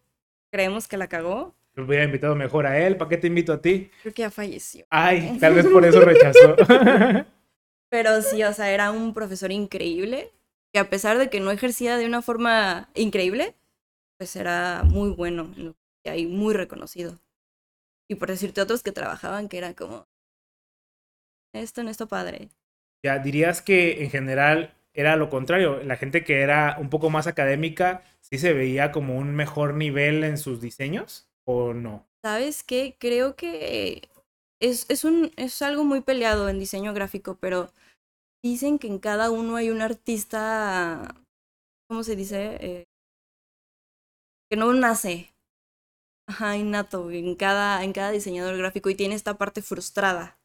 creemos 0.51 0.87
que 0.87 0.97
la 0.97 1.07
cagó. 1.07 1.55
Lo 1.75 1.85
hubiera 1.85 2.03
invitado 2.03 2.35
mejor 2.35 2.67
a 2.67 2.79
él. 2.79 2.97
¿Para 2.97 3.09
qué 3.09 3.17
te 3.17 3.27
invito 3.27 3.53
a 3.53 3.61
ti? 3.61 3.89
Creo 4.01 4.13
que 4.13 4.21
ya 4.21 4.31
falleció. 4.31 4.85
Ay, 4.89 5.37
tal 5.39 5.55
vez 5.55 5.65
por 5.67 5.85
eso 5.85 6.01
rechazó. 6.01 6.55
pero 7.93 8.23
sí, 8.23 8.43
o 8.43 8.51
sea, 8.53 8.71
era 8.71 8.89
un 8.89 9.13
profesor 9.13 9.51
increíble. 9.51 10.31
Que 10.73 10.79
a 10.79 10.89
pesar 10.89 11.19
de 11.19 11.29
que 11.29 11.39
no 11.39 11.51
ejercía 11.51 11.95
de 11.95 12.07
una 12.07 12.23
forma 12.23 12.89
increíble, 12.95 13.53
pues 14.17 14.35
era 14.35 14.81
muy 14.83 15.11
bueno 15.11 15.53
y 16.03 16.25
muy 16.25 16.55
reconocido. 16.55 17.19
Y 18.09 18.15
por 18.15 18.29
decirte 18.29 18.61
otros 18.61 18.81
que 18.81 18.91
trabajaban 18.91 19.47
que 19.47 19.59
era 19.59 19.75
como, 19.75 20.07
esto 21.53 21.83
no 21.83 21.91
está 21.91 22.07
padre. 22.07 22.49
Ya, 23.03 23.19
dirías 23.19 23.61
que 23.61 24.03
en 24.03 24.09
general 24.09 24.73
era 24.95 25.15
lo 25.15 25.29
contrario. 25.29 25.83
La 25.83 25.95
gente 25.95 26.23
que 26.23 26.41
era 26.41 26.77
un 26.79 26.89
poco 26.89 27.11
más 27.11 27.27
académica, 27.27 28.03
¿sí 28.21 28.39
se 28.39 28.53
veía 28.53 28.91
como 28.91 29.19
un 29.19 29.35
mejor 29.35 29.75
nivel 29.75 30.23
en 30.23 30.39
sus 30.39 30.59
diseños 30.59 31.29
o 31.45 31.75
no? 31.75 32.07
¿Sabes 32.23 32.63
qué? 32.63 32.95
Creo 32.97 33.35
que 33.35 34.09
es, 34.59 34.87
es, 34.89 35.03
un, 35.03 35.31
es 35.35 35.61
algo 35.61 35.83
muy 35.83 36.01
peleado 36.01 36.49
en 36.49 36.57
diseño 36.57 36.95
gráfico, 36.95 37.37
pero 37.39 37.71
dicen 38.43 38.77
que 38.77 38.87
en 38.87 38.99
cada 38.99 39.31
uno 39.31 39.55
hay 39.55 39.69
un 39.69 39.81
artista, 39.81 41.15
¿cómo 41.87 42.03
se 42.03 42.15
dice? 42.15 42.57
Eh, 42.61 42.83
que 44.49 44.57
no 44.57 44.73
nace, 44.73 45.33
ajá, 46.27 46.57
innato 46.57 47.09
en 47.11 47.35
cada, 47.35 47.83
en 47.83 47.93
cada 47.93 48.11
diseñador 48.11 48.57
gráfico 48.57 48.89
y 48.89 48.95
tiene 48.95 49.15
esta 49.15 49.37
parte 49.37 49.61
frustrada. 49.61 50.39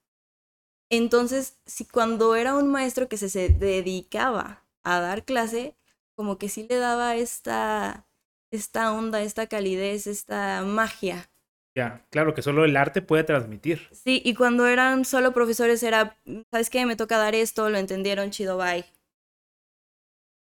Entonces, 0.90 1.58
si 1.66 1.84
cuando 1.84 2.34
era 2.34 2.56
un 2.56 2.68
maestro 2.70 3.08
que 3.08 3.18
se, 3.18 3.50
dedicaba 3.50 4.64
a 4.84 5.00
dar 5.00 5.24
clase, 5.24 5.76
como 6.16 6.38
que 6.38 6.48
sí 6.48 6.66
le 6.68 6.76
daba 6.76 7.16
esta, 7.16 8.06
esta 8.50 8.92
onda, 8.92 9.22
esta 9.22 9.46
calidez, 9.48 10.06
esta 10.06 10.62
magia. 10.64 11.30
Ya, 11.78 12.04
claro 12.10 12.34
que 12.34 12.42
solo 12.42 12.64
el 12.64 12.76
arte 12.76 13.02
puede 13.02 13.22
transmitir. 13.22 13.86
Sí, 13.92 14.20
y 14.24 14.34
cuando 14.34 14.66
eran 14.66 15.04
solo 15.04 15.32
profesores 15.32 15.80
era, 15.84 16.16
¿sabes 16.50 16.70
qué? 16.70 16.84
Me 16.84 16.96
toca 16.96 17.18
dar 17.18 17.36
esto, 17.36 17.70
lo 17.70 17.78
entendieron, 17.78 18.32
chido, 18.32 18.58
bye. 18.58 18.84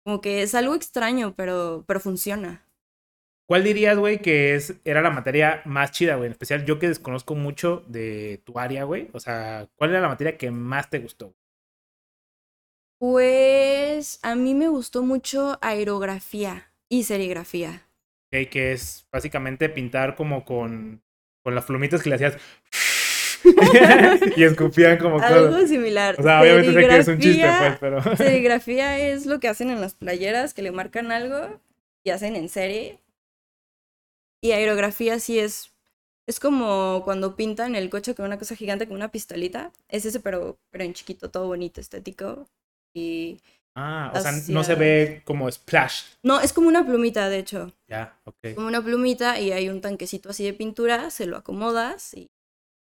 Como 0.04 0.22
que 0.22 0.42
es 0.42 0.56
algo 0.56 0.74
extraño, 0.74 1.36
pero, 1.36 1.84
pero 1.86 2.00
funciona. 2.00 2.66
¿Cuál 3.48 3.64
dirías, 3.64 3.96
güey, 3.96 4.24
que 4.24 4.56
es, 4.56 4.82
era 4.84 5.04
la 5.04 5.12
materia 5.12 5.62
más 5.66 5.92
chida, 5.92 6.16
güey? 6.16 6.26
En 6.26 6.32
especial 6.32 6.66
yo 6.66 6.80
que 6.80 6.88
desconozco 6.88 7.36
mucho 7.36 7.84
de 7.88 8.42
tu 8.44 8.58
área, 8.58 8.86
güey. 8.86 9.12
O 9.14 9.20
sea, 9.20 9.70
¿cuál 9.76 9.92
era 9.92 10.02
la 10.02 10.08
materia 10.08 10.36
que 10.36 10.50
más 10.50 10.90
te 10.90 10.98
gustó? 10.98 11.36
Pues 12.98 14.18
a 14.24 14.34
mí 14.34 14.56
me 14.56 14.68
gustó 14.68 15.04
mucho 15.04 15.60
aerografía 15.62 16.74
y 16.90 17.04
serigrafía. 17.04 17.84
Ok, 18.32 18.50
que 18.50 18.74
es 18.74 19.08
básicamente 19.12 19.70
pintar 19.70 20.16
como 20.16 20.44
con, 20.44 21.04
con 21.44 21.56
las 21.56 21.66
plumitas 21.66 22.02
que 22.02 22.10
le 22.10 22.16
hacías. 22.16 22.38
y 24.36 24.44
escupían 24.44 24.98
como 24.98 25.20
Algo 25.20 25.66
similar. 25.66 26.16
O 26.20 26.24
sea, 26.24 26.42
obviamente 26.42 26.74
sé 26.74 26.88
que 26.88 26.98
es 26.98 27.08
un 27.08 27.20
chiste, 27.20 27.50
pues, 27.60 27.78
pero. 27.80 28.16
serigrafía 28.18 29.00
es 29.00 29.26
lo 29.26 29.40
que 29.40 29.48
hacen 29.48 29.70
en 29.70 29.82
las 29.82 29.94
playeras, 29.94 30.54
que 30.54 30.62
le 30.62 30.72
marcan 30.72 31.12
algo 31.12 31.62
y 32.04 32.10
hacen 32.10 32.36
en 32.36 32.50
serie 32.50 33.00
y 34.42 34.52
aerografía 34.52 35.20
sí 35.20 35.40
es. 35.40 35.74
Es 36.28 36.40
como 36.40 37.02
cuando 37.06 37.36
pintan 37.36 37.76
el 37.76 37.90
coche 37.90 38.14
con 38.14 38.26
una 38.26 38.38
cosa 38.38 38.56
gigante 38.56 38.88
con 38.88 38.96
una 38.96 39.12
pistolita. 39.12 39.72
Es 39.88 40.06
ese, 40.06 40.20
pero, 40.20 40.60
pero 40.70 40.84
en 40.84 40.94
chiquito, 40.94 41.32
todo 41.32 41.48
bonito, 41.48 41.82
estético. 41.82 42.48
Y. 42.94 43.40
Ah, 43.82 44.12
o 44.14 44.20
sea, 44.20 44.34
no 44.50 44.66
se 44.66 44.76
ve 44.76 45.22
como 45.24 45.50
splash. 45.50 46.04
No, 46.22 46.42
es 46.42 46.52
como 46.52 46.68
una 46.68 46.86
plumita, 46.86 47.30
de 47.30 47.40
hecho. 47.40 47.72
Ya, 47.88 48.20
ok. 48.26 48.54
Como 48.56 48.68
una 48.68 48.84
plumita 48.84 49.40
y 49.40 49.54
hay 49.54 49.70
un 49.70 49.80
tanquecito 49.80 50.32
así 50.32 50.44
de 50.44 50.54
pintura, 50.54 51.10
se 51.12 51.26
lo 51.26 51.38
acomodas 51.38 52.14
y 52.14 52.30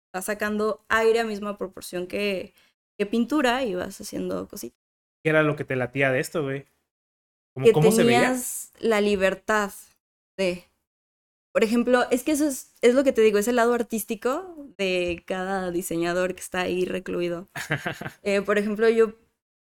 está 0.06 0.22
sacando 0.22 0.84
aire 0.88 1.18
a 1.18 1.24
misma 1.24 1.58
proporción 1.58 2.06
que, 2.06 2.54
que 2.96 3.06
pintura 3.06 3.64
y 3.64 3.74
vas 3.74 4.00
haciendo 4.00 4.46
cositas. 4.46 4.78
¿Qué 5.24 5.30
era 5.30 5.42
lo 5.42 5.56
que 5.56 5.64
te 5.64 5.74
latía 5.74 6.12
de 6.12 6.20
esto, 6.20 6.44
güey? 6.44 6.64
¿Cómo, 7.54 7.66
que 7.66 7.72
cómo 7.72 7.92
tenías 7.92 8.70
la 8.78 9.00
libertad 9.00 9.72
de... 10.38 10.64
Por 11.52 11.64
ejemplo, 11.64 12.08
es 12.12 12.22
que 12.22 12.32
eso 12.32 12.46
es, 12.46 12.72
es, 12.82 12.94
lo 12.94 13.02
que 13.02 13.12
te 13.12 13.20
digo, 13.20 13.38
es 13.38 13.48
el 13.48 13.56
lado 13.56 13.74
artístico 13.74 14.54
de 14.78 15.24
cada 15.26 15.72
diseñador 15.72 16.34
que 16.36 16.40
está 16.40 16.60
ahí 16.60 16.84
recluido. 16.84 17.48
Eh, 18.22 18.42
por 18.42 18.58
ejemplo, 18.58 18.88
yo 18.88 19.14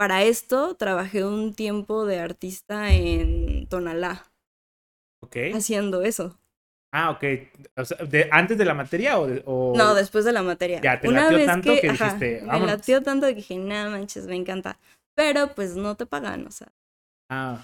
para 0.04 0.24
esto 0.24 0.76
trabajé 0.76 1.24
un 1.24 1.54
tiempo 1.54 2.06
de 2.06 2.20
artista 2.20 2.92
en 2.92 3.68
Tonalá. 3.68 4.26
Ok. 5.22 5.38
Haciendo 5.56 6.02
eso. 6.02 6.38
Ah, 6.92 7.12
ok. 7.12 7.22
¿de, 8.10 8.28
¿Antes 8.30 8.58
de 8.58 8.66
la 8.66 8.74
materia 8.74 9.18
o, 9.18 9.74
No, 9.78 9.96
después 9.96 10.26
de 10.26 10.34
la 10.34 10.44
materia. 10.44 10.82
Ya, 10.82 11.00
te 11.00 11.08
Una 11.08 11.30
vez 11.30 11.46
tanto 11.46 11.72
que, 11.80 11.90
dijiste... 11.90 12.42
me 12.42 12.60
latió 12.66 13.02
tanto 13.02 13.28
que 13.28 13.36
dije, 13.36 13.56
no 13.56 13.92
manches, 13.92 14.28
me 14.28 14.36
encanta. 14.36 14.78
Pero 15.16 15.56
pues 15.56 15.78
no 15.78 15.96
te 15.96 16.06
pagan, 16.06 16.48
o 16.48 16.52
sea. 16.52 16.68
Ah, 17.30 17.64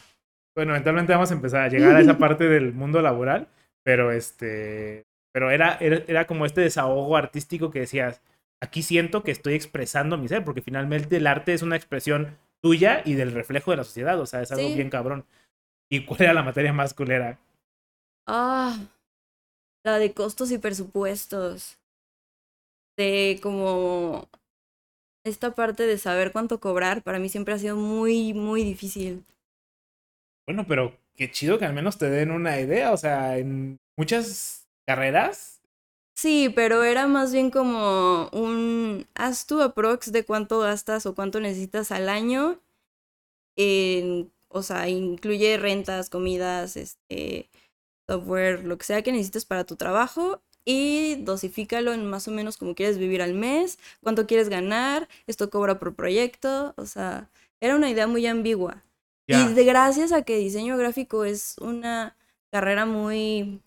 bueno, 0.56 0.71
eventualmente 0.71 1.12
vamos 1.12 1.32
a 1.32 1.34
empezar 1.34 1.63
a 1.63 1.67
llegar 1.67 1.93
a 1.93 1.99
esa 1.99 2.17
parte 2.19 2.47
del 2.47 2.71
mundo 2.71 3.02
laboral, 3.02 3.49
pero 3.84 4.13
este... 4.13 5.04
Pero 5.34 5.52
era, 5.52 5.78
era, 5.82 6.04
era 6.08 6.25
como 6.25 6.45
este 6.45 6.62
desahogo 6.62 7.17
artístico 7.17 7.69
que 7.69 7.82
decías, 7.82 8.21
aquí 8.61 8.83
siento 8.83 9.23
que 9.23 9.31
estoy 9.31 9.53
expresando 9.53 10.17
mi 10.17 10.27
ser, 10.27 10.43
porque 10.43 10.61
finalmente 10.61 11.17
el 11.17 11.27
arte 11.27 11.53
es 11.53 11.61
una 11.61 11.75
expresión 11.75 12.37
tuya 12.61 13.01
y 13.05 13.13
del 13.13 13.31
reflejo 13.31 13.71
de 13.71 13.77
la 13.77 13.83
sociedad, 13.83 14.19
o 14.19 14.25
sea, 14.25 14.41
es 14.41 14.51
algo 14.51 14.67
bien 14.73 14.89
cabrón. 14.89 15.25
¿Y 15.89 16.05
cuál 16.05 16.23
era 16.23 16.33
la 16.33 16.43
materia 16.43 16.73
más 16.73 16.93
culera? 16.93 17.39
Ah, 18.27 18.77
la 19.83 19.97
de 19.97 20.13
costos 20.13 20.51
y 20.51 20.57
presupuestos. 20.57 21.77
De 22.97 23.39
como 23.41 24.27
esta 25.25 25.55
parte 25.55 25.87
de 25.87 25.97
saber 25.97 26.31
cuánto 26.31 26.59
cobrar, 26.59 27.01
para 27.01 27.19
mí 27.19 27.29
siempre 27.29 27.53
ha 27.53 27.59
sido 27.59 27.75
muy, 27.75 28.33
muy 28.33 28.63
difícil. 28.63 29.23
Bueno, 30.45 30.65
pero 30.67 30.97
qué 31.15 31.31
chido 31.31 31.57
que 31.57 31.65
al 31.65 31.73
menos 31.73 31.97
te 31.97 32.09
den 32.09 32.31
una 32.31 32.59
idea, 32.59 32.91
o 32.91 32.97
sea, 32.97 33.37
en 33.37 33.79
muchas 33.97 34.67
carreras 34.85 35.58
Sí, 36.21 36.49
pero 36.53 36.84
era 36.84 37.08
más 37.08 37.32
bien 37.32 37.49
como 37.49 38.27
un, 38.34 39.08
haz 39.15 39.45
tu 39.45 39.62
aprox 39.62 40.12
de 40.12 40.25
cuánto 40.25 40.60
gastas 40.60 41.05
o 41.05 41.15
cuánto 41.15 41.39
necesitas 41.39 41.93
al 41.93 42.10
año. 42.10 42.60
o 44.49 44.63
sea, 44.63 44.89
incluye 44.89 45.58
rentas, 45.58 46.10
comidas, 46.10 46.75
este, 46.75 47.49
software, 48.08 48.65
lo 48.65 48.77
que 48.77 48.86
sea 48.86 49.01
que 49.01 49.13
necesites 49.13 49.45
para 49.45 49.63
tu 49.63 49.77
trabajo 49.77 50.41
y 50.65 51.15
dosifícalo 51.23 51.93
en 51.93 52.05
más 52.05 52.27
o 52.27 52.32
menos 52.32 52.58
como 52.58 52.75
quieres 52.75 52.97
vivir 52.97 53.21
al 53.21 53.34
mes, 53.34 53.79
cuánto 54.03 54.27
quieres 54.27 54.49
ganar, 54.49 55.08
esto 55.25 55.49
cobra 55.49 55.79
por 55.79 55.95
proyecto, 55.95 56.73
o 56.77 56.86
sea, 56.86 57.29
era 57.62 57.75
una 57.77 57.89
idea 57.89 58.08
muy 58.08 58.25
ambigua. 58.27 58.84
Y 59.27 59.53
de 59.53 59.63
gracias 59.63 60.12
a 60.12 60.23
que 60.23 60.38
diseño 60.38 60.75
gráfico 60.77 61.23
es 61.23 61.55
una 61.60 62.17
carrera 62.51 62.86
muy 62.86 63.62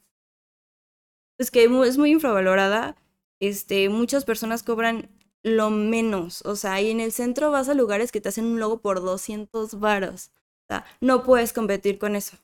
es 1.38 1.51
que 1.51 1.64
es 1.64 1.99
muy 1.99 2.11
infravalorada. 2.11 2.97
Este, 3.40 3.88
muchas 3.88 4.25
personas 4.25 4.62
cobran 4.62 5.11
lo 5.42 5.71
menos. 5.71 6.42
O 6.42 6.57
sea, 6.57 6.81
y 6.81 6.90
en 6.90 7.01
el 7.01 7.12
centro 7.12 7.51
vas 7.51 7.68
a 7.68 7.75
lugares 7.75 8.12
que 8.12 8.21
te 8.21 8.29
hacen 8.29 8.45
un 8.45 8.61
logo 8.61 8.81
por 8.81 9.01
200 9.03 9.81
varos. 9.81 10.31
O 10.64 10.75
sea, 10.75 10.85
no 11.01 11.23
puedes 11.23 11.53
competir 11.53 11.99
con 11.99 12.16
eso. 12.16 12.37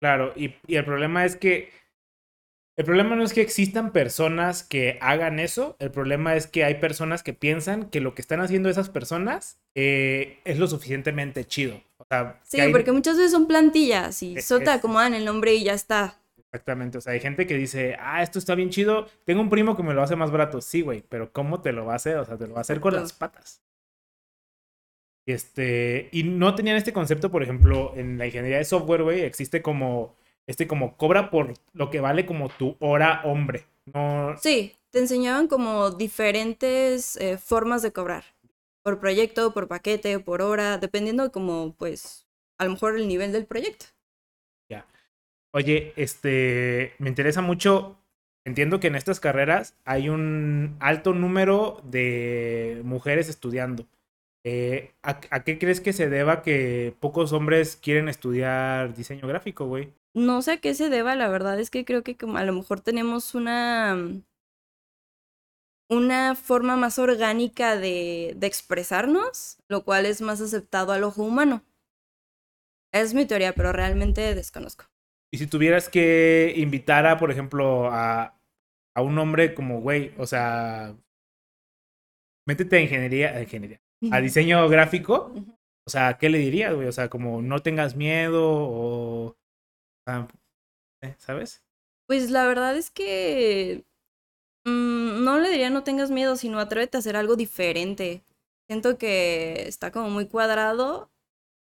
Claro, 0.00 0.32
y, 0.36 0.54
y, 0.66 0.76
el 0.76 0.84
problema 0.84 1.24
es 1.24 1.36
que. 1.36 1.70
El 2.76 2.84
problema 2.84 3.16
no 3.16 3.24
es 3.24 3.32
que 3.32 3.40
existan 3.40 3.90
personas 3.90 4.62
que 4.62 4.98
hagan 5.00 5.40
eso, 5.40 5.74
el 5.80 5.90
problema 5.90 6.36
es 6.36 6.46
que 6.46 6.62
hay 6.62 6.76
personas 6.76 7.24
que 7.24 7.34
piensan 7.34 7.90
que 7.90 8.00
lo 8.00 8.14
que 8.14 8.22
están 8.22 8.40
haciendo 8.40 8.68
esas 8.68 8.88
personas 8.88 9.58
eh, 9.74 10.38
es 10.44 10.60
lo 10.60 10.68
suficientemente 10.68 11.44
chido. 11.44 11.82
O 11.96 12.04
sea, 12.08 12.38
sí, 12.44 12.60
porque 12.70 12.92
muchas 12.92 13.16
veces 13.16 13.32
son 13.32 13.48
plantillas 13.48 14.22
y 14.22 14.38
e, 14.38 14.42
solo 14.42 14.64
te 14.64 14.70
acomodan 14.70 15.14
el 15.14 15.24
nombre 15.24 15.54
y 15.54 15.64
ya 15.64 15.74
está. 15.74 16.17
Exactamente, 16.50 16.96
o 16.96 17.00
sea, 17.02 17.12
hay 17.12 17.20
gente 17.20 17.46
que 17.46 17.56
dice, 17.56 17.96
ah, 18.00 18.22
esto 18.22 18.38
está 18.38 18.54
bien 18.54 18.70
chido, 18.70 19.06
tengo 19.24 19.42
un 19.42 19.50
primo 19.50 19.76
que 19.76 19.82
me 19.82 19.92
lo 19.92 20.02
hace 20.02 20.16
más 20.16 20.30
barato, 20.30 20.62
sí, 20.62 20.80
güey, 20.80 21.04
pero 21.06 21.30
¿cómo 21.30 21.60
te 21.60 21.72
lo 21.72 21.84
va 21.84 21.92
a 21.92 21.96
hacer? 21.96 22.16
O 22.16 22.24
sea, 22.24 22.38
te 22.38 22.46
lo 22.46 22.54
va 22.54 22.60
a 22.60 22.62
hacer 22.62 22.80
con 22.80 22.94
las 22.94 23.12
patas. 23.12 23.62
Este, 25.26 26.08
y 26.10 26.22
no 26.22 26.54
tenían 26.54 26.78
este 26.78 26.94
concepto, 26.94 27.30
por 27.30 27.42
ejemplo, 27.42 27.92
en 27.96 28.16
la 28.16 28.24
ingeniería 28.24 28.56
de 28.56 28.64
software, 28.64 29.02
güey, 29.02 29.20
existe 29.20 29.60
como, 29.60 30.16
este 30.46 30.66
como 30.66 30.96
cobra 30.96 31.30
por 31.30 31.52
lo 31.74 31.90
que 31.90 32.00
vale 32.00 32.24
como 32.24 32.48
tu 32.48 32.76
hora 32.80 33.20
hombre. 33.24 33.66
No... 33.92 34.34
Sí, 34.38 34.74
te 34.88 35.00
enseñaban 35.00 35.48
como 35.48 35.90
diferentes 35.90 37.16
eh, 37.16 37.36
formas 37.36 37.82
de 37.82 37.92
cobrar, 37.92 38.24
por 38.82 39.00
proyecto, 39.00 39.52
por 39.52 39.68
paquete, 39.68 40.18
por 40.18 40.40
hora, 40.40 40.78
dependiendo 40.78 41.30
como, 41.30 41.74
pues, 41.74 42.26
a 42.56 42.64
lo 42.64 42.70
mejor 42.70 42.96
el 42.96 43.06
nivel 43.06 43.32
del 43.32 43.44
proyecto. 43.44 43.84
Oye, 45.52 45.92
este, 45.96 46.94
me 46.98 47.08
interesa 47.08 47.40
mucho. 47.42 47.96
Entiendo 48.44 48.80
que 48.80 48.86
en 48.86 48.94
estas 48.94 49.20
carreras 49.20 49.74
hay 49.84 50.08
un 50.08 50.76
alto 50.80 51.12
número 51.12 51.80
de 51.84 52.80
mujeres 52.84 53.28
estudiando. 53.28 53.86
Eh, 54.44 54.94
¿a, 55.02 55.44
qué 55.44 55.58
crees 55.58 55.80
que 55.80 55.92
se 55.92 56.08
deba 56.08 56.42
que 56.42 56.94
pocos 57.00 57.32
hombres 57.32 57.76
quieren 57.76 58.08
estudiar 58.08 58.94
diseño 58.94 59.26
gráfico, 59.28 59.66
güey? 59.66 59.92
No 60.14 60.40
sé 60.42 60.52
a 60.52 60.60
qué 60.60 60.74
se 60.74 60.88
deba, 60.88 61.14
la 61.16 61.28
verdad 61.28 61.60
es 61.60 61.70
que 61.70 61.84
creo 61.84 62.02
que 62.02 62.16
a 62.34 62.44
lo 62.44 62.52
mejor 62.52 62.80
tenemos 62.80 63.34
una 63.34 63.96
una 65.90 66.34
forma 66.34 66.76
más 66.76 66.98
orgánica 66.98 67.76
de, 67.76 68.34
de 68.36 68.46
expresarnos, 68.46 69.58
lo 69.68 69.84
cual 69.84 70.06
es 70.06 70.20
más 70.20 70.40
aceptado 70.40 70.92
al 70.92 71.04
ojo 71.04 71.22
humano. 71.22 71.64
Es 72.92 73.14
mi 73.14 73.26
teoría, 73.26 73.54
pero 73.54 73.72
realmente 73.72 74.34
desconozco. 74.34 74.87
Y 75.30 75.38
si 75.38 75.46
tuvieras 75.46 75.88
que 75.88 76.54
invitar 76.56 77.06
a, 77.06 77.18
por 77.18 77.30
ejemplo, 77.30 77.90
a, 77.90 78.38
a 78.94 79.02
un 79.02 79.18
hombre 79.18 79.54
como, 79.54 79.80
güey, 79.80 80.14
o 80.16 80.26
sea, 80.26 80.96
métete 82.46 82.76
a 82.76 82.80
ingeniería, 82.80 83.30
a 83.36 83.42
ingeniería, 83.42 83.80
a 84.10 84.20
diseño 84.20 84.68
gráfico, 84.68 85.32
o 85.86 85.90
sea, 85.90 86.18
¿qué 86.18 86.28
le 86.28 86.38
dirías, 86.38 86.74
güey? 86.74 86.86
O 86.86 86.92
sea, 86.92 87.08
como 87.08 87.42
no 87.42 87.60
tengas 87.60 87.94
miedo 87.94 88.42
o, 88.44 89.36
¿eh? 91.02 91.14
¿sabes? 91.18 91.64
Pues 92.06 92.30
la 92.30 92.46
verdad 92.46 92.76
es 92.76 92.90
que 92.90 93.84
mm, 94.64 95.24
no 95.24 95.38
le 95.38 95.50
diría 95.50 95.70
no 95.70 95.84
tengas 95.84 96.10
miedo, 96.10 96.36
sino 96.36 96.58
atrévete 96.58 96.96
a 96.96 97.00
hacer 97.00 97.16
algo 97.16 97.36
diferente. 97.36 98.22
Siento 98.66 98.98
que 98.98 99.66
está 99.66 99.90
como 99.90 100.10
muy 100.10 100.26
cuadrado, 100.26 101.10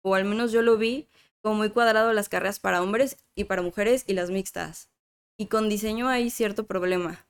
o 0.04 0.16
al 0.16 0.26
menos 0.26 0.52
yo 0.52 0.62
lo 0.62 0.78
vi, 0.78 1.08
como 1.44 1.56
muy 1.56 1.70
cuadrado 1.70 2.14
las 2.14 2.30
carreras 2.30 2.60
para 2.60 2.82
hombres 2.82 3.18
y 3.36 3.44
para 3.44 3.62
mujeres 3.62 4.06
y 4.08 4.14
las 4.14 4.32
mixtas. 4.32 4.90
Y 5.38 5.48
con 5.48 5.68
diseño 5.70 6.08
hay 6.08 6.30
cierto 6.30 6.66
problema. 6.66 7.28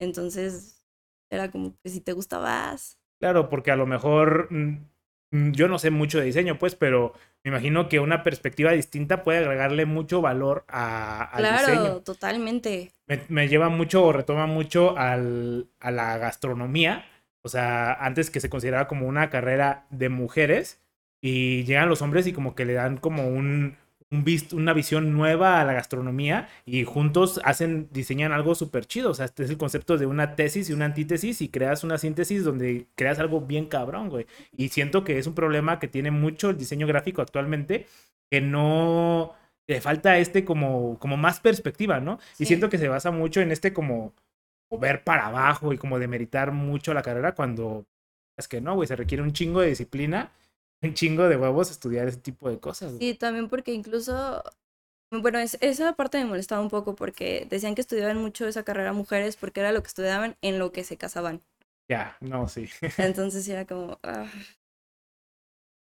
Entonces, 0.00 0.84
era 1.30 1.50
como 1.50 1.74
que 1.82 1.90
si 1.90 2.00
te 2.00 2.12
gustabas. 2.12 2.98
Claro, 3.20 3.48
porque 3.48 3.70
a 3.70 3.76
lo 3.76 3.86
mejor 3.86 4.48
mm, 4.50 4.78
mm, 5.32 5.52
yo 5.52 5.68
no 5.68 5.78
sé 5.78 5.90
mucho 5.90 6.18
de 6.18 6.24
diseño, 6.24 6.58
pues, 6.58 6.74
pero 6.74 7.12
me 7.44 7.50
imagino 7.50 7.88
que 7.88 8.00
una 8.00 8.22
perspectiva 8.22 8.72
distinta 8.72 9.22
puede 9.22 9.38
agregarle 9.38 9.84
mucho 9.84 10.22
valor 10.22 10.64
a, 10.68 11.24
al 11.24 11.38
claro, 11.38 11.58
diseño. 11.58 11.80
Claro, 11.82 12.02
totalmente. 12.02 12.92
Me, 13.06 13.20
me, 13.28 13.48
lleva 13.48 13.68
mucho 13.68 14.02
o 14.02 14.12
retoma 14.12 14.46
mucho 14.46 14.96
al, 14.96 15.68
a 15.78 15.90
la 15.90 16.16
gastronomía. 16.16 17.04
O 17.42 17.48
sea, 17.48 17.92
antes 17.92 18.30
que 18.30 18.40
se 18.40 18.50
consideraba 18.50 18.88
como 18.88 19.06
una 19.06 19.28
carrera 19.30 19.86
de 19.90 20.08
mujeres, 20.08 20.80
y 21.20 21.64
llegan 21.64 21.88
los 21.88 22.02
hombres 22.02 22.26
y 22.26 22.32
como 22.32 22.54
que 22.54 22.64
le 22.64 22.74
dan 22.74 22.98
como 22.98 23.28
un, 23.28 23.76
un 24.10 24.24
una 24.52 24.72
visión 24.72 25.12
nueva 25.12 25.60
a 25.60 25.64
la 25.64 25.72
gastronomía 25.72 26.48
y 26.64 26.84
juntos 26.84 27.40
hacen, 27.44 27.88
diseñan 27.92 28.32
algo 28.32 28.54
súper 28.54 28.86
chido. 28.86 29.10
O 29.10 29.14
sea, 29.14 29.26
este 29.26 29.44
es 29.44 29.50
el 29.50 29.58
concepto 29.58 29.98
de 29.98 30.06
una 30.06 30.36
tesis 30.36 30.70
y 30.70 30.72
una 30.72 30.84
antítesis 30.86 31.40
y 31.42 31.48
creas 31.48 31.84
una 31.84 31.98
síntesis 31.98 32.44
donde 32.44 32.86
creas 32.94 33.18
algo 33.18 33.40
bien 33.40 33.66
cabrón, 33.66 34.08
güey. 34.08 34.26
Y 34.56 34.68
siento 34.68 35.04
que 35.04 35.18
es 35.18 35.26
un 35.26 35.34
problema 35.34 35.78
que 35.78 35.88
tiene 35.88 36.10
mucho 36.10 36.50
el 36.50 36.58
diseño 36.58 36.86
gráfico 36.86 37.22
actualmente, 37.22 37.86
que 38.30 38.40
no 38.40 39.34
le 39.68 39.80
falta 39.80 40.18
este 40.18 40.44
como, 40.44 40.98
como 40.98 41.16
más 41.16 41.40
perspectiva, 41.40 42.00
¿no? 42.00 42.18
Y 42.38 42.46
siento 42.46 42.68
que 42.68 42.78
se 42.78 42.88
basa 42.88 43.10
mucho 43.10 43.40
en 43.40 43.50
este 43.50 43.72
como 43.72 44.14
ver 44.70 45.04
para 45.04 45.26
abajo 45.26 45.72
y 45.72 45.78
como 45.78 45.98
demeritar 45.98 46.52
mucho 46.52 46.94
la 46.94 47.02
carrera 47.02 47.34
cuando 47.34 47.86
es 48.36 48.48
que 48.48 48.60
no, 48.60 48.74
güey, 48.74 48.86
se 48.86 48.96
requiere 48.96 49.22
un 49.22 49.32
chingo 49.32 49.60
de 49.60 49.68
disciplina 49.68 50.32
un 50.82 50.94
chingo 50.94 51.28
de 51.28 51.36
huevos 51.36 51.70
estudiar 51.70 52.08
ese 52.08 52.18
tipo 52.18 52.50
de 52.50 52.58
cosas. 52.58 52.92
Sí, 52.98 53.14
también 53.14 53.48
porque 53.48 53.72
incluso, 53.72 54.42
bueno, 55.10 55.38
esa 55.38 55.92
parte 55.94 56.18
me 56.18 56.26
molestaba 56.26 56.60
un 56.62 56.70
poco 56.70 56.94
porque 56.94 57.46
decían 57.48 57.74
que 57.74 57.80
estudiaban 57.80 58.18
mucho 58.18 58.46
esa 58.46 58.62
carrera 58.62 58.92
mujeres 58.92 59.36
porque 59.36 59.60
era 59.60 59.72
lo 59.72 59.82
que 59.82 59.88
estudiaban 59.88 60.36
en 60.42 60.58
lo 60.58 60.72
que 60.72 60.84
se 60.84 60.96
casaban. 60.96 61.42
Ya, 61.88 62.16
no, 62.20 62.48
sí. 62.48 62.68
Entonces 62.98 63.48
era 63.48 63.64
como... 63.64 63.98
Ah. 64.02 64.26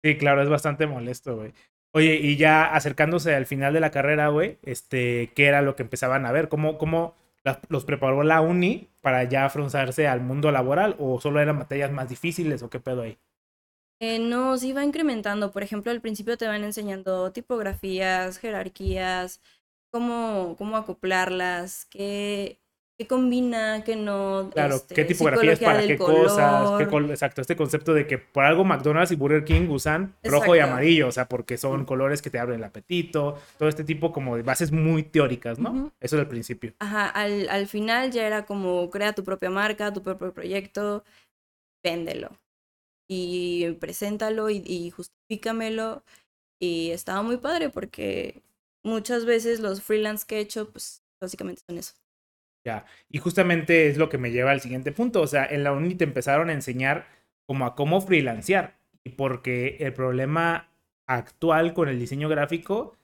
Sí, 0.03 0.17
claro, 0.17 0.43
es 0.43 0.49
bastante 0.49 0.85
molesto, 0.85 1.35
güey. 1.35 1.53
Oye, 1.91 2.15
y 2.15 2.35
ya 2.35 2.65
acercándose 2.65 3.33
al 3.33 3.45
final 3.45 3.73
de 3.73 3.79
la 3.79 3.89
carrera, 3.89 4.27
güey, 4.27 4.59
este, 4.63 5.31
¿qué 5.33 5.45
era 5.45 5.61
lo 5.61 5.75
que 5.75 5.83
empezaban 5.83 6.25
a 6.25 6.31
ver? 6.31 6.49
¿Cómo, 6.49 6.77
cómo 6.77 7.15
los 7.69 7.85
preparó 7.85 8.21
la 8.23 8.41
uni 8.41 8.89
para 9.01 9.23
ya 9.23 9.45
afrontarse 9.45 10.07
al 10.07 10.21
mundo 10.21 10.51
laboral? 10.51 10.95
¿O 10.99 11.19
solo 11.21 11.39
eran 11.39 11.57
materias 11.57 11.91
más 11.91 12.09
difíciles 12.09 12.61
o 12.63 12.69
qué 12.69 12.79
pedo 12.79 13.03
ahí? 13.03 13.17
Eh, 13.99 14.19
no, 14.19 14.57
sí 14.57 14.73
va 14.73 14.83
incrementando. 14.83 15.51
Por 15.51 15.63
ejemplo, 15.63 15.91
al 15.91 16.01
principio 16.01 16.37
te 16.37 16.47
van 16.47 16.63
enseñando 16.63 17.31
tipografías, 17.31 18.37
jerarquías, 18.37 19.39
cómo, 19.91 20.55
cómo 20.57 20.75
acoplarlas, 20.75 21.85
qué, 21.85 22.59
qué 22.97 23.07
combina, 23.07 23.83
qué 23.85 23.95
no. 23.95 24.49
Claro, 24.53 24.81
qué 24.89 25.01
este, 25.01 25.13
tipografías 25.13 25.59
para 25.59 25.87
qué 25.87 25.97
cosas. 25.97 26.81
exacto, 27.09 27.39
este 27.39 27.55
concepto 27.55 27.93
de 27.93 28.05
que 28.05 28.17
por 28.17 28.43
algo 28.43 28.65
McDonald's 28.65 29.13
y 29.13 29.15
Burger 29.15 29.45
King 29.45 29.69
usan 29.69 30.13
rojo 30.23 30.57
y 30.57 30.59
amarillo, 30.59 31.07
o 31.07 31.11
sea, 31.13 31.29
porque 31.29 31.57
son 31.57 31.85
colores 31.85 32.21
que 32.21 32.29
te 32.29 32.37
abren 32.37 32.59
el 32.59 32.65
apetito, 32.65 33.39
todo 33.57 33.69
este 33.69 33.85
tipo 33.85 34.11
como 34.11 34.35
de 34.35 34.43
bases 34.43 34.73
muy 34.73 35.03
teóricas, 35.03 35.57
¿no? 35.57 35.93
Eso 36.01 36.17
es 36.17 36.21
el 36.21 36.27
principio. 36.27 36.73
Ajá, 36.79 37.07
al, 37.07 37.47
al 37.47 37.67
final 37.67 38.11
ya 38.11 38.27
era 38.27 38.45
como 38.45 38.89
crea 38.89 39.13
tu 39.13 39.23
propia 39.23 39.49
marca, 39.49 39.93
tu 39.93 40.03
propio 40.03 40.33
proyecto, 40.33 41.05
véndelo 41.81 42.31
y 43.07 43.71
preséntalo 43.73 44.49
y, 44.49 44.63
y 44.65 44.91
justifícamelo. 44.91 46.03
Y 46.59 46.91
estaba 46.91 47.21
muy 47.21 47.37
padre 47.37 47.69
porque 47.69 48.41
muchas 48.83 49.25
veces 49.25 49.59
los 49.59 49.81
freelance 49.81 50.25
que 50.27 50.37
he 50.37 50.39
hecho, 50.39 50.71
pues 50.71 51.03
básicamente 51.19 51.61
son 51.67 51.77
eso. 51.77 51.93
Ya, 52.65 52.85
y 53.09 53.19
justamente 53.19 53.89
es 53.89 53.97
lo 53.97 54.09
que 54.09 54.17
me 54.17 54.31
lleva 54.31 54.51
al 54.51 54.61
siguiente 54.61 54.91
punto. 54.91 55.21
O 55.21 55.27
sea, 55.27 55.45
en 55.45 55.63
la 55.63 55.71
uni 55.71 55.95
te 55.95 56.03
empezaron 56.03 56.49
a 56.49 56.53
enseñar 56.53 57.07
como 57.47 57.65
a 57.65 57.75
cómo 57.75 58.01
freelancear. 58.01 58.77
Y 59.03 59.11
porque 59.11 59.77
el 59.79 59.93
problema 59.93 60.71
actual 61.07 61.73
con 61.73 61.89
el 61.89 61.99
diseño 61.99 62.27
gráfico, 62.27 62.97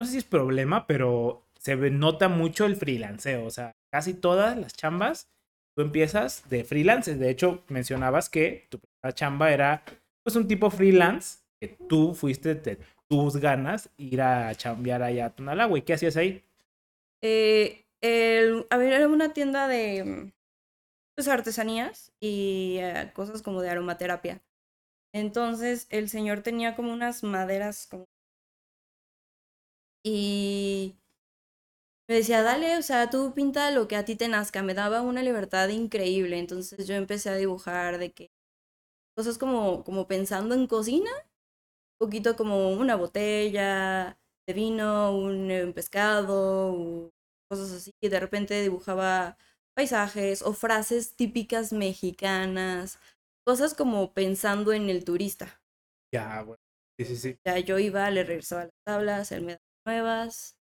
no 0.00 0.06
sé 0.06 0.12
si 0.12 0.18
es 0.18 0.24
problema, 0.24 0.86
pero 0.86 1.46
se 1.58 1.76
nota 1.76 2.28
mucho 2.28 2.64
el 2.64 2.76
freelanceo. 2.76 3.44
O 3.44 3.50
sea, 3.50 3.72
casi 3.92 4.14
todas 4.14 4.56
las 4.56 4.72
chambas, 4.72 5.28
tú 5.76 5.82
empiezas 5.82 6.48
de 6.48 6.64
freelance. 6.64 7.14
De 7.14 7.28
hecho, 7.28 7.64
mencionabas 7.68 8.30
que 8.30 8.66
tu 8.70 8.80
primera 9.02 9.14
chamba 9.14 9.52
era 9.52 9.84
pues 10.22 10.36
un 10.36 10.46
tipo 10.46 10.70
freelance, 10.70 11.40
que 11.60 11.68
tú 11.68 12.14
fuiste 12.14 12.54
de 12.54 12.78
tus 13.08 13.36
ganas 13.36 13.90
ir 13.96 14.20
a 14.22 14.54
chambear 14.54 15.02
allá 15.02 15.26
a 15.26 15.30
Tonalá. 15.30 15.68
¿Qué 15.84 15.92
hacías 15.92 16.16
ahí? 16.16 16.44
Eh, 17.22 17.84
a 18.70 18.76
era 18.76 19.08
una 19.08 19.32
tienda 19.32 19.68
de 19.68 20.32
pues, 21.16 21.28
artesanías 21.28 22.12
y 22.20 22.76
eh, 22.80 23.10
cosas 23.14 23.42
como 23.42 23.60
de 23.60 23.70
aromaterapia. 23.70 24.40
Entonces 25.14 25.86
el 25.90 26.08
señor 26.08 26.42
tenía 26.42 26.74
como 26.74 26.92
unas 26.92 27.22
maderas 27.22 27.86
como... 27.86 28.06
Y 30.04 30.96
me 32.08 32.16
decía, 32.16 32.42
dale, 32.42 32.76
o 32.76 32.82
sea, 32.82 33.08
tú 33.08 33.32
pinta 33.34 33.70
lo 33.70 33.86
que 33.86 33.94
a 33.94 34.04
ti 34.04 34.16
te 34.16 34.26
nazca. 34.26 34.62
Me 34.62 34.74
daba 34.74 35.02
una 35.02 35.22
libertad 35.22 35.68
increíble. 35.68 36.38
Entonces 36.38 36.88
yo 36.88 36.94
empecé 36.94 37.30
a 37.30 37.36
dibujar 37.36 37.98
de 37.98 38.10
que 38.12 38.30
cosas 39.16 39.38
como, 39.38 39.84
como 39.84 40.06
pensando 40.08 40.54
en 40.54 40.66
cocina, 40.66 41.10
un 42.00 42.06
poquito 42.08 42.36
como 42.36 42.70
una 42.72 42.96
botella 42.96 44.18
de 44.46 44.54
vino, 44.54 45.16
un, 45.16 45.24
un 45.42 45.50
eh, 45.50 45.72
pescado, 45.72 47.10
cosas 47.48 47.72
así, 47.72 47.92
y 48.02 48.08
de 48.08 48.20
repente 48.20 48.60
dibujaba 48.62 49.36
paisajes 49.74 50.42
o 50.42 50.52
frases 50.52 51.16
típicas 51.16 51.72
mexicanas, 51.72 52.98
cosas 53.46 53.74
como 53.74 54.12
pensando 54.12 54.72
en 54.72 54.90
el 54.90 55.04
turista. 55.04 55.60
Ya, 56.12 56.42
bueno. 56.42 56.58
Sí, 56.98 57.04
sí, 57.06 57.16
sí. 57.16 57.38
Ya 57.44 57.58
yo 57.58 57.78
iba, 57.78 58.10
le 58.10 58.24
regresaba 58.24 58.64
las 58.64 58.72
tablas, 58.84 59.32
él 59.32 59.42
me 59.42 59.52
daba 59.52 59.60
nuevas. 59.86 60.56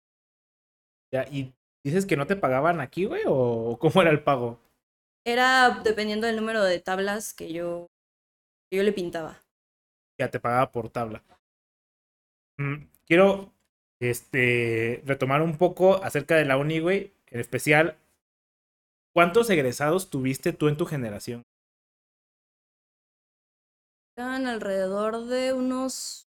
Ya, 1.12 1.24
¿y 1.30 1.54
dices 1.84 2.06
que 2.06 2.16
no 2.16 2.26
te 2.26 2.36
pagaban 2.36 2.80
aquí, 2.80 3.04
güey? 3.04 3.22
¿O 3.26 3.78
cómo 3.80 4.02
era 4.02 4.10
el 4.10 4.22
pago? 4.22 4.58
Era 5.26 5.80
dependiendo 5.84 6.26
del 6.26 6.36
número 6.36 6.62
de 6.62 6.80
tablas 6.80 7.34
que 7.34 7.52
yo, 7.52 7.88
yo 8.70 8.82
le 8.82 8.92
pintaba. 8.92 9.42
Ya 10.18 10.30
te 10.30 10.40
pagaba 10.40 10.72
por 10.72 10.90
tabla. 10.90 11.22
Mm, 12.58 12.88
quiero 13.06 13.52
este, 14.00 15.02
retomar 15.04 15.42
un 15.42 15.56
poco 15.58 16.02
acerca 16.02 16.36
de 16.36 16.44
la 16.44 16.56
uni, 16.56 16.80
güey. 16.80 17.12
En 17.28 17.40
especial, 17.40 17.98
¿cuántos 19.14 19.50
egresados 19.50 20.10
tuviste 20.10 20.52
tú 20.52 20.68
en 20.68 20.76
tu 20.76 20.86
generación? 20.86 21.42
Eran 24.16 24.46
alrededor 24.46 25.26
de 25.26 25.52
unos. 25.52 26.28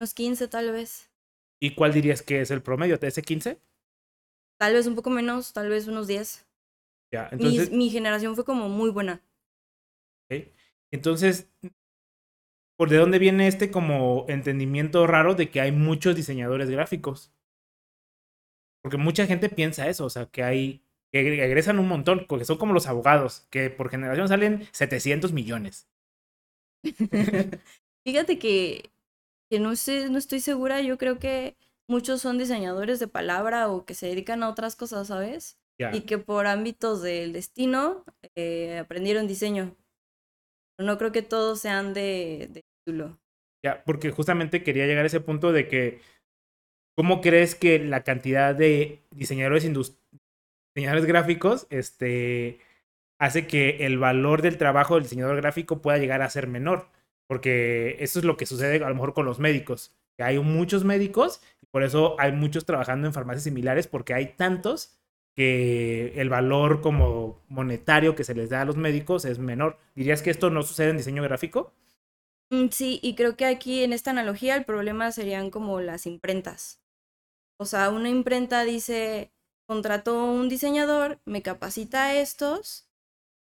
unos 0.00 0.14
15, 0.14 0.48
tal 0.48 0.72
vez. 0.72 1.10
¿Y 1.60 1.74
cuál 1.74 1.92
dirías 1.92 2.22
que 2.22 2.40
es 2.40 2.50
el 2.50 2.62
promedio? 2.62 2.98
¿De 2.98 3.08
ese 3.08 3.22
15? 3.22 3.58
Tal 4.58 4.74
vez 4.74 4.86
un 4.86 4.94
poco 4.94 5.10
menos, 5.10 5.52
tal 5.52 5.68
vez 5.68 5.88
unos 5.88 6.06
10. 6.06 6.46
Ya, 7.12 7.28
entonces. 7.32 7.70
Mi, 7.70 7.76
mi 7.78 7.90
generación 7.90 8.34
fue 8.34 8.44
como 8.44 8.68
muy 8.68 8.90
buena. 8.90 9.22
Okay. 10.36 10.52
Entonces, 10.90 11.50
por 12.76 12.90
de 12.90 12.96
dónde 12.96 13.18
viene 13.18 13.46
este 13.46 13.70
como 13.70 14.26
entendimiento 14.28 15.06
raro 15.06 15.34
de 15.34 15.50
que 15.50 15.60
hay 15.60 15.72
muchos 15.72 16.16
diseñadores 16.16 16.68
gráficos. 16.68 17.32
Porque 18.82 18.96
mucha 18.96 19.26
gente 19.26 19.48
piensa 19.48 19.88
eso, 19.88 20.04
o 20.04 20.10
sea, 20.10 20.26
que 20.26 20.42
hay, 20.42 20.84
que 21.12 21.20
egresan 21.44 21.78
un 21.78 21.86
montón, 21.86 22.26
porque 22.28 22.44
son 22.44 22.58
como 22.58 22.72
los 22.72 22.88
abogados, 22.88 23.46
que 23.50 23.70
por 23.70 23.88
generación 23.88 24.26
salen 24.26 24.66
700 24.72 25.32
millones. 25.32 25.88
Fíjate 28.04 28.40
que, 28.40 28.90
que 29.48 29.60
no, 29.60 29.76
sé, 29.76 30.10
no 30.10 30.18
estoy 30.18 30.40
segura, 30.40 30.80
yo 30.80 30.98
creo 30.98 31.20
que 31.20 31.56
muchos 31.88 32.20
son 32.20 32.38
diseñadores 32.38 32.98
de 32.98 33.06
palabra 33.06 33.68
o 33.68 33.84
que 33.84 33.94
se 33.94 34.08
dedican 34.08 34.42
a 34.42 34.48
otras 34.48 34.74
cosas, 34.74 35.06
¿sabes? 35.06 35.56
Y 35.92 36.02
que 36.02 36.18
por 36.18 36.46
ámbitos 36.46 37.02
del 37.02 37.32
destino 37.32 38.04
eh, 38.36 38.78
aprendieron 38.78 39.26
diseño. 39.26 39.76
No 40.78 40.98
creo 40.98 41.12
que 41.12 41.22
todos 41.22 41.60
sean 41.60 41.94
de, 41.94 42.64
título. 42.84 43.18
Ya, 43.64 43.84
porque 43.84 44.10
justamente 44.10 44.62
quería 44.62 44.86
llegar 44.86 45.04
a 45.04 45.06
ese 45.06 45.20
punto 45.20 45.52
de 45.52 45.68
que, 45.68 46.00
¿cómo 46.96 47.20
crees 47.20 47.54
que 47.54 47.78
la 47.78 48.02
cantidad 48.02 48.54
de 48.54 49.02
diseñadores, 49.10 49.62
diseñadores 50.74 51.06
gráficos 51.06 51.66
este, 51.70 52.58
hace 53.20 53.46
que 53.46 53.86
el 53.86 53.98
valor 53.98 54.42
del 54.42 54.58
trabajo 54.58 54.94
del 54.94 55.04
diseñador 55.04 55.36
gráfico 55.36 55.80
pueda 55.80 55.98
llegar 55.98 56.22
a 56.22 56.30
ser 56.30 56.48
menor? 56.48 56.88
Porque 57.28 57.96
eso 58.00 58.18
es 58.18 58.24
lo 58.24 58.36
que 58.36 58.46
sucede 58.46 58.84
a 58.84 58.88
lo 58.88 58.94
mejor 58.94 59.14
con 59.14 59.26
los 59.26 59.38
médicos. 59.38 59.94
Hay 60.18 60.38
muchos 60.38 60.84
médicos 60.84 61.40
y 61.60 61.66
por 61.66 61.82
eso 61.82 62.16
hay 62.18 62.32
muchos 62.32 62.64
trabajando 62.64 63.06
en 63.06 63.12
farmacias 63.12 63.44
similares 63.44 63.86
porque 63.86 64.14
hay 64.14 64.34
tantos 64.34 64.98
que 65.34 66.12
el 66.20 66.28
valor 66.28 66.80
como 66.80 67.40
monetario 67.48 68.14
que 68.14 68.24
se 68.24 68.34
les 68.34 68.50
da 68.50 68.62
a 68.62 68.64
los 68.64 68.76
médicos 68.76 69.24
es 69.24 69.38
menor. 69.38 69.78
¿Dirías 69.94 70.22
que 70.22 70.30
esto 70.30 70.50
no 70.50 70.62
sucede 70.62 70.90
en 70.90 70.98
diseño 70.98 71.22
gráfico? 71.22 71.72
Mm, 72.50 72.68
sí, 72.70 73.00
y 73.02 73.14
creo 73.14 73.36
que 73.36 73.46
aquí 73.46 73.82
en 73.82 73.92
esta 73.92 74.10
analogía 74.10 74.56
el 74.56 74.64
problema 74.64 75.10
serían 75.10 75.50
como 75.50 75.80
las 75.80 76.06
imprentas. 76.06 76.80
O 77.58 77.64
sea, 77.64 77.90
una 77.90 78.10
imprenta 78.10 78.64
dice, 78.64 79.32
contrató 79.66 80.24
un 80.24 80.48
diseñador, 80.48 81.18
me 81.24 81.42
capacita 81.42 82.04
a 82.04 82.14
estos. 82.16 82.88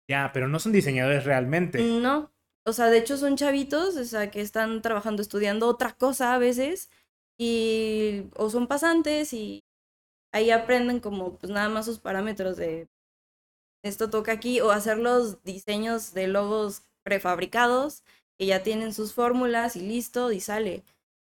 Ya, 0.09 0.31
pero 0.33 0.47
no 0.47 0.59
son 0.59 0.73
diseñadores 0.73 1.25
realmente. 1.25 1.83
No, 1.83 2.33
o 2.65 2.73
sea, 2.73 2.87
de 2.87 2.99
hecho 2.99 3.17
son 3.17 3.37
chavitos, 3.37 3.97
o 3.97 4.05
sea, 4.05 4.31
que 4.31 4.41
están 4.41 4.83
trabajando, 4.83 5.23
estudiando 5.23 5.67
otra 5.67 5.95
cosa 5.95 6.35
a 6.35 6.39
veces, 6.39 6.91
y 7.39 8.25
o 8.37 8.51
son 8.51 8.67
pasantes 8.69 9.33
y 9.33 9.65
ahí 10.33 10.51
aprenden 10.51 11.01
como 11.01 11.37
pues 11.37 11.53
nada 11.53 11.69
más 11.69 11.87
sus 11.87 11.99
parámetros 11.99 12.57
de 12.57 12.89
esto 13.83 14.11
toca 14.11 14.33
aquí 14.33 14.61
o 14.61 14.71
hacer 14.71 14.99
los 14.99 15.43
diseños 15.43 16.13
de 16.13 16.29
logos 16.29 16.83
prefabricados 17.03 18.05
que 18.39 18.47
ya 18.47 18.63
tienen 18.63 18.93
sus 18.93 19.15
fórmulas 19.15 19.77
y 19.77 19.81
listo 19.81 20.33
y 20.33 20.41
sale. 20.41 20.85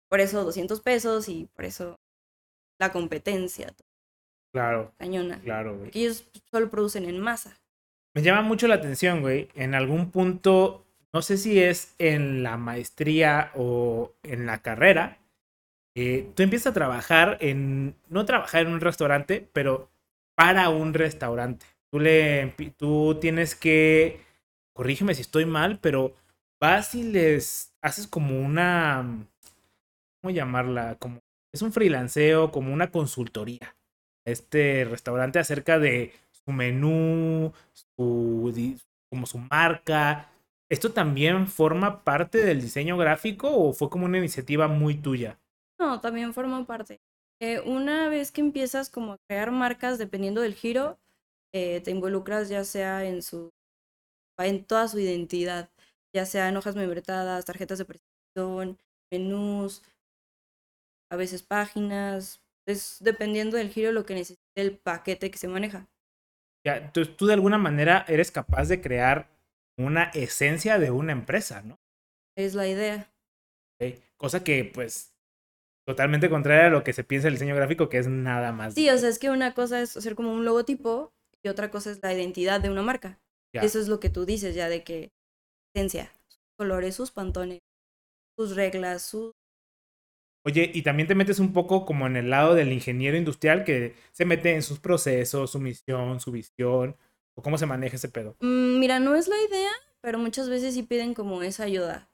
Por 0.09 0.19
eso 0.19 0.43
200 0.43 0.81
pesos 0.81 1.27
y 1.27 1.49
por 1.55 1.65
eso 1.65 1.99
la 2.79 2.91
competencia. 2.91 3.73
Claro. 4.53 4.93
Cañona. 4.97 5.39
Claro, 5.41 5.77
Porque 5.77 5.99
ellos 5.99 6.27
solo 6.51 6.69
producen 6.69 7.05
en 7.05 7.19
masa. 7.19 7.59
Me 8.13 8.21
llama 8.21 8.41
mucho 8.41 8.67
la 8.67 8.75
atención, 8.75 9.21
güey. 9.21 9.49
En 9.55 9.75
algún 9.75 10.11
punto, 10.11 10.85
no 11.13 11.21
sé 11.21 11.37
si 11.37 11.59
es 11.59 11.93
en 11.97 12.43
la 12.43 12.57
maestría 12.57 13.51
o 13.55 14.13
en 14.23 14.45
la 14.45 14.61
carrera, 14.61 15.19
eh, 15.95 16.29
tú 16.35 16.43
empiezas 16.43 16.71
a 16.71 16.73
trabajar 16.73 17.37
en, 17.39 17.95
no 18.09 18.25
trabajar 18.25 18.65
en 18.65 18.73
un 18.73 18.81
restaurante, 18.81 19.49
pero 19.53 19.89
para 20.35 20.69
un 20.69 20.93
restaurante. 20.93 21.65
Tú, 21.89 21.99
le, 21.99 22.53
tú 22.77 23.17
tienes 23.21 23.55
que, 23.55 24.19
corrígeme 24.73 25.15
si 25.15 25.21
estoy 25.21 25.45
mal, 25.45 25.79
pero 25.79 26.13
vas 26.59 26.95
y 26.95 27.03
les 27.03 27.73
haces 27.81 28.07
como 28.07 28.39
una, 28.39 29.25
¿cómo 30.21 30.33
llamarla? 30.33 30.95
Como, 30.99 31.21
es 31.53 31.61
un 31.61 31.71
freelanceo, 31.71 32.51
como 32.51 32.73
una 32.73 32.91
consultoría. 32.91 33.75
Este 34.25 34.85
restaurante 34.85 35.39
acerca 35.39 35.79
de 35.79 36.11
su 36.31 36.51
menú, 36.51 37.53
su, 37.73 38.77
como 39.09 39.25
su 39.27 39.37
marca. 39.37 40.29
¿Esto 40.69 40.91
también 40.91 41.47
forma 41.47 42.03
parte 42.03 42.39
del 42.39 42.59
diseño 42.61 42.97
gráfico 42.97 43.49
o 43.55 43.71
fue 43.71 43.89
como 43.89 44.05
una 44.05 44.17
iniciativa 44.17 44.67
muy 44.67 44.95
tuya? 44.95 45.39
No, 45.79 45.99
también 45.99 46.33
forma 46.33 46.65
parte. 46.65 47.01
Eh, 47.41 47.59
una 47.59 48.07
vez 48.09 48.31
que 48.31 48.41
empiezas 48.41 48.89
como 48.89 49.13
a 49.13 49.17
crear 49.27 49.51
marcas, 49.51 49.97
dependiendo 49.97 50.41
del 50.41 50.55
giro, 50.55 50.99
eh, 51.53 51.81
te 51.81 51.91
involucras 51.91 52.49
ya 52.49 52.63
sea 52.63 53.05
en 53.05 53.21
su, 53.21 53.51
en 54.37 54.63
toda 54.65 54.87
su 54.87 54.99
identidad, 54.99 55.69
ya 56.15 56.25
sean 56.25 56.55
hojas 56.55 56.75
membretadas, 56.75 57.45
tarjetas 57.45 57.77
de 57.77 57.85
presentación, 57.85 58.77
menús, 59.11 59.83
a 61.11 61.17
veces 61.17 61.43
páginas, 61.43 62.41
es 62.67 62.97
dependiendo 63.01 63.57
del 63.57 63.69
giro 63.69 63.91
lo 63.91 64.05
que 64.05 64.15
necesite 64.15 64.41
el 64.55 64.77
paquete 64.77 65.29
que 65.29 65.37
se 65.37 65.47
maneja. 65.47 65.87
Ya, 66.65 66.77
entonces 66.77 67.15
tú 67.15 67.27
de 67.27 67.33
alguna 67.33 67.57
manera 67.57 68.05
eres 68.07 68.31
capaz 68.31 68.69
de 68.69 68.81
crear 68.81 69.29
una 69.77 70.05
esencia 70.05 70.79
de 70.79 70.89
una 70.89 71.11
empresa, 71.11 71.61
¿no? 71.61 71.77
Es 72.35 72.55
la 72.55 72.67
idea. 72.67 73.11
Cosa 74.17 74.43
que, 74.43 74.65
pues, 74.73 75.14
totalmente 75.85 76.29
contraria 76.29 76.67
a 76.67 76.69
lo 76.69 76.83
que 76.83 76.93
se 76.93 77.03
piensa 77.03 77.27
el 77.27 77.35
diseño 77.35 77.55
gráfico, 77.55 77.89
que 77.89 77.97
es 77.97 78.07
nada 78.07 78.51
más. 78.51 78.73
Sí, 78.73 78.89
o 78.89 78.97
sea, 78.97 79.09
es 79.09 79.19
que 79.19 79.29
una 79.29 79.53
cosa 79.53 79.81
es 79.81 79.95
hacer 79.95 80.15
como 80.15 80.33
un 80.33 80.45
logotipo 80.45 81.13
y 81.43 81.49
otra 81.49 81.71
cosa 81.71 81.91
es 81.91 81.99
la 82.01 82.13
identidad 82.13 82.59
de 82.59 82.69
una 82.69 82.81
marca. 82.81 83.19
Eso 83.53 83.79
es 83.79 83.87
lo 83.87 84.01
que 84.01 84.09
tú 84.09 84.25
dices 84.25 84.53
ya 84.53 84.67
de 84.67 84.83
que 84.83 85.13
esencia, 85.73 86.11
sus 86.27 86.41
colores, 86.57 86.93
sus 86.93 87.11
pantones, 87.11 87.59
sus 88.37 88.53
reglas, 88.53 89.01
sus 89.03 89.31
Oye, 90.47 90.69
y 90.73 90.83
también 90.83 91.07
te 91.07 91.15
metes 91.15 91.39
un 91.39 91.53
poco 91.53 91.85
como 91.85 92.05
en 92.05 92.17
el 92.17 92.29
lado 92.29 92.53
del 92.53 92.71
ingeniero 92.71 93.17
industrial 93.17 93.63
que 93.63 93.95
se 94.11 94.25
mete 94.25 94.53
en 94.53 94.61
sus 94.61 94.79
procesos, 94.79 95.51
su 95.51 95.59
misión, 95.59 96.19
su 96.19 96.31
visión, 96.31 96.95
o 97.33 97.41
cómo 97.41 97.57
se 97.57 97.65
maneja 97.65 97.95
ese 97.95 98.09
pedo. 98.09 98.35
Mm, 98.41 98.79
mira, 98.79 98.99
no 98.99 99.15
es 99.15 99.27
la 99.27 99.41
idea, 99.49 99.71
pero 100.01 100.19
muchas 100.19 100.47
veces 100.47 100.75
sí 100.75 100.83
piden 100.83 101.15
como 101.15 101.41
esa 101.41 101.63
ayuda. 101.63 102.11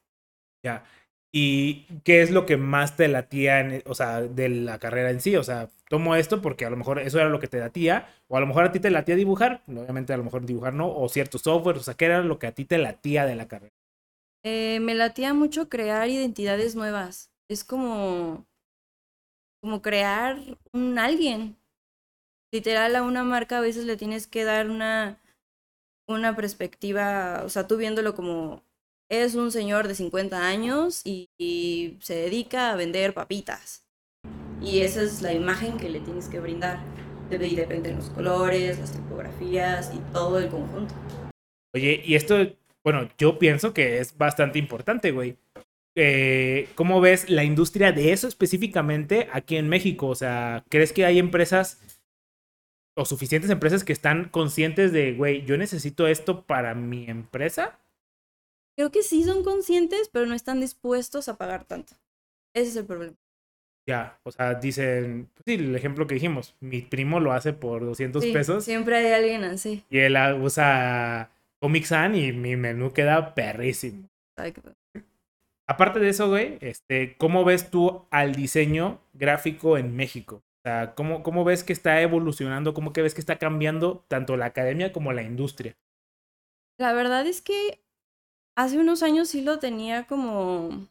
Ya. 0.64 0.86
¿Y 1.34 1.86
qué 2.04 2.22
es 2.22 2.32
lo 2.32 2.46
que 2.46 2.58
más 2.58 2.98
te 2.98 3.08
latía, 3.08 3.62
en, 3.62 3.84
o 3.86 3.96
sea, 3.96 4.22
de 4.22 4.50
la 4.50 4.80
carrera 4.80 5.12
en 5.12 5.22
sí? 5.22 5.36
O 5.38 5.44
sea, 5.44 5.70
tomo 5.88 6.16
esto 6.16 6.42
porque 6.42 6.66
a 6.66 6.70
lo 6.70 6.78
mejor 6.78 7.00
eso 7.00 7.20
era 7.20 7.30
lo 7.30 7.40
que 7.40 7.48
te 7.48 7.60
latía, 7.60 8.10
o 8.28 8.36
a 8.38 8.42
lo 8.42 8.48
mejor 8.48 8.66
a 8.66 8.72
ti 8.72 8.80
te 8.80 8.92
latía 8.92 9.16
dibujar, 9.16 9.62
obviamente 9.68 10.14
a 10.14 10.18
lo 10.18 10.24
mejor 10.24 10.46
dibujar 10.46 10.74
no, 10.74 10.94
o 10.94 11.08
cierto 11.08 11.38
software, 11.38 11.78
o 11.78 11.84
sea, 11.84 11.94
¿qué 11.94 12.06
era 12.06 12.22
lo 12.22 12.38
que 12.38 12.48
a 12.48 12.52
ti 12.52 12.66
te 12.66 12.78
latía 12.78 13.26
de 13.26 13.36
la 13.36 13.48
carrera? 13.48 13.74
Eh, 14.44 14.80
me 14.82 14.96
latía 14.96 15.34
mucho 15.34 15.70
crear 15.70 16.10
identidades 16.10 16.76
nuevas 16.76 17.32
es 17.52 17.64
como, 17.64 18.48
como 19.62 19.82
crear 19.82 20.40
un 20.74 20.98
alguien. 20.98 21.58
Literal, 22.54 22.96
a 22.96 23.04
una 23.04 23.24
marca 23.24 23.58
a 23.58 23.62
veces 23.62 23.86
le 23.86 23.98
tienes 23.98 24.28
que 24.28 24.44
dar 24.44 24.70
una, 24.70 25.20
una 26.08 26.36
perspectiva, 26.36 27.44
o 27.46 27.50
sea, 27.50 27.68
tú 27.68 27.78
viéndolo 27.78 28.14
como 28.14 28.64
es 29.12 29.36
un 29.36 29.52
señor 29.52 29.90
de 29.90 29.96
50 29.96 30.48
años 30.48 31.02
y, 31.04 31.28
se 32.00 32.16
dedica 32.16 32.72
a 32.72 32.76
vender 32.78 33.14
papitas. 33.14 33.84
Y 34.62 34.82
esa 34.82 35.02
es 35.02 35.22
la 35.22 35.34
imagen 35.34 35.78
que 35.78 35.90
le 35.90 36.00
tienes 36.00 36.30
que 36.30 36.40
brindar. 36.40 36.80
Debe 37.30 37.50
depender 37.50 37.94
los 37.94 38.10
colores, 38.10 38.80
las 38.80 38.94
tipografías 38.94 39.92
y 39.94 40.00
todo 40.14 40.40
el 40.40 40.48
conjunto. 40.48 40.94
Oye, 41.76 42.02
y 42.06 42.16
esto, 42.16 42.38
bueno, 42.86 43.10
yo 43.18 43.38
pienso 43.38 43.74
que 43.74 44.00
es 44.00 44.18
bastante 44.18 44.60
importante, 44.60 45.12
güey. 45.12 45.36
Eh, 45.96 46.70
¿cómo 46.76 47.02
ves 47.02 47.30
la 47.30 47.44
industria 47.44 47.92
de 47.92 48.14
eso 48.14 48.30
específicamente 48.30 49.28
aquí 49.34 49.58
en 49.58 49.68
México? 49.68 50.08
O 50.08 50.16
sea, 50.16 50.64
¿crees 50.70 50.94
que 50.94 51.04
hay 51.04 51.20
empresas 51.20 51.82
o 52.96 53.04
suficientes 53.04 53.52
empresas 53.52 53.84
que 53.84 53.92
están 53.92 54.30
conscientes 54.30 54.94
de, 54.94 55.14
güey, 55.14 55.44
yo 55.46 55.58
necesito 55.58 56.08
esto 56.08 56.46
para 56.46 56.76
mi 56.76 57.10
empresa? 57.10 57.81
Creo 58.76 58.92
que 58.92 59.04
sí 59.04 59.24
son 59.24 59.44
conscientes, 59.44 60.10
pero 60.12 60.26
no 60.26 60.34
están 60.34 60.60
dispuestos 60.60 61.28
a 61.28 61.38
pagar 61.38 61.66
tanto. 61.66 61.94
Ese 62.54 62.70
es 62.70 62.76
el 62.78 62.86
problema. 62.86 63.16
Ya, 63.88 64.20
o 64.24 64.32
sea, 64.32 64.54
dicen, 64.54 65.30
pues 65.34 65.44
sí, 65.46 65.54
el 65.56 65.76
ejemplo 65.76 66.06
que 66.08 66.14
dijimos, 66.14 66.56
mi 66.60 66.82
primo 66.82 67.20
lo 67.20 67.34
hace 67.34 67.52
por 67.52 67.84
200 67.84 68.26
pesos. 68.28 68.64
Siempre 68.64 68.98
hay 68.98 69.12
alguien 69.12 69.44
así. 69.44 69.84
Y 69.90 70.00
él 70.00 70.16
usa 70.40 71.32
Comic 71.60 71.86
Sans 71.86 72.16
y 72.16 72.32
mi 72.32 72.56
menú 72.56 72.94
queda 72.94 73.34
perrísimo. 73.34 74.08
Exacto. 74.38 74.74
Aparte 75.68 76.00
de 76.00 76.10
eso, 76.10 76.30
güey, 76.30 76.58
este, 76.62 77.16
¿cómo 77.18 77.44
ves 77.46 77.72
tú 77.72 78.06
al 78.12 78.36
diseño 78.36 79.00
gráfico 79.14 79.78
en 79.78 79.96
México? 79.96 80.44
O 80.60 80.62
sea, 80.64 80.94
¿cómo, 80.96 81.24
¿cómo 81.24 81.44
ves 81.44 81.64
que 81.64 81.74
está 81.74 82.02
evolucionando? 82.02 82.74
¿Cómo 82.74 82.94
que 82.94 83.02
ves 83.02 83.14
que 83.14 83.22
está 83.22 83.40
cambiando 83.40 84.04
tanto 84.08 84.38
la 84.38 84.46
academia 84.46 84.92
como 84.92 85.12
la 85.14 85.24
industria? 85.24 85.76
La 86.78 86.94
verdad 86.94 87.26
es 87.26 87.42
que 87.42 87.80
hace 88.56 88.80
unos 88.80 89.04
años 89.04 89.30
sí 89.30 89.42
lo 89.42 89.60
tenía 89.60 90.06
como 90.08 90.90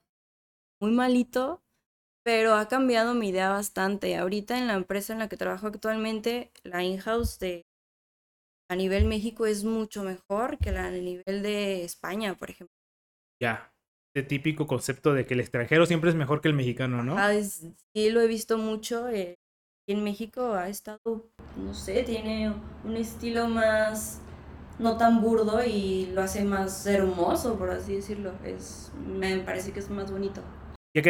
muy 0.81 0.91
malito, 0.93 1.63
pero 2.25 2.55
ha 2.55 2.69
cambiado 2.69 3.15
mi 3.15 3.29
idea 3.29 3.51
bastante. 3.51 4.17
Ahorita 4.17 4.59
en 4.59 4.67
la 4.67 4.75
empresa 4.75 5.13
en 5.13 5.19
la 5.19 5.29
que 5.29 5.37
trabajo 5.37 5.67
actualmente, 5.67 6.51
la 6.63 6.83
in-house 6.83 7.39
de 7.39 7.67
a 8.71 8.77
nivel 8.77 9.07
México 9.07 9.47
es 9.47 9.65
mucho 9.65 10.05
mejor 10.05 10.59
que 10.59 10.71
la 10.71 10.87
a 10.87 10.91
nivel 10.91 11.43
de 11.43 11.85
España, 11.85 12.37
por 12.37 12.51
ejemplo. 12.51 12.75
Ya 13.43 13.73
este 14.15 14.29
típico 14.29 14.67
concepto 14.67 15.15
de 15.15 15.25
que 15.25 15.35
el 15.35 15.41
extranjero 15.41 15.87
siempre 15.87 16.11
es 16.11 16.17
mejor 16.17 16.41
que 16.41 16.49
el 16.49 16.55
mexicano, 16.55 17.03
¿no? 17.03 17.17
Sí, 17.95 18.11
lo 18.11 18.21
he 18.21 18.27
visto 18.27 18.59
mucho. 18.59 19.09
Eh, 19.09 19.39
en 19.89 20.05
México 20.05 20.55
ha 20.55 20.69
estado, 20.69 21.01
no 21.57 21.75
sé, 21.75 22.03
tiene 22.03 22.53
un 22.85 22.97
estilo 22.97 23.49
más 23.49 24.21
no 24.81 24.97
tan 24.97 25.21
burdo 25.21 25.63
y 25.65 26.07
lo 26.07 26.23
hace 26.23 26.45
más 26.45 26.87
hermoso, 26.87 27.59
por 27.59 27.71
así 27.71 27.97
decirlo. 27.97 28.33
Es, 28.45 28.91
me 29.07 29.39
parece 29.39 29.73
que 29.73 29.81
es 29.81 29.91
más 29.91 30.11
bonito. 30.11 30.43
¿Y 30.93 30.99
a 30.99 31.03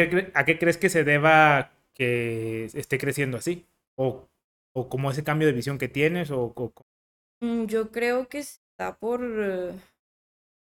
qué, 0.45 0.59
crees 0.59 0.77
que 0.77 0.89
se 0.89 1.03
deba 1.03 1.71
que 1.93 2.65
esté 2.65 2.97
creciendo 2.97 3.37
así? 3.37 3.65
¿O, 3.95 4.27
o 4.73 4.89
como 4.89 5.11
ese 5.11 5.23
cambio 5.23 5.47
de 5.47 5.53
visión 5.53 5.77
que 5.77 5.87
tienes? 5.87 6.29
O, 6.31 6.53
mm, 7.41 7.65
Yo 7.65 7.91
creo 7.91 8.27
que 8.27 8.39
está 8.39 8.97
por, 8.99 9.21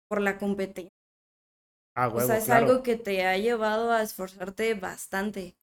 por 0.09 0.21
la 0.21 0.39
competencia 0.39 0.91
Ah, 1.95 2.09
o 2.09 2.21
sea, 2.21 2.39
es 2.39 2.49
algo 2.49 2.83
que 2.83 2.97
te 2.97 3.27
ha 3.27 3.37
llevado 3.37 3.93
a 3.93 4.03
esforzarte 4.03 4.75
bastante. 4.75 5.57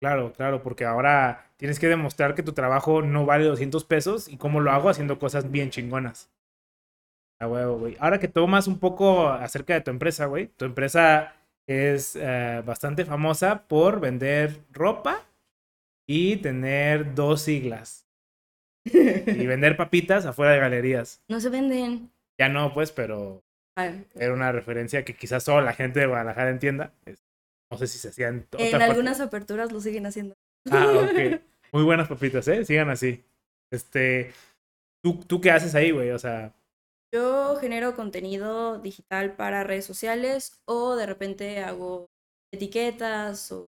Claro, 0.00 0.32
claro, 0.32 0.62
porque 0.62 0.84
ahora 0.84 1.52
tienes 1.56 1.78
que 1.78 1.86
demostrar 1.86 2.34
que 2.34 2.42
tu 2.42 2.52
trabajo 2.52 3.02
no 3.02 3.26
vale 3.26 3.44
200 3.44 3.84
pesos 3.84 4.28
y 4.28 4.36
cómo 4.36 4.60
lo 4.60 4.72
hago 4.72 4.88
haciendo 4.88 5.18
cosas 5.18 5.50
bien 5.50 5.70
chingonas. 5.70 6.30
Ah, 7.42 7.48
huevo, 7.48 7.76
güey. 7.76 7.96
Ahora 7.98 8.20
que 8.20 8.28
tomas 8.28 8.68
un 8.68 8.78
poco 8.78 9.28
acerca 9.28 9.74
de 9.74 9.80
tu 9.80 9.90
empresa, 9.90 10.26
güey. 10.26 10.46
Tu 10.56 10.64
empresa 10.64 11.34
es 11.66 12.14
eh, 12.14 12.62
bastante 12.64 13.04
famosa 13.04 13.66
por 13.66 13.98
vender 13.98 14.60
ropa 14.70 15.24
y 16.06 16.36
tener 16.36 17.16
dos 17.16 17.42
siglas. 17.42 18.06
y 18.84 19.44
vender 19.44 19.76
papitas 19.76 20.24
afuera 20.24 20.52
de 20.52 20.60
galerías. 20.60 21.20
No 21.26 21.40
se 21.40 21.48
venden. 21.48 22.12
Ya 22.38 22.48
no, 22.48 22.72
pues, 22.72 22.92
pero 22.92 23.42
era 24.14 24.32
una 24.32 24.52
referencia 24.52 25.04
que 25.04 25.16
quizás 25.16 25.42
solo 25.42 25.62
la 25.62 25.72
gente 25.72 25.98
de 25.98 26.06
Guadalajara 26.06 26.50
entienda. 26.50 26.92
No 27.72 27.76
sé 27.76 27.88
si 27.88 27.98
se 27.98 28.10
hacían. 28.10 28.46
En 28.52 28.82
algunas 28.82 29.20
aperturas 29.20 29.72
lo 29.72 29.80
siguen 29.80 30.06
haciendo. 30.06 30.36
Ah, 30.70 30.86
ok. 30.86 31.40
Muy 31.72 31.82
buenas 31.82 32.06
papitas, 32.06 32.46
¿eh? 32.46 32.64
Sigan 32.64 32.90
así. 32.90 33.24
Este. 33.72 34.30
¿Tú, 35.02 35.18
tú 35.26 35.40
qué 35.40 35.50
haces 35.50 35.74
ahí, 35.74 35.90
güey? 35.90 36.12
O 36.12 36.20
sea. 36.20 36.54
Yo 37.14 37.56
genero 37.56 37.94
contenido 37.94 38.78
digital 38.78 39.36
para 39.36 39.64
redes 39.64 39.84
sociales 39.84 40.62
o 40.64 40.96
de 40.96 41.04
repente 41.04 41.62
hago 41.62 42.08
etiquetas 42.50 43.52
o 43.52 43.66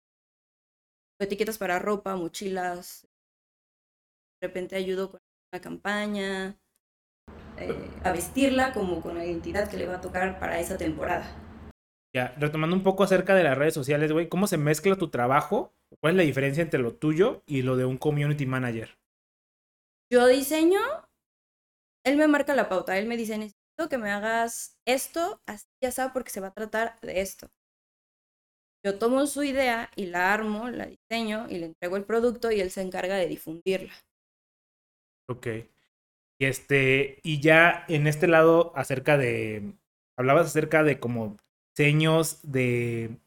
etiquetas 1.19 1.58
para 1.58 1.77
ropa, 1.77 2.15
mochilas. 2.15 3.06
De 4.41 4.47
repente 4.47 4.77
ayudo 4.77 5.12
con 5.12 5.19
una 5.51 5.62
campaña. 5.62 6.58
Eh, 7.58 7.89
a 8.03 8.12
vestirla 8.13 8.73
como 8.73 9.01
con 9.01 9.15
la 9.15 9.25
identidad 9.25 9.69
que 9.69 9.77
le 9.77 9.88
va 9.88 9.95
a 9.95 10.01
tocar 10.01 10.39
para 10.39 10.60
esa 10.60 10.77
temporada. 10.77 11.25
Ya, 12.15 12.34
retomando 12.38 12.75
un 12.75 12.84
poco 12.84 13.03
acerca 13.03 13.36
de 13.36 13.43
las 13.43 13.58
redes 13.58 13.73
sociales, 13.73 14.12
güey, 14.12 14.29
¿cómo 14.29 14.47
se 14.47 14.58
mezcla 14.58 14.95
tu 14.95 15.10
trabajo? 15.10 15.73
¿Cuál 15.99 16.13
es 16.13 16.17
la 16.17 16.23
diferencia 16.23 16.62
entre 16.62 16.79
lo 16.79 16.95
tuyo 16.95 17.43
y 17.45 17.63
lo 17.63 17.75
de 17.75 17.86
un 17.86 17.97
community 17.97 18.45
manager? 18.45 18.97
Yo 20.12 20.27
diseño, 20.27 20.79
él 22.06 22.18
me 22.18 22.28
marca 22.28 22.56
la 22.56 22.70
pauta, 22.70 22.97
él 22.97 23.08
me 23.08 23.18
dice, 23.18 23.38
necesito 23.38 23.89
que 23.89 23.97
me 23.97 24.12
hagas 24.12 24.78
esto, 24.86 25.41
así 25.45 25.66
ya 25.82 25.91
sabe 25.91 26.12
porque 26.14 26.32
se 26.32 26.39
va 26.39 26.47
a 26.47 26.54
tratar 26.54 26.99
de 27.01 27.22
esto. 27.22 27.49
Yo 28.86 28.99
tomo 28.99 29.26
su 29.28 29.43
idea 29.43 29.89
y 29.95 30.08
la 30.08 30.34
armo, 30.34 30.70
la 30.70 30.88
diseño 30.88 31.47
y 31.49 31.58
le 31.58 31.68
entrego 31.68 31.95
el 31.95 32.04
producto 32.04 32.51
y 32.51 32.60
él 32.60 32.70
se 32.70 32.82
encarga 32.82 33.16
de 33.16 33.28
difundirla. 33.28 33.93
Ok. 35.30 35.47
Y 36.39 36.45
este, 36.45 37.20
y 37.24 37.39
ya 37.39 37.86
en 37.88 38.08
este 38.08 38.28
lado, 38.28 38.74
acerca 38.76 39.18
de. 39.18 39.74
Hablabas 40.18 40.47
acerca 40.47 40.84
de 40.84 40.99
como 40.99 41.38
diseños 41.76 42.39
de, 42.43 43.18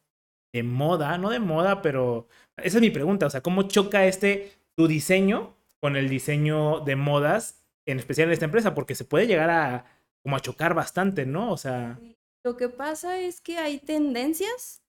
de 0.53 0.63
moda, 0.63 1.17
no 1.17 1.31
de 1.31 1.41
moda, 1.41 1.81
pero 1.81 2.29
esa 2.59 2.79
es 2.79 2.83
mi 2.83 2.91
pregunta. 2.91 3.27
O 3.27 3.31
sea, 3.31 3.41
¿cómo 3.41 3.63
choca 3.63 4.07
este 4.07 4.53
tu 4.77 4.87
diseño 4.87 5.57
con 5.81 5.97
el 5.97 6.09
diseño 6.09 6.81
de 6.81 6.97
modas, 6.97 7.66
en 7.87 7.99
especial 7.99 8.29
en 8.29 8.35
esta 8.35 8.45
empresa? 8.45 8.75
Porque 8.75 8.95
se 8.95 9.05
puede 9.05 9.27
llegar 9.27 9.51
a 9.51 9.87
como 10.23 10.37
a 10.37 10.41
chocar 10.41 10.75
bastante, 10.75 11.25
¿no? 11.27 11.53
O 11.53 11.57
sea. 11.57 11.99
Lo 12.45 12.57
que 12.57 12.69
pasa 12.69 13.21
es 13.21 13.41
que 13.41 13.59
hay 13.59 13.79
tendencias 13.79 14.83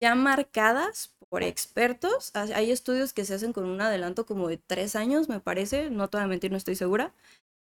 ya 0.00 0.14
marcadas 0.14 1.16
por 1.28 1.42
expertos. 1.42 2.30
Hay 2.34 2.70
estudios 2.70 3.12
que 3.12 3.24
se 3.24 3.34
hacen 3.34 3.52
con 3.52 3.64
un 3.64 3.80
adelanto 3.80 4.26
como 4.26 4.48
de 4.48 4.58
tres 4.58 4.96
años, 4.96 5.28
me 5.28 5.40
parece. 5.40 5.90
No 5.90 6.08
te 6.08 6.18
voy 6.18 6.40
no 6.50 6.56
estoy 6.56 6.74
segura 6.76 7.14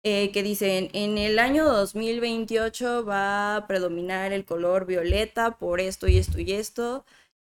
eh, 0.05 0.31
que 0.33 0.43
dicen, 0.43 0.91
en 0.93 1.19
el 1.19 1.39
año 1.39 1.65
2028 1.65 3.05
va 3.05 3.57
a 3.57 3.67
predominar 3.67 4.33
el 4.33 4.45
color 4.45 4.87
violeta 4.87 5.59
por 5.59 5.81
esto 5.81 6.07
y 6.09 6.19
esto 6.19 6.39
y 6.41 6.53
esto, 6.53 7.05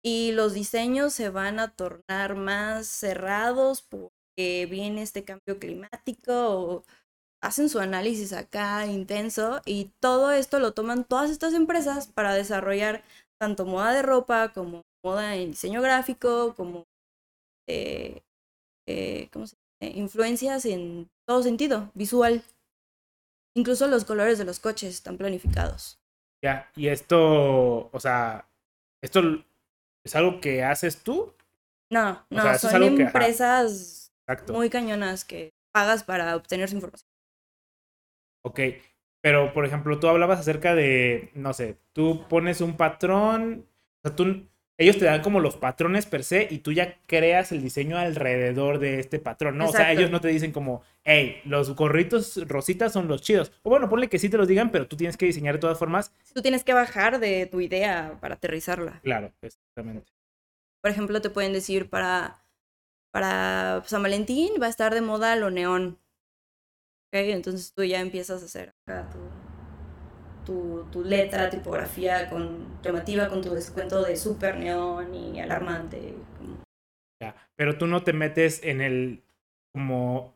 y 0.03 0.31
los 0.33 0.53
diseños 0.53 1.13
se 1.13 1.29
van 1.29 1.59
a 1.59 1.75
tornar 1.75 2.35
más 2.35 2.87
cerrados 2.87 3.83
porque 3.83 4.67
viene 4.69 5.03
este 5.03 5.23
cambio 5.23 5.59
climático 5.59 6.33
o 6.33 6.83
hacen 7.41 7.69
su 7.69 7.79
análisis 7.79 8.33
acá 8.33 8.85
intenso 8.85 9.61
y 9.65 9.91
todo 9.99 10.31
esto 10.31 10.59
lo 10.59 10.73
toman 10.73 11.03
todas 11.03 11.31
estas 11.31 11.53
empresas 11.53 12.07
para 12.07 12.33
desarrollar 12.33 13.03
tanto 13.39 13.65
moda 13.65 13.93
de 13.93 14.03
ropa 14.03 14.53
como 14.53 14.83
moda 15.03 15.35
en 15.35 15.51
diseño 15.51 15.81
gráfico, 15.81 16.53
como 16.55 16.85
eh, 17.67 18.21
eh, 18.87 19.29
¿cómo 19.31 19.47
se 19.47 19.55
influencias 19.81 20.65
en 20.65 21.09
todo 21.27 21.43
sentido, 21.43 21.91
visual. 21.93 22.43
Incluso 23.55 23.87
los 23.87 24.05
colores 24.05 24.37
de 24.37 24.45
los 24.45 24.59
coches 24.59 24.93
están 24.93 25.17
planificados. 25.17 25.99
Ya, 26.43 26.69
y 26.75 26.87
esto, 26.87 27.89
o 27.91 27.99
sea, 27.99 28.47
¿esto 29.03 29.21
es 30.05 30.15
algo 30.15 30.39
que 30.39 30.63
haces 30.63 31.03
tú? 31.03 31.33
No, 31.91 32.25
no, 32.29 32.57
son 32.57 32.83
empresas 32.83 34.11
muy 34.47 34.69
cañonas 34.69 35.25
que 35.25 35.49
pagas 35.73 36.03
para 36.03 36.35
obtener 36.35 36.69
su 36.69 36.75
información. 36.75 37.10
Ok, 38.43 38.59
pero 39.21 39.53
por 39.53 39.65
ejemplo, 39.65 39.99
tú 39.99 40.07
hablabas 40.07 40.39
acerca 40.39 40.75
de, 40.75 41.31
no 41.35 41.53
sé, 41.53 41.77
tú 41.93 42.27
pones 42.27 42.61
un 42.61 42.77
patrón, 42.77 43.67
o 44.03 44.07
sea, 44.07 44.15
tú 44.15 44.47
ellos 44.81 44.97
te 44.97 45.05
dan 45.05 45.21
como 45.21 45.39
los 45.39 45.57
patrones 45.57 46.07
per 46.07 46.23
se 46.23 46.47
y 46.49 46.59
tú 46.59 46.71
ya 46.71 46.97
creas 47.05 47.51
el 47.51 47.61
diseño 47.61 47.97
alrededor 47.97 48.79
de 48.79 48.99
este 48.99 49.19
patrón, 49.19 49.59
¿no? 49.59 49.67
O 49.67 49.71
sea, 49.71 49.91
ellos 49.91 50.09
no 50.09 50.21
te 50.21 50.29
dicen 50.29 50.51
como, 50.51 50.81
hey, 51.03 51.39
los 51.45 51.75
gorritos 51.75 52.47
rositas 52.47 52.91
son 52.91 53.07
los 53.07 53.21
chidos. 53.21 53.51
O 53.61 53.69
bueno, 53.69 53.89
ponle 53.89 54.09
que 54.09 54.17
sí 54.17 54.27
te 54.27 54.37
los 54.37 54.47
digan, 54.47 54.71
pero 54.71 54.87
tú 54.87 54.97
tienes 54.97 55.17
que 55.17 55.27
diseñar 55.27 55.55
de 55.55 55.59
todas 55.59 55.77
formas. 55.77 56.11
Tú 56.33 56.41
tienes 56.41 56.63
que 56.63 56.73
bajar 56.73 57.19
de 57.19 57.45
tu 57.45 57.61
idea 57.61 58.17
para 58.21 58.35
aterrizarla. 58.35 59.01
Claro, 59.03 59.31
exactamente. 59.43 60.11
Por 60.81 60.89
ejemplo, 60.89 61.21
te 61.21 61.29
pueden 61.29 61.53
decir 61.53 61.87
para, 61.87 62.43
para 63.11 63.83
San 63.85 64.01
Valentín 64.01 64.53
va 64.59 64.65
a 64.65 64.71
estar 64.71 64.95
de 64.95 65.01
moda 65.01 65.35
lo 65.35 65.51
neón. 65.51 65.99
¿Ok? 67.13 67.19
Entonces 67.19 67.73
tú 67.73 67.83
ya 67.83 67.99
empiezas 67.99 68.41
a 68.41 68.45
hacer 68.45 68.73
acá 68.85 69.09
tu 69.09 69.19
tu, 70.45 70.85
tu, 70.91 71.03
letra, 71.03 71.49
tipografía 71.49 72.29
con, 72.29 72.81
llamativa 72.81 73.27
con 73.27 73.41
tu 73.41 73.53
descuento 73.53 74.03
de 74.03 74.15
super 74.15 74.57
neón 74.57 75.13
y 75.13 75.39
alarmante. 75.39 76.15
Ya, 77.21 77.35
pero 77.55 77.77
tú 77.77 77.87
no 77.87 78.03
te 78.03 78.13
metes 78.13 78.63
en 78.63 78.81
el, 78.81 79.23
como, 79.73 80.35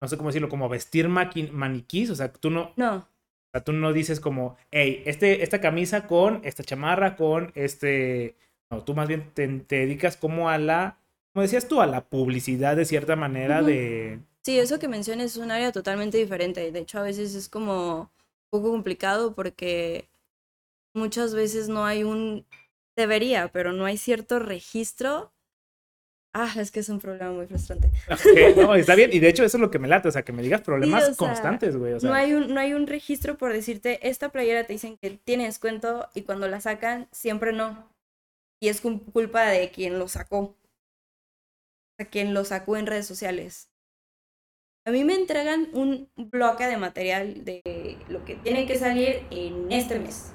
no 0.00 0.08
sé 0.08 0.16
cómo 0.16 0.28
decirlo, 0.28 0.48
como 0.48 0.68
vestir 0.68 1.08
maniquís, 1.08 2.10
o 2.10 2.14
sea, 2.14 2.32
tú 2.32 2.50
no... 2.50 2.72
No. 2.76 2.96
O 2.96 3.52
sea, 3.52 3.64
tú 3.64 3.72
no 3.72 3.92
dices 3.92 4.20
como, 4.20 4.56
hey, 4.70 5.02
este, 5.06 5.42
esta 5.42 5.60
camisa 5.60 6.06
con 6.06 6.40
esta 6.44 6.62
chamarra, 6.62 7.16
con 7.16 7.50
este... 7.56 8.36
No, 8.70 8.84
tú 8.84 8.94
más 8.94 9.08
bien 9.08 9.32
te, 9.34 9.48
dedicas 9.48 10.16
como 10.16 10.48
a 10.48 10.58
la, 10.58 10.98
como 11.32 11.42
decías 11.42 11.66
tú, 11.66 11.80
a 11.80 11.86
la 11.86 12.02
publicidad 12.02 12.76
de 12.76 12.84
cierta 12.84 13.16
manera 13.16 13.60
de... 13.60 14.20
Sí, 14.50 14.58
eso 14.58 14.80
que 14.80 14.88
mencionas 14.88 15.26
es 15.26 15.36
un 15.36 15.52
área 15.52 15.70
totalmente 15.70 16.18
diferente. 16.18 16.72
De 16.72 16.80
hecho, 16.80 16.98
a 16.98 17.04
veces 17.04 17.36
es 17.36 17.48
como 17.48 18.10
poco 18.50 18.72
complicado 18.72 19.32
porque 19.32 20.08
muchas 20.92 21.36
veces 21.36 21.68
no 21.68 21.84
hay 21.84 22.02
un, 22.02 22.44
debería, 22.96 23.46
pero 23.52 23.72
no 23.72 23.84
hay 23.84 23.96
cierto 23.96 24.40
registro. 24.40 25.32
Ah, 26.34 26.52
es 26.56 26.72
que 26.72 26.80
es 26.80 26.88
un 26.88 26.98
problema 26.98 27.30
muy 27.30 27.46
frustrante. 27.46 27.92
no, 28.56 28.74
está 28.74 28.96
bien. 28.96 29.10
Y 29.12 29.20
de 29.20 29.28
hecho 29.28 29.44
eso 29.44 29.56
es 29.56 29.60
lo 29.60 29.70
que 29.70 29.78
me 29.78 29.86
late, 29.86 30.08
o 30.08 30.10
sea, 30.10 30.24
que 30.24 30.32
me 30.32 30.42
digas 30.42 30.62
problemas 30.62 31.16
constantes, 31.16 31.76
güey. 31.76 31.94
no, 32.02 32.12
hay 32.12 32.32
un, 32.32 32.52
no 32.52 32.58
hay 32.58 32.72
un 32.72 32.88
registro 32.88 33.38
por 33.38 33.52
decirte, 33.52 34.08
esta 34.08 34.30
playera 34.30 34.64
te 34.64 34.72
dicen 34.72 34.96
que 34.96 35.10
tiene 35.10 35.44
descuento 35.44 36.08
y 36.12 36.22
cuando 36.22 36.48
la 36.48 36.60
sacan, 36.60 37.06
siempre 37.12 37.52
no. 37.52 37.88
Y 38.60 38.66
es 38.66 38.80
culpa 38.80 39.46
de 39.46 39.70
quien 39.70 40.00
lo 40.00 40.08
sacó. 40.08 40.38
O 40.38 40.56
sea, 41.98 42.10
quien 42.10 42.34
lo 42.34 42.44
sacó 42.44 42.76
en 42.76 42.86
redes 42.86 43.06
sociales. 43.06 43.69
A 44.90 44.92
mí 44.92 45.04
me 45.04 45.14
entregan 45.14 45.68
un 45.72 46.10
bloque 46.16 46.66
de 46.66 46.76
material 46.76 47.44
de 47.44 47.96
lo 48.08 48.24
que 48.24 48.34
tiene 48.34 48.66
que 48.66 48.76
salir 48.76 49.24
en 49.30 49.70
este 49.70 50.00
mes. 50.00 50.32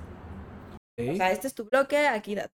O 0.98 1.14
sea, 1.18 1.34
este 1.34 1.48
es 1.48 1.54
tu 1.54 1.66
bloque, 1.66 2.08
aquí 2.08 2.36
da. 2.36 2.50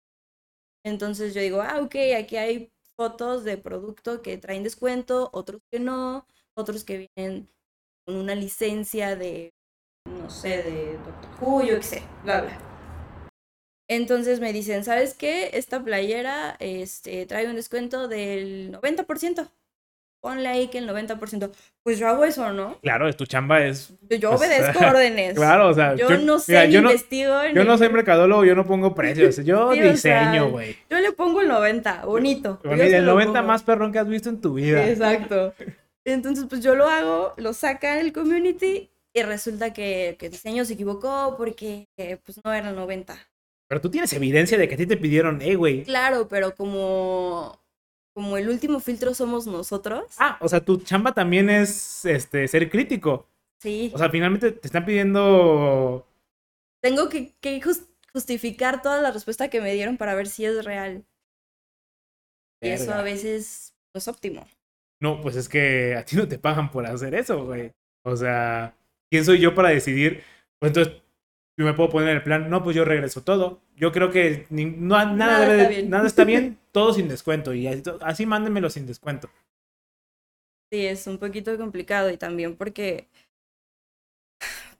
Entonces 0.85 1.33
yo 1.33 1.41
digo, 1.41 1.59
ah, 1.59 1.79
ok, 1.81 1.95
aquí 2.15 2.37
hay 2.37 2.71
fotos 2.95 3.43
de 3.43 3.57
producto 3.57 4.21
que 4.21 4.37
traen 4.37 4.61
descuento, 4.61 5.31
otros 5.33 5.59
que 5.71 5.79
no, 5.79 6.27
otros 6.55 6.83
que 6.83 7.09
vienen 7.15 7.49
con 8.05 8.17
una 8.17 8.35
licencia 8.35 9.15
de, 9.15 9.55
no 10.05 10.29
sé, 10.29 10.61
de 10.61 10.99
Doctor 10.99 11.31
Who, 11.41 11.63
yo 11.63 11.77
qué 11.77 11.83
sé, 11.83 12.03
bla, 12.23 12.41
bla. 12.41 12.59
Entonces 13.89 14.39
me 14.39 14.53
dicen, 14.53 14.83
¿sabes 14.83 15.15
qué? 15.15 15.49
Esta 15.53 15.83
playera 15.83 16.57
este, 16.59 17.25
trae 17.25 17.49
un 17.49 17.55
descuento 17.55 18.07
del 18.07 18.71
90% 18.71 19.49
ponle 20.21 20.47
ahí 20.47 20.67
que 20.67 20.79
el 20.79 20.89
90%. 20.89 21.51
Pues 21.83 21.99
yo 21.99 22.07
hago 22.07 22.25
eso, 22.25 22.51
¿no? 22.53 22.79
Claro, 22.81 23.11
tu 23.13 23.25
chamba 23.25 23.65
es. 23.65 23.93
Yo 24.19 24.31
obedezco 24.31 24.79
órdenes. 24.85 25.35
Claro, 25.35 25.69
o 25.69 25.73
sea. 25.73 25.95
Yo, 25.95 26.17
no 26.17 26.39
sé, 26.39 26.71
yo 26.71 26.79
investigo. 26.79 27.33
No, 27.33 27.53
yo 27.53 27.63
no 27.63 27.77
soy 27.77 27.89
mercadólogo, 27.93 28.45
yo 28.45 28.55
no 28.55 28.65
pongo 28.65 28.93
precios. 28.93 29.37
Yo 29.37 29.71
diseño, 29.73 30.49
güey. 30.49 30.75
yo 30.89 30.99
le 30.99 31.11
pongo 31.11 31.41
el 31.41 31.47
90, 31.47 32.05
bonito. 32.05 32.59
el 32.63 33.05
90 33.05 33.41
más 33.41 33.63
perrón 33.63 33.91
que 33.91 33.99
has 33.99 34.07
visto 34.07 34.29
en 34.29 34.41
tu 34.41 34.55
vida. 34.55 34.87
Exacto. 34.87 35.53
Entonces, 36.05 36.45
pues 36.49 36.61
yo 36.63 36.75
lo 36.75 36.87
hago, 36.87 37.33
lo 37.37 37.53
saca 37.53 37.99
el 37.99 38.13
community 38.13 38.89
y 39.13 39.23
resulta 39.23 39.73
que, 39.73 40.15
que 40.17 40.27
el 40.27 40.31
diseño 40.31 40.63
se 40.63 40.73
equivocó 40.73 41.35
porque 41.37 41.87
pues 42.23 42.39
no 42.43 42.53
era 42.53 42.69
el 42.69 42.75
90. 42.75 43.17
Pero 43.67 43.81
tú 43.81 43.91
tienes 43.91 44.13
evidencia 44.13 44.57
de 44.57 44.67
que 44.67 44.75
a 44.75 44.77
ti 44.77 44.85
te 44.85 44.95
pidieron, 44.95 45.41
eh, 45.41 45.55
güey. 45.55 45.83
Claro, 45.83 46.27
pero 46.29 46.55
como 46.55 47.59
como 48.17 48.35
el 48.35 48.49
último 48.49 48.79
filtro 48.79 49.13
somos 49.13 49.45
nosotros. 49.45 50.15
Ah, 50.17 50.39
o 50.41 50.49
sea, 50.49 50.59
tu 50.59 50.77
chamba 50.77 51.13
también 51.13 51.51
es 51.51 52.03
este 52.03 52.47
ser 52.47 52.67
crítico. 52.67 53.27
Sí. 53.59 53.91
O 53.93 53.97
sea, 53.99 54.09
finalmente 54.09 54.53
te 54.53 54.67
están 54.67 54.85
pidiendo. 54.85 56.03
Tengo 56.81 57.09
que, 57.09 57.35
justificar 58.11 58.81
toda 58.81 59.03
la 59.03 59.11
respuesta 59.11 59.51
que 59.51 59.61
me 59.61 59.71
dieron 59.71 59.97
para 59.97 60.15
ver 60.15 60.25
si 60.25 60.45
es 60.45 60.65
real. 60.65 61.05
Y 62.59 62.69
eso 62.69 62.91
a 62.91 63.03
veces 63.03 63.75
no 63.93 63.99
es 63.99 64.07
óptimo. 64.07 64.47
No, 64.99 65.21
pues 65.21 65.35
es 65.35 65.47
que 65.47 65.95
a 65.95 66.03
ti 66.03 66.15
no 66.15 66.27
te 66.27 66.39
pagan 66.39 66.71
por 66.71 66.87
hacer 66.87 67.13
eso, 67.13 67.45
güey. 67.45 67.71
O 68.03 68.15
sea, 68.15 68.75
¿quién 69.11 69.25
soy 69.25 69.37
yo 69.37 69.53
para 69.53 69.69
decidir? 69.69 70.23
Pues 70.57 70.71
entonces 70.71 71.03
yo 71.57 71.65
me 71.65 71.73
puedo 71.73 71.89
poner 71.89 72.09
el 72.09 72.23
plan, 72.23 72.49
no, 72.49 72.63
pues 72.63 72.75
yo 72.75 72.85
regreso 72.85 73.23
todo. 73.23 73.61
Yo 73.75 73.91
creo 73.91 74.11
que 74.11 74.45
no, 74.51 75.03
nada, 75.15 75.55
está 75.55 75.69
bien. 75.69 75.89
nada 75.89 76.07
está 76.07 76.23
bien, 76.23 76.59
todo 76.71 76.93
sin 76.93 77.07
descuento. 77.07 77.53
Y 77.53 77.67
así, 78.01 78.25
mándenmelo 78.27 78.69
sin 78.69 78.85
descuento. 78.85 79.29
Sí, 80.71 80.85
es 80.85 81.07
un 81.07 81.17
poquito 81.17 81.57
complicado 81.57 82.11
y 82.11 82.17
también 82.17 82.55
porque, 82.55 83.07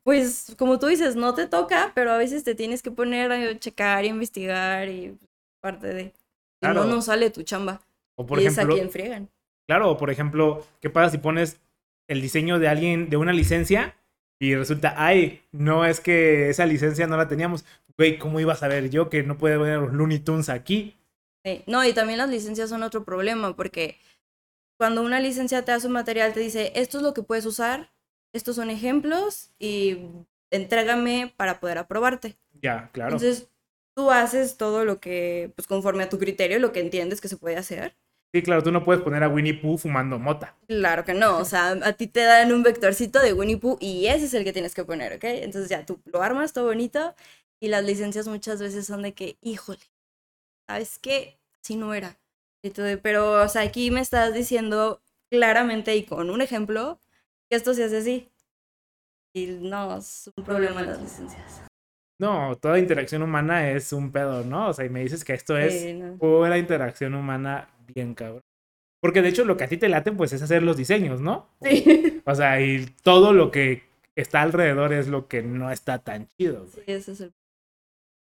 pues, 0.04 0.56
como 0.58 0.78
tú 0.78 0.86
dices, 0.88 1.16
no 1.16 1.34
te 1.34 1.48
toca, 1.48 1.94
pero 1.96 2.12
a 2.12 2.18
veces 2.18 2.44
te 2.44 2.54
tienes 2.54 2.84
que 2.84 2.92
poner 2.92 3.32
a 3.32 3.58
checar 3.58 4.06
y 4.06 4.10
investigar 4.10 4.88
y 4.88 5.18
parte 5.62 5.88
de... 5.88 6.14
no, 6.62 6.86
no 6.86 7.02
sale 7.02 7.32
tu 7.32 7.42
chamba. 7.42 7.82
O 8.16 8.26
por 8.26 8.38
ejemplo, 8.40 8.64
es 8.64 8.70
a 8.70 8.72
quien 8.72 8.92
friegan. 8.92 9.30
Claro, 9.68 9.92
o 9.92 9.98
por 9.98 10.12
ejemplo, 10.12 10.64
¿qué 10.80 10.92
pasa 10.92 11.10
si 11.10 11.18
pones 11.18 11.60
el 12.08 12.22
diseño 12.22 12.60
de 12.60 12.68
alguien, 12.68 13.10
de 13.10 13.18
una 13.18 13.34
licencia 13.34 13.96
y 14.40 14.56
resulta, 14.56 14.94
ay, 14.98 15.42
no 15.52 15.86
es 15.86 16.00
que 16.00 16.50
esa 16.50 16.66
licencia 16.66 17.08
no 17.08 17.18
la 17.18 17.28
teníamos. 17.28 17.66
Güey, 17.98 18.20
¿cómo 18.20 18.40
iba 18.40 18.54
a 18.54 18.58
saber 18.58 18.90
yo 18.90 19.10
que 19.10 19.24
no 19.24 19.38
puede 19.38 19.58
poner 19.58 19.80
los 19.80 19.94
Looney 19.94 20.20
Tunes 20.20 20.50
aquí? 20.50 20.96
Sí. 21.44 21.64
No, 21.66 21.84
y 21.84 21.94
también 21.94 22.20
las 22.20 22.30
licencias 22.30 22.70
son 22.70 22.84
otro 22.84 23.04
problema, 23.04 23.56
porque 23.56 23.98
cuando 24.78 25.02
una 25.02 25.20
licencia 25.20 25.66
te 25.66 25.72
hace 25.72 25.88
un 25.88 25.94
material, 25.94 26.34
te 26.34 26.40
dice, 26.40 26.72
esto 26.76 26.98
es 26.98 27.04
lo 27.04 27.14
que 27.14 27.24
puedes 27.24 27.46
usar, 27.46 27.92
estos 28.34 28.56
son 28.58 28.70
ejemplos, 28.70 29.50
y 29.58 29.98
entrégame 30.52 31.34
para 31.36 31.60
poder 31.60 31.80
aprobarte. 31.80 32.38
Ya, 32.62 32.90
claro. 32.92 33.14
Entonces, 33.16 33.50
tú 33.96 34.12
haces 34.12 34.58
todo 34.58 34.86
lo 34.86 35.00
que, 35.00 35.52
pues 35.56 35.68
conforme 35.68 36.04
a 36.04 36.10
tu 36.10 36.20
criterio, 36.20 36.60
lo 36.60 36.72
que 36.72 36.82
entiendes 36.82 37.22
que 37.22 37.28
se 37.28 37.38
puede 37.38 37.58
hacer. 37.58 37.96
Sí, 38.34 38.44
claro, 38.44 38.62
tú 38.62 38.72
no 38.72 38.84
puedes 38.84 39.02
poner 39.02 39.24
a 39.24 39.30
Winnie 39.30 39.54
Pooh 39.54 39.78
fumando 39.78 40.20
mota. 40.20 40.56
Claro 40.68 41.06
que 41.06 41.14
no, 41.14 41.38
o 41.38 41.46
sea, 41.46 41.70
a 41.70 41.94
ti 41.94 42.08
te 42.08 42.22
dan 42.22 42.52
un 42.52 42.62
vectorcito 42.62 43.20
de 43.20 43.34
Winnie 43.34 43.58
Pooh 43.58 43.78
y 43.80 44.08
ese 44.08 44.26
es 44.26 44.34
el 44.34 44.44
que 44.44 44.54
tienes 44.54 44.76
que 44.76 44.84
poner, 44.84 45.14
¿ok? 45.14 45.24
Entonces 45.24 45.70
ya 45.70 45.86
tú 45.86 46.00
lo 46.06 46.22
armas 46.22 46.52
todo 46.52 46.66
bonito 46.66 47.16
y 47.62 47.70
las 47.70 47.84
licencias 47.84 48.28
muchas 48.28 48.62
veces 48.62 48.86
son 48.86 49.02
de 49.02 49.14
que, 49.14 49.38
híjole, 49.42 49.80
¿sabes 50.68 51.00
qué? 51.00 51.40
Así 51.64 51.76
no 51.76 51.94
era. 51.94 52.18
pero, 53.02 53.44
o 53.44 53.48
sea, 53.48 53.62
aquí 53.62 53.92
me 53.92 54.02
estás 54.02 54.34
diciendo 54.34 55.02
claramente 55.32 55.96
y 55.96 56.04
con 56.04 56.30
un 56.30 56.42
ejemplo 56.42 57.00
que 57.50 57.56
esto 57.56 57.74
se 57.74 57.86
hace 57.86 57.98
así. 57.98 58.30
Y 59.34 59.48
no, 59.48 59.98
es 59.98 60.30
un 60.36 60.44
problema 60.44 60.82
las 60.82 61.02
licencias. 61.02 61.64
No, 62.20 62.56
toda 62.56 62.80
interacción 62.80 63.22
humana 63.22 63.70
es 63.72 63.94
un 63.94 64.12
pedo, 64.12 64.44
¿no? 64.44 64.70
O 64.70 64.74
sea, 64.74 64.86
y 64.86 64.90
me 64.90 65.02
dices 65.02 65.24
que 65.24 65.34
esto 65.34 65.56
es 65.56 65.96
pura 66.18 66.58
interacción 66.58 67.14
humana 67.14 67.70
bien 67.94 68.14
cabrón. 68.14 68.44
Porque 69.02 69.22
de 69.22 69.30
hecho 69.30 69.46
lo 69.46 69.58
que 69.58 69.64
a 69.64 69.68
ti 69.68 69.78
te 69.78 69.90
late, 69.90 70.12
pues 70.12 70.34
es 70.34 70.42
hacer 70.42 70.64
los 70.64 70.78
diseños, 70.78 71.22
¿no? 71.22 71.50
Sí. 71.62 72.14
O 72.30 72.36
sea, 72.36 72.60
y 72.62 72.86
todo 73.04 73.32
lo 73.32 73.52
que 73.52 73.84
está 74.14 74.42
alrededor 74.42 74.92
es 74.92 75.08
lo 75.08 75.30
que 75.30 75.42
no 75.44 75.72
está 75.72 76.00
tan 76.00 76.28
chido. 76.38 76.68
Sí, 76.68 76.82
ese 76.86 77.14
es 77.14 77.22
el... 77.22 77.34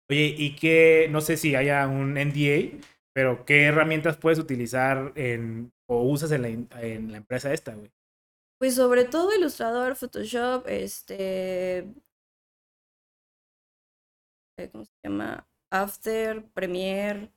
Oye, 0.09 0.33
y 0.35 0.55
que, 0.55 1.07
no 1.11 1.21
sé 1.21 1.37
si 1.37 1.53
haya 1.53 1.87
un 1.87 2.15
NDA, 2.15 2.79
pero 3.13 3.45
¿qué 3.45 3.65
herramientas 3.65 4.17
puedes 4.17 4.39
utilizar 4.39 5.13
en, 5.15 5.71
o 5.87 6.01
usas 6.01 6.31
en 6.31 6.41
la, 6.41 6.47
en 6.81 7.11
la 7.11 7.17
empresa 7.17 7.53
esta, 7.53 7.75
güey? 7.75 7.91
Pues 8.59 8.73
sobre 8.73 9.05
todo 9.05 9.35
Illustrator, 9.35 9.95
Photoshop, 9.95 10.67
este... 10.67 11.79
Eh, 14.57 14.69
¿Cómo 14.71 14.85
se 14.85 14.91
llama? 15.03 15.47
After, 15.71 16.43
Premiere. 16.53 17.31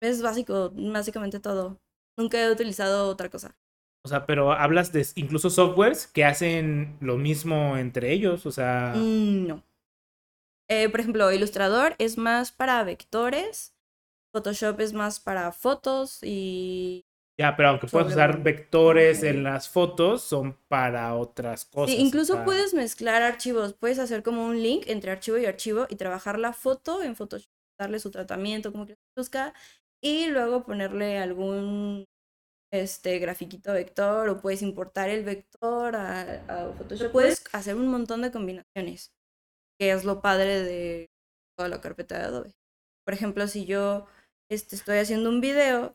Es 0.00 0.22
básico, 0.22 0.72
básicamente 0.74 1.40
todo. 1.40 1.80
Nunca 2.16 2.42
he 2.42 2.50
utilizado 2.50 3.08
otra 3.08 3.28
cosa. 3.28 3.56
O 4.04 4.08
sea, 4.08 4.26
pero 4.26 4.52
hablas 4.52 4.92
de 4.92 5.06
incluso 5.16 5.50
softwares 5.50 6.06
que 6.06 6.24
hacen 6.24 6.96
lo 7.00 7.16
mismo 7.16 7.76
entre 7.76 8.12
ellos, 8.12 8.46
o 8.46 8.52
sea... 8.52 8.94
Mm, 8.96 9.46
no. 9.46 9.64
Eh, 10.70 10.88
por 10.88 11.00
ejemplo, 11.00 11.32
Illustrator 11.32 11.94
es 11.98 12.18
más 12.18 12.52
para 12.52 12.84
vectores, 12.84 13.74
Photoshop 14.32 14.80
es 14.80 14.92
más 14.92 15.18
para 15.18 15.50
fotos 15.52 16.20
y 16.22 17.06
ya, 17.38 17.54
pero 17.56 17.68
aunque 17.68 17.86
puedas 17.86 18.08
usar 18.08 18.42
vectores 18.42 19.22
en 19.22 19.44
las 19.44 19.68
fotos, 19.68 20.22
son 20.22 20.58
para 20.66 21.14
otras 21.14 21.64
cosas. 21.64 21.94
Sí, 21.94 22.02
incluso 22.02 22.42
puedes 22.44 22.74
mezclar 22.74 23.22
archivos. 23.22 23.74
Puedes 23.74 24.00
hacer 24.00 24.24
como 24.24 24.44
un 24.44 24.60
link 24.60 24.88
entre 24.88 25.12
archivo 25.12 25.38
y 25.38 25.46
archivo 25.46 25.86
y 25.88 25.94
trabajar 25.94 26.36
la 26.36 26.52
foto 26.52 27.00
en 27.00 27.14
Photoshop, 27.14 27.48
darle 27.78 28.00
su 28.00 28.10
tratamiento, 28.10 28.72
como 28.72 28.86
que 28.86 28.96
busca, 29.16 29.54
y 30.02 30.26
luego 30.26 30.64
ponerle 30.64 31.18
algún 31.18 32.06
este 32.70 33.18
grafiquito 33.18 33.72
vector 33.72 34.28
o 34.28 34.40
puedes 34.40 34.62
importar 34.62 35.08
el 35.08 35.24
vector 35.24 35.96
a, 35.96 36.74
Photoshop. 36.76 37.12
Puedes 37.12 37.42
hacer 37.52 37.74
un 37.74 37.88
montón 37.88 38.22
de 38.22 38.30
combinaciones, 38.30 39.12
que 39.78 39.92
es 39.92 40.04
lo 40.04 40.20
padre 40.20 40.62
de 40.62 41.10
toda 41.56 41.68
la 41.68 41.80
carpeta 41.80 42.18
de 42.18 42.24
Adobe. 42.24 42.54
Por 43.04 43.14
ejemplo, 43.14 43.48
si 43.48 43.64
yo 43.64 44.06
este, 44.50 44.76
estoy 44.76 44.98
haciendo 44.98 45.30
un 45.30 45.40
video 45.40 45.94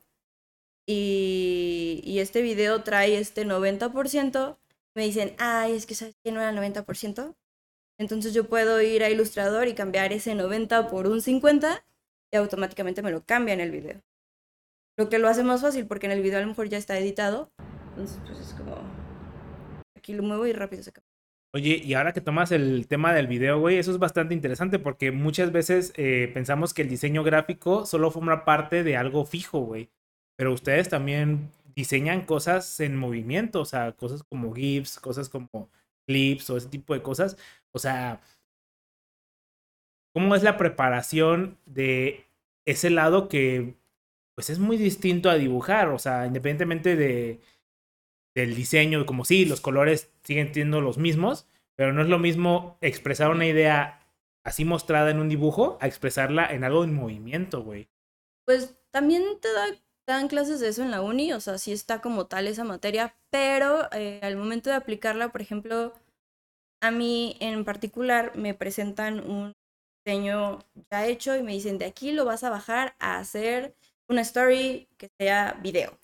y, 0.87 2.01
y 2.03 2.19
este 2.19 2.41
video 2.41 2.83
trae 2.83 3.17
este 3.17 3.45
90%, 3.45 4.57
me 4.95 5.03
dicen, 5.03 5.35
ay, 5.37 5.73
es 5.73 5.85
que 5.85 5.95
sabes 5.95 6.15
que 6.23 6.31
no 6.31 6.41
era 6.41 6.51
90%. 6.51 7.35
Entonces 7.99 8.33
yo 8.33 8.49
puedo 8.49 8.81
ir 8.81 9.03
a 9.03 9.09
Illustrator 9.11 9.67
y 9.67 9.75
cambiar 9.75 10.11
ese 10.11 10.33
90 10.33 10.87
por 10.87 11.07
un 11.07 11.21
50 11.21 11.85
y 12.33 12.37
automáticamente 12.37 13.01
me 13.01 13.11
lo 13.11 13.23
cambia 13.23 13.53
en 13.53 13.61
el 13.61 13.71
video. 13.71 14.01
Lo 14.97 15.07
que 15.09 15.19
lo 15.19 15.27
hace 15.27 15.43
más 15.43 15.61
fácil 15.61 15.87
porque 15.87 16.07
en 16.07 16.11
el 16.11 16.21
video 16.21 16.39
a 16.39 16.41
lo 16.41 16.47
mejor 16.47 16.67
ya 16.67 16.77
está 16.77 16.97
editado. 16.97 17.51
Entonces 17.89 18.19
pues 18.25 18.39
es 18.39 18.53
como, 18.55 18.75
aquí 19.95 20.13
lo 20.13 20.23
muevo 20.23 20.45
y 20.45 20.53
rápido 20.53 20.83
se 20.83 20.91
cambia. 20.91 21.09
Oye, 21.55 21.79
y 21.83 21.93
ahora 21.93 22.13
que 22.13 22.21
tomas 22.21 22.51
el 22.51 22.87
tema 22.87 23.13
del 23.13 23.27
video, 23.27 23.59
güey, 23.59 23.77
eso 23.77 23.91
es 23.91 23.99
bastante 23.99 24.33
interesante 24.33 24.79
porque 24.79 25.11
muchas 25.11 25.51
veces 25.51 25.93
eh, 25.95 26.31
pensamos 26.33 26.73
que 26.73 26.81
el 26.81 26.89
diseño 26.89 27.23
gráfico 27.23 27.85
solo 27.85 28.09
forma 28.09 28.43
parte 28.43 28.83
de 28.83 28.97
algo 28.97 29.23
fijo, 29.25 29.59
güey 29.59 29.91
pero 30.35 30.53
ustedes 30.53 30.89
también 30.89 31.51
diseñan 31.75 32.25
cosas 32.25 32.79
en 32.79 32.97
movimiento, 32.97 33.61
o 33.61 33.65
sea, 33.65 33.93
cosas 33.93 34.23
como 34.23 34.53
GIFs, 34.53 34.99
cosas 34.99 35.29
como 35.29 35.69
clips 36.07 36.49
o 36.49 36.57
ese 36.57 36.69
tipo 36.69 36.93
de 36.93 37.01
cosas. 37.01 37.37
O 37.71 37.79
sea, 37.79 38.21
¿cómo 40.13 40.35
es 40.35 40.43
la 40.43 40.57
preparación 40.57 41.57
de 41.65 42.25
ese 42.65 42.89
lado 42.89 43.27
que 43.27 43.75
pues 44.35 44.49
es 44.49 44.59
muy 44.59 44.77
distinto 44.77 45.29
a 45.29 45.35
dibujar? 45.35 45.89
O 45.89 45.99
sea, 45.99 46.25
independientemente 46.25 46.95
de, 46.95 47.39
del 48.35 48.55
diseño, 48.55 49.05
como 49.05 49.25
sí, 49.25 49.45
los 49.45 49.61
colores 49.61 50.11
siguen 50.23 50.53
siendo 50.53 50.81
los 50.81 50.97
mismos, 50.97 51.47
pero 51.75 51.93
no 51.93 52.01
es 52.01 52.07
lo 52.07 52.19
mismo 52.19 52.77
expresar 52.81 53.31
una 53.31 53.45
idea 53.45 53.99
así 54.43 54.65
mostrada 54.65 55.11
en 55.11 55.19
un 55.19 55.29
dibujo 55.29 55.77
a 55.81 55.87
expresarla 55.87 56.45
en 56.45 56.63
algo 56.63 56.83
en 56.83 56.93
movimiento, 56.93 57.63
güey. 57.63 57.89
Pues 58.45 58.75
también 58.91 59.23
te 59.41 59.51
da 59.53 59.67
dan 60.05 60.27
clases 60.27 60.59
de 60.59 60.67
eso 60.67 60.83
en 60.83 60.91
la 60.91 61.01
uni, 61.01 61.33
o 61.33 61.39
sea, 61.39 61.57
sí 61.57 61.71
está 61.71 62.01
como 62.01 62.25
tal 62.27 62.47
esa 62.47 62.63
materia, 62.63 63.15
pero 63.29 63.89
eh, 63.93 64.19
al 64.21 64.35
momento 64.35 64.69
de 64.69 64.75
aplicarla, 64.75 65.31
por 65.31 65.41
ejemplo, 65.41 65.93
a 66.81 66.91
mí 66.91 67.37
en 67.39 67.63
particular 67.63 68.35
me 68.35 68.53
presentan 68.53 69.19
un 69.19 69.53
diseño 70.05 70.59
ya 70.91 71.05
hecho 71.07 71.35
y 71.35 71.43
me 71.43 71.53
dicen, 71.53 71.77
de 71.77 71.85
aquí 71.85 72.11
lo 72.11 72.25
vas 72.25 72.43
a 72.43 72.49
bajar 72.49 72.95
a 72.99 73.19
hacer 73.19 73.75
una 74.07 74.21
story 74.21 74.89
que 74.97 75.09
sea 75.19 75.59
video. 75.61 75.99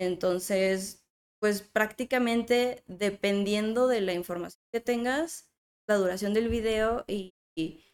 Entonces, 0.00 1.04
pues 1.40 1.62
prácticamente 1.62 2.82
dependiendo 2.86 3.88
de 3.88 4.00
la 4.00 4.12
información 4.12 4.62
que 4.72 4.80
tengas, 4.80 5.50
la 5.88 5.96
duración 5.96 6.34
del 6.34 6.48
video 6.48 7.04
y, 7.06 7.34
y, 7.56 7.84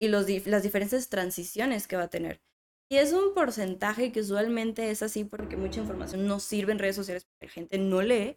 los, 0.00 0.28
las 0.46 0.62
diferentes 0.62 1.08
transiciones 1.08 1.86
que 1.86 1.96
va 1.96 2.04
a 2.04 2.10
tener. 2.10 2.42
Y 2.90 2.96
es 2.98 3.12
un 3.12 3.32
porcentaje 3.32 4.12
que 4.12 4.20
usualmente 4.20 4.90
es 4.90 5.02
así 5.02 5.24
porque 5.24 5.56
mucha 5.56 5.80
información 5.80 6.26
no 6.26 6.40
sirve 6.40 6.72
en 6.72 6.78
redes 6.78 6.96
sociales 6.96 7.24
porque 7.24 7.46
la 7.46 7.52
gente 7.52 7.78
no 7.78 8.02
lee. 8.02 8.36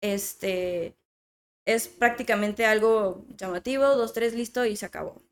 Este 0.00 0.96
es 1.66 1.88
prácticamente 1.88 2.64
algo 2.64 3.26
llamativo, 3.36 3.84
dos, 3.96 4.12
tres, 4.12 4.34
listo 4.34 4.64
y 4.64 4.76
se 4.76 4.86
acabó. 4.86 5.22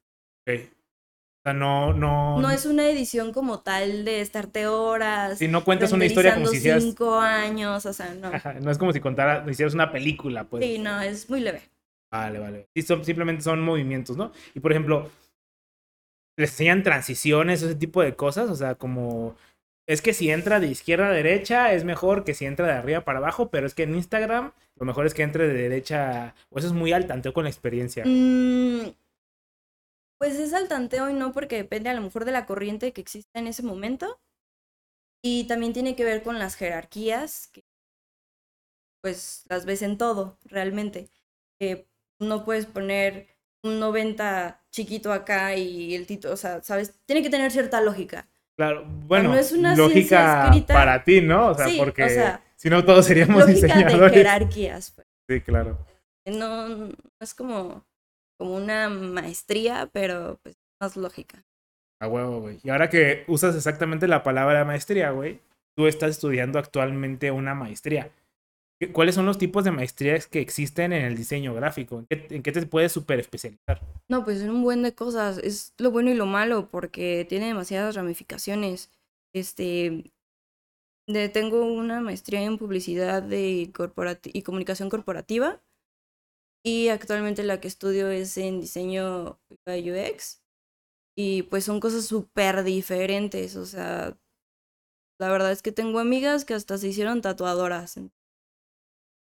O 0.56 1.42
sea, 1.44 1.52
no, 1.52 1.92
no. 1.92 2.40
No 2.40 2.50
es 2.50 2.66
una 2.66 2.88
edición 2.88 3.32
como 3.32 3.60
tal 3.60 4.04
de 4.04 4.20
estarte 4.20 4.66
horas. 4.66 5.38
Si 5.38 5.48
no 5.48 5.64
cuentas 5.64 5.92
una 5.92 6.04
historia 6.04 6.34
como 6.34 6.46
si 6.46 6.56
hicieras. 6.56 6.82
cinco 6.82 7.18
años, 7.18 7.86
o 7.86 7.92
sea, 7.92 8.14
no. 8.14 8.30
no 8.60 8.70
es 8.70 8.78
como 8.78 8.92
si 8.92 9.00
contara, 9.00 9.44
hicieras 9.48 9.74
una 9.74 9.92
película, 9.92 10.44
pues. 10.44 10.64
Sí, 10.64 10.78
no, 10.78 11.00
es 11.00 11.28
muy 11.30 11.40
leve. 11.40 11.62
Vale, 12.10 12.38
vale. 12.38 12.68
Sí, 12.74 12.82
son, 12.82 13.04
simplemente 13.04 13.42
son 13.42 13.60
movimientos, 13.62 14.16
¿no? 14.16 14.32
Y 14.54 14.60
por 14.60 14.72
ejemplo, 14.72 15.10
les 16.36 16.50
enseñan 16.50 16.82
transiciones, 16.82 17.62
ese 17.62 17.74
tipo 17.74 18.02
de 18.02 18.14
cosas, 18.16 18.48
o 18.48 18.56
sea, 18.56 18.76
como 18.76 19.36
es 19.88 20.02
que 20.02 20.12
si 20.12 20.30
entra 20.30 20.60
de 20.60 20.68
izquierda 20.68 21.08
a 21.08 21.12
derecha 21.12 21.72
es 21.72 21.82
mejor 21.82 22.22
que 22.22 22.34
si 22.34 22.44
entra 22.44 22.66
de 22.66 22.72
arriba 22.72 23.04
para 23.04 23.18
abajo, 23.18 23.50
pero 23.50 23.66
es 23.66 23.74
que 23.74 23.84
en 23.84 23.94
Instagram 23.94 24.52
lo 24.76 24.86
mejor 24.86 25.06
es 25.06 25.14
que 25.14 25.22
entre 25.22 25.48
de 25.48 25.54
derecha, 25.54 26.34
o 26.50 26.58
eso 26.58 26.68
es 26.68 26.74
muy 26.74 26.92
al 26.92 27.06
tanteo 27.06 27.32
con 27.32 27.44
la 27.44 27.50
experiencia. 27.50 28.04
Mm, 28.06 28.92
pues 30.18 30.38
es 30.38 30.52
al 30.52 30.68
tanteo 30.68 31.08
y 31.08 31.14
no 31.14 31.32
porque 31.32 31.56
depende 31.56 31.88
a 31.88 31.94
lo 31.94 32.02
mejor 32.02 32.24
de 32.24 32.32
la 32.32 32.46
corriente 32.46 32.92
que 32.92 33.00
exista 33.00 33.38
en 33.38 33.46
ese 33.46 33.62
momento. 33.62 34.20
Y 35.22 35.44
también 35.44 35.72
tiene 35.72 35.96
que 35.96 36.04
ver 36.04 36.22
con 36.22 36.38
las 36.38 36.54
jerarquías, 36.54 37.48
que 37.48 37.64
pues 39.00 39.44
las 39.48 39.64
ves 39.64 39.82
en 39.82 39.98
todo, 39.98 40.38
realmente. 40.44 41.10
no 42.20 42.44
puedes 42.44 42.66
poner 42.66 43.28
un 43.62 43.80
90 43.80 44.60
chiquito 44.70 45.12
acá 45.12 45.56
y 45.56 45.94
el 45.94 46.06
título, 46.06 46.34
o 46.34 46.36
sea, 46.36 46.62
¿sabes? 46.62 46.94
Tiene 47.04 47.22
que 47.22 47.30
tener 47.30 47.50
cierta 47.50 47.80
lógica. 47.80 48.28
Claro, 48.56 48.84
bueno, 49.06 49.30
no 49.30 49.36
es 49.36 49.52
una 49.52 49.74
lógica 49.76 50.50
para 50.66 51.04
ti, 51.04 51.20
¿no? 51.20 51.48
O 51.48 51.54
sea, 51.54 51.68
porque 51.76 52.38
si 52.56 52.68
no 52.68 52.84
todos 52.84 53.06
seríamos 53.06 53.40
lógica 53.40 53.66
diseñadores. 53.68 54.12
de 54.12 54.18
jerarquías. 54.18 54.90
Pues. 54.90 55.06
Sí, 55.28 55.40
claro. 55.40 55.86
No, 56.26 56.68
no 56.68 56.92
es 57.20 57.34
como, 57.34 57.86
como 58.38 58.56
una 58.56 58.88
maestría, 58.88 59.90
pero 59.92 60.38
pues 60.42 60.56
más 60.80 60.96
lógica. 60.96 61.44
A 62.00 62.06
huevo, 62.06 62.40
güey. 62.40 62.60
Y 62.62 62.70
ahora 62.70 62.88
que 62.88 63.24
usas 63.26 63.56
exactamente 63.56 64.06
la 64.06 64.22
palabra 64.22 64.64
maestría, 64.64 65.10
güey, 65.10 65.40
tú 65.76 65.86
estás 65.86 66.10
estudiando 66.10 66.58
actualmente 66.58 67.30
una 67.30 67.54
maestría. 67.54 68.12
¿Cuáles 68.92 69.16
son 69.16 69.26
los 69.26 69.38
tipos 69.38 69.64
de 69.64 69.72
maestrías 69.72 70.28
que 70.28 70.40
existen 70.40 70.92
en 70.92 71.04
el 71.04 71.16
diseño 71.16 71.52
gráfico? 71.52 72.04
¿En 72.08 72.42
qué, 72.44 72.52
te 72.52 72.66
puedes 72.66 72.92
super 72.92 73.18
especializar? 73.18 73.80
No, 74.08 74.24
pues 74.24 74.40
en 74.40 74.50
un 74.50 74.62
buen 74.62 74.84
de 74.84 74.94
cosas. 74.94 75.38
Es 75.38 75.74
lo 75.78 75.90
bueno 75.90 76.10
y 76.10 76.14
lo 76.14 76.26
malo 76.26 76.68
porque 76.70 77.26
tiene 77.28 77.46
demasiadas 77.46 77.96
ramificaciones. 77.96 78.92
Este, 79.34 80.04
de, 81.08 81.28
tengo 81.28 81.64
una 81.64 82.00
maestría 82.00 82.40
en 82.42 82.56
publicidad 82.56 83.20
de 83.20 83.72
y 84.32 84.42
comunicación 84.42 84.90
corporativa 84.90 85.60
y 86.68 86.88
actualmente 86.90 87.42
la 87.44 87.60
que 87.60 87.68
estudio 87.68 88.08
es 88.10 88.36
en 88.36 88.60
diseño 88.60 89.40
UX 89.66 90.42
y 91.16 91.42
pues 91.44 91.64
son 91.64 91.80
cosas 91.80 92.04
súper 92.04 92.62
diferentes. 92.62 93.56
O 93.56 93.64
sea, 93.64 94.18
la 95.18 95.30
verdad 95.30 95.50
es 95.50 95.62
que 95.62 95.72
tengo 95.72 95.98
amigas 95.98 96.44
que 96.44 96.52
hasta 96.52 96.76
se 96.76 96.88
hicieron 96.88 97.22
tatuadoras 97.22 97.98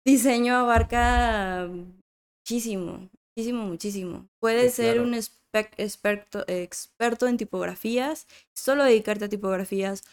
diseño 0.06 0.56
abarca 0.56 1.70
muchísimo, 1.70 3.10
muchísimo, 3.36 3.66
muchísimo. 3.66 4.30
Puedes 4.42 4.74
ser 4.74 5.02
un 5.02 5.14
experto, 5.14 6.46
experto 6.48 7.28
en 7.28 7.38
tipografías, 7.38 8.28
solo 8.56 8.84
dedicarte 8.84 9.26
a 9.26 9.30
tipografías, 9.30 10.04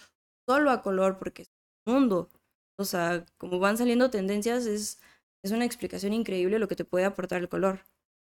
solo 0.48 0.70
a 0.70 0.82
color, 0.82 1.18
porque 1.18 1.42
es 1.42 1.50
un 1.86 1.94
mundo. 1.94 2.28
O 2.76 2.84
sea, 2.84 3.24
como 3.38 3.60
van 3.60 3.76
saliendo 3.76 4.10
tendencias, 4.10 4.66
es, 4.66 4.98
es 5.44 5.52
una 5.52 5.66
explicación 5.66 6.12
increíble 6.12 6.58
lo 6.58 6.68
que 6.68 6.74
te 6.74 6.84
puede 6.84 7.04
aportar 7.04 7.40
el 7.40 7.48
color. 7.48 7.80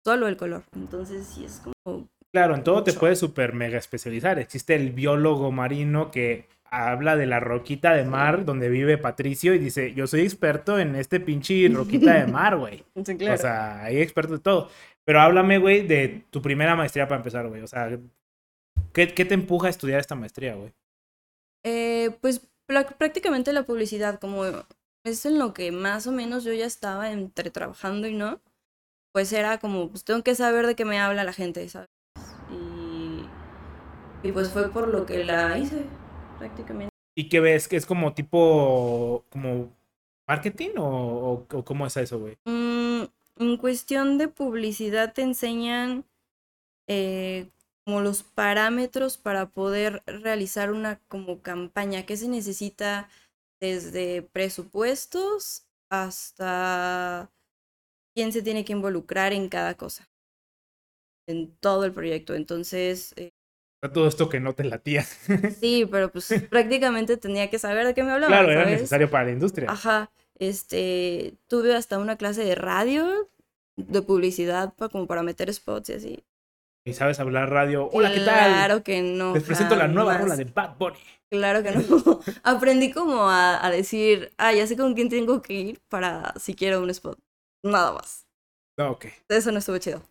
Solo 0.06 0.28
el 0.28 0.38
color. 0.38 0.64
Entonces, 0.76 1.28
sí 1.28 1.44
es 1.44 1.60
como. 1.60 2.08
Claro, 2.32 2.56
en 2.56 2.64
todo 2.64 2.84
te 2.84 2.94
puedes 2.94 3.18
super 3.20 3.54
mega 3.54 3.80
especializar. 3.80 4.38
Existe 4.38 4.76
el 4.76 4.92
biólogo 4.92 5.52
marino 5.52 6.12
que 6.12 6.48
habla 6.66 7.16
de 7.16 7.26
la 7.26 7.40
roquita 7.40 7.96
de 7.96 8.06
mar 8.06 8.46
donde 8.46 8.70
vive 8.70 9.00
Patricio 9.00 9.56
y 9.56 9.58
dice, 9.58 9.96
yo 9.96 10.06
soy 10.06 10.22
experto 10.22 10.78
en 10.78 10.96
este 10.96 11.20
pinche 11.20 11.68
roquita 11.74 12.14
de 12.14 12.32
mar, 12.32 12.58
güey. 12.58 12.84
Sí, 13.04 13.18
claro. 13.18 13.34
O 13.34 13.38
sea, 13.38 13.84
hay 13.84 14.02
experto 14.02 14.34
de 14.34 14.40
todo. 14.40 14.70
Pero 15.04 15.22
háblame, 15.22 15.58
güey, 15.58 15.88
de 15.88 16.26
tu 16.30 16.44
primera 16.44 16.76
maestría 16.76 17.08
para 17.08 17.18
empezar, 17.18 17.48
güey. 17.48 17.64
O 17.64 17.68
sea, 17.68 17.90
¿qué, 18.94 19.08
qué 19.16 19.26
te 19.26 19.34
empuja 19.34 19.66
a 19.66 19.72
estudiar 19.72 20.00
esta 20.00 20.14
maestría, 20.14 20.54
güey? 20.54 20.72
Eh, 21.64 22.12
pues 22.22 22.48
prácticamente 22.68 23.52
la 23.52 23.64
publicidad, 23.64 24.20
como 24.20 24.46
es 25.04 25.26
en 25.26 25.40
lo 25.40 25.54
que 25.54 25.72
más 25.72 26.08
o 26.08 26.12
menos 26.12 26.44
yo 26.44 26.54
ya 26.54 26.66
estaba 26.66 27.12
entre 27.12 27.50
trabajando 27.52 28.08
y 28.08 28.14
no, 28.14 28.42
pues 29.12 29.34
era 29.34 29.60
como, 29.60 29.90
pues 29.90 30.04
tengo 30.04 30.24
que 30.24 30.36
saber 30.36 30.68
de 30.68 30.76
qué 30.76 30.86
me 30.86 31.00
habla 31.00 31.24
la 31.24 31.34
gente, 31.34 31.68
¿sabes? 31.70 31.90
Y, 32.52 34.28
y 34.28 34.32
pues 34.32 34.50
fue 34.50 34.70
por 34.70 34.88
lo 34.88 35.06
que 35.06 35.24
la 35.24 35.58
hice, 35.58 35.86
prácticamente. 36.38 36.94
¿Y 37.16 37.30
qué 37.30 37.40
ves? 37.40 37.68
¿Que 37.68 37.76
es 37.76 37.86
como 37.86 38.14
tipo, 38.14 39.26
como 39.30 39.76
marketing 40.28 40.72
o, 40.78 41.46
o, 41.52 41.66
cómo 41.66 41.88
es 41.88 41.98
eso, 41.98 42.20
güey? 42.20 42.38
Mm, 42.46 43.04
en 43.38 43.58
cuestión 43.58 44.18
de 44.18 44.28
publicidad 44.28 45.14
te 45.14 45.24
enseñan 45.24 46.06
eh, 46.88 47.50
como 47.84 48.02
los 48.02 48.24
parámetros 48.24 49.18
para 49.18 49.50
poder 49.50 50.04
realizar 50.06 50.72
una 50.72 51.00
como 51.08 51.42
campaña, 51.42 52.06
qué 52.06 52.16
se 52.16 52.28
necesita 52.28 53.10
desde 53.60 54.22
presupuestos 54.22 55.68
hasta 55.90 57.32
quién 58.16 58.32
se 58.32 58.42
tiene 58.42 58.66
que 58.66 58.74
involucrar 58.74 59.34
en 59.34 59.50
cada 59.50 59.76
cosa, 59.76 60.10
en 61.28 61.56
todo 61.58 61.86
el 61.86 61.94
proyecto. 61.94 62.36
Entonces... 62.36 63.14
Eh 63.18 63.32
todo 63.94 64.10
esto 64.10 64.28
que 64.28 64.42
no 64.42 64.54
te 64.54 64.66
latía. 64.66 65.04
sí, 65.60 65.88
pero 65.90 66.12
pues 66.12 66.34
prácticamente 66.50 67.16
tenía 67.16 67.50
que 67.50 67.60
saber 67.60 67.88
de 67.88 67.94
qué 67.94 68.04
me 68.04 68.12
hablaba. 68.12 68.34
Claro, 68.34 68.52
era 68.52 68.66
necesario 68.66 69.10
para 69.10 69.26
la 69.26 69.32
industria. 69.32 69.72
Ajá. 69.72 70.12
Este, 70.36 71.38
tuve 71.48 71.74
hasta 71.74 71.98
una 71.98 72.18
clase 72.18 72.44
de 72.44 72.56
radio, 72.56 73.30
de 73.78 74.02
publicidad, 74.02 74.74
para, 74.74 74.90
como 74.90 75.08
para 75.08 75.24
meter 75.24 75.54
spots 75.54 75.90
y 75.90 75.94
así 75.94 76.24
y 76.90 76.94
sabes 76.94 77.20
hablar 77.20 77.50
radio. 77.50 77.90
Hola, 77.92 78.12
¿qué 78.12 78.22
tal? 78.22 78.52
Claro 78.52 78.84
que 78.84 79.02
no. 79.02 79.34
Les 79.34 79.44
presento 79.44 79.76
la 79.76 79.88
nueva 79.88 80.18
rola 80.18 80.36
de 80.36 80.46
Bad 80.46 80.78
Bunny. 80.78 80.98
Claro 81.30 81.62
que 81.64 81.72
no. 81.72 82.20
Aprendí 82.44 82.92
como 82.92 83.30
a, 83.30 83.64
a, 83.64 83.70
decir, 83.70 84.34
ah, 84.38 84.52
ya 84.52 84.66
sé 84.66 84.76
con 84.76 84.96
quién 84.96 85.10
tengo 85.10 85.42
que 85.42 85.54
ir 85.54 85.80
para 85.88 86.34
si 86.40 86.56
quiero 86.56 86.82
un 86.82 86.90
spot. 86.90 87.20
Nada 87.64 87.94
más. 87.94 88.26
Ah, 88.78 88.90
ok. 88.90 89.06
Eso 89.28 89.52
no 89.52 89.60
estuvo 89.60 89.78
chido. 89.78 90.02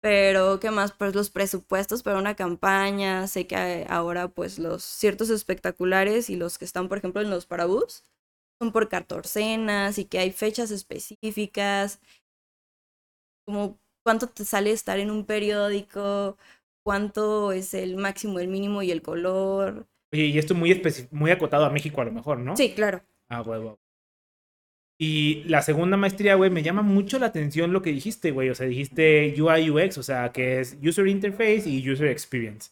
Pero, 0.00 0.60
¿qué 0.60 0.70
más? 0.70 0.92
Pues 0.92 1.14
los 1.14 1.30
presupuestos 1.30 2.02
para 2.02 2.18
una 2.18 2.36
campaña. 2.36 3.26
Sé 3.26 3.46
que 3.46 3.86
ahora, 3.88 4.28
pues, 4.28 4.58
los 4.58 4.84
ciertos 4.84 5.30
espectaculares 5.30 6.28
y 6.28 6.36
los 6.36 6.58
que 6.58 6.66
están, 6.66 6.88
por 6.88 6.98
ejemplo, 6.98 7.22
en 7.22 7.30
los 7.30 7.46
parabús 7.46 8.04
son 8.60 8.70
por 8.70 8.88
catorcenas 8.88 9.98
y 9.98 10.04
que 10.04 10.18
hay 10.18 10.30
fechas 10.30 10.70
específicas. 10.70 12.00
Como 13.46 13.80
cuánto 14.04 14.28
te 14.28 14.44
sale 14.44 14.70
estar 14.70 14.98
en 15.00 15.10
un 15.10 15.24
periódico, 15.24 16.36
cuánto 16.84 17.50
es 17.50 17.74
el 17.74 17.96
máximo, 17.96 18.38
el 18.38 18.48
mínimo 18.48 18.82
y 18.82 18.92
el 18.92 19.02
color. 19.02 19.86
Oye, 20.12 20.26
y 20.26 20.38
esto 20.38 20.54
muy, 20.54 20.80
muy 21.10 21.30
acotado 21.32 21.64
a 21.64 21.70
México 21.70 22.00
a 22.00 22.04
lo 22.04 22.12
mejor, 22.12 22.38
¿no? 22.38 22.56
Sí, 22.56 22.72
claro. 22.72 23.02
Ah, 23.28 23.42
huevo. 23.42 23.80
Y 24.96 25.42
la 25.44 25.62
segunda 25.62 25.96
maestría, 25.96 26.36
güey, 26.36 26.50
me 26.50 26.62
llama 26.62 26.82
mucho 26.82 27.18
la 27.18 27.26
atención 27.26 27.72
lo 27.72 27.82
que 27.82 27.90
dijiste, 27.90 28.30
güey. 28.30 28.50
O 28.50 28.54
sea, 28.54 28.66
dijiste 28.66 29.34
UI 29.36 29.70
UX, 29.70 29.98
o 29.98 30.02
sea, 30.04 30.30
que 30.30 30.60
es 30.60 30.78
User 30.84 31.08
Interface 31.08 31.68
y 31.68 31.90
User 31.90 32.06
Experience. 32.08 32.70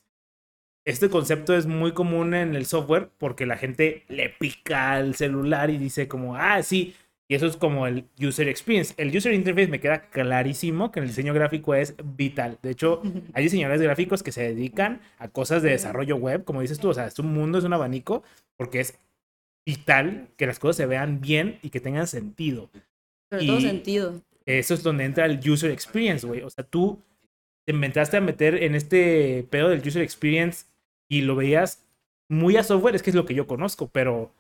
Este 0.85 1.09
concepto 1.09 1.57
es 1.57 1.67
muy 1.67 1.93
común 1.93 2.35
en 2.35 2.55
el 2.55 2.67
software 2.67 3.11
porque 3.19 3.47
la 3.47 3.57
gente 3.57 4.05
le 4.09 4.29
pica 4.29 4.93
al 4.93 5.15
celular 5.15 5.71
y 5.71 5.79
dice 5.79 6.09
como, 6.09 6.37
ah, 6.37 6.63
sí, 6.63 6.95
y 7.33 7.35
eso 7.35 7.47
es 7.47 7.57
como 7.57 7.87
el 7.87 8.05
user 8.21 8.47
experience. 8.47 8.93
El 8.99 9.17
user 9.17 9.33
interface 9.33 9.69
me 9.69 9.81
queda 9.81 10.11
clarísimo 10.11 10.93
que 10.93 11.01
el 11.01 11.07
diseño 11.07 11.33
gráfico 11.33 11.75
es 11.75 11.95
vital. 12.05 12.59
De 12.61 12.73
hecho, 12.73 13.01
hay 13.33 13.45
diseñadores 13.45 13.81
gráficos 13.81 14.23
que 14.23 14.33
se 14.33 14.43
dedican 14.43 15.01
a 15.17 15.29
cosas 15.29 15.63
de 15.63 15.71
desarrollo 15.71 16.17
web, 16.17 16.45
como 16.45 16.61
dices 16.61 16.79
tú, 16.79 16.91
o 16.91 16.93
sea, 16.93 17.07
es 17.07 17.19
un 17.19 17.33
mundo, 17.33 17.57
es 17.57 17.65
un 17.65 17.73
abanico, 17.73 18.23
porque 18.59 18.81
es 18.81 18.99
vital 19.65 20.29
que 20.37 20.47
las 20.47 20.59
cosas 20.59 20.77
se 20.77 20.85
vean 20.85 21.23
bien 21.23 21.59
y 21.63 21.71
que 21.71 21.81
tengan 21.81 22.07
sentido. 22.07 22.69
Sobre 23.31 23.47
todo 23.47 23.61
sentido. 23.63 24.21
Eso 24.45 24.75
es 24.75 24.83
donde 24.83 25.05
entra 25.05 25.25
el 25.25 25.41
user 25.51 25.71
experience, 25.71 26.27
güey. 26.27 26.43
O 26.43 26.51
sea, 26.51 26.65
tú 26.65 27.01
te 27.65 27.73
inventaste 27.73 28.19
a 28.19 28.21
meter 28.21 28.63
en 28.63 28.75
este 28.75 29.47
pedo 29.49 29.71
del 29.71 29.81
user 29.81 30.03
experience 30.03 30.67
y 31.09 31.23
lo 31.23 31.35
veías 31.35 31.83
muy 32.29 32.59
a 32.59 32.63
software, 32.63 32.95
es 32.95 33.03
que 33.03 33.09
es 33.09 33.17
lo 33.17 33.25
que 33.25 33.35
yo 33.35 33.47
conozco, 33.47 33.89
pero 33.89 34.35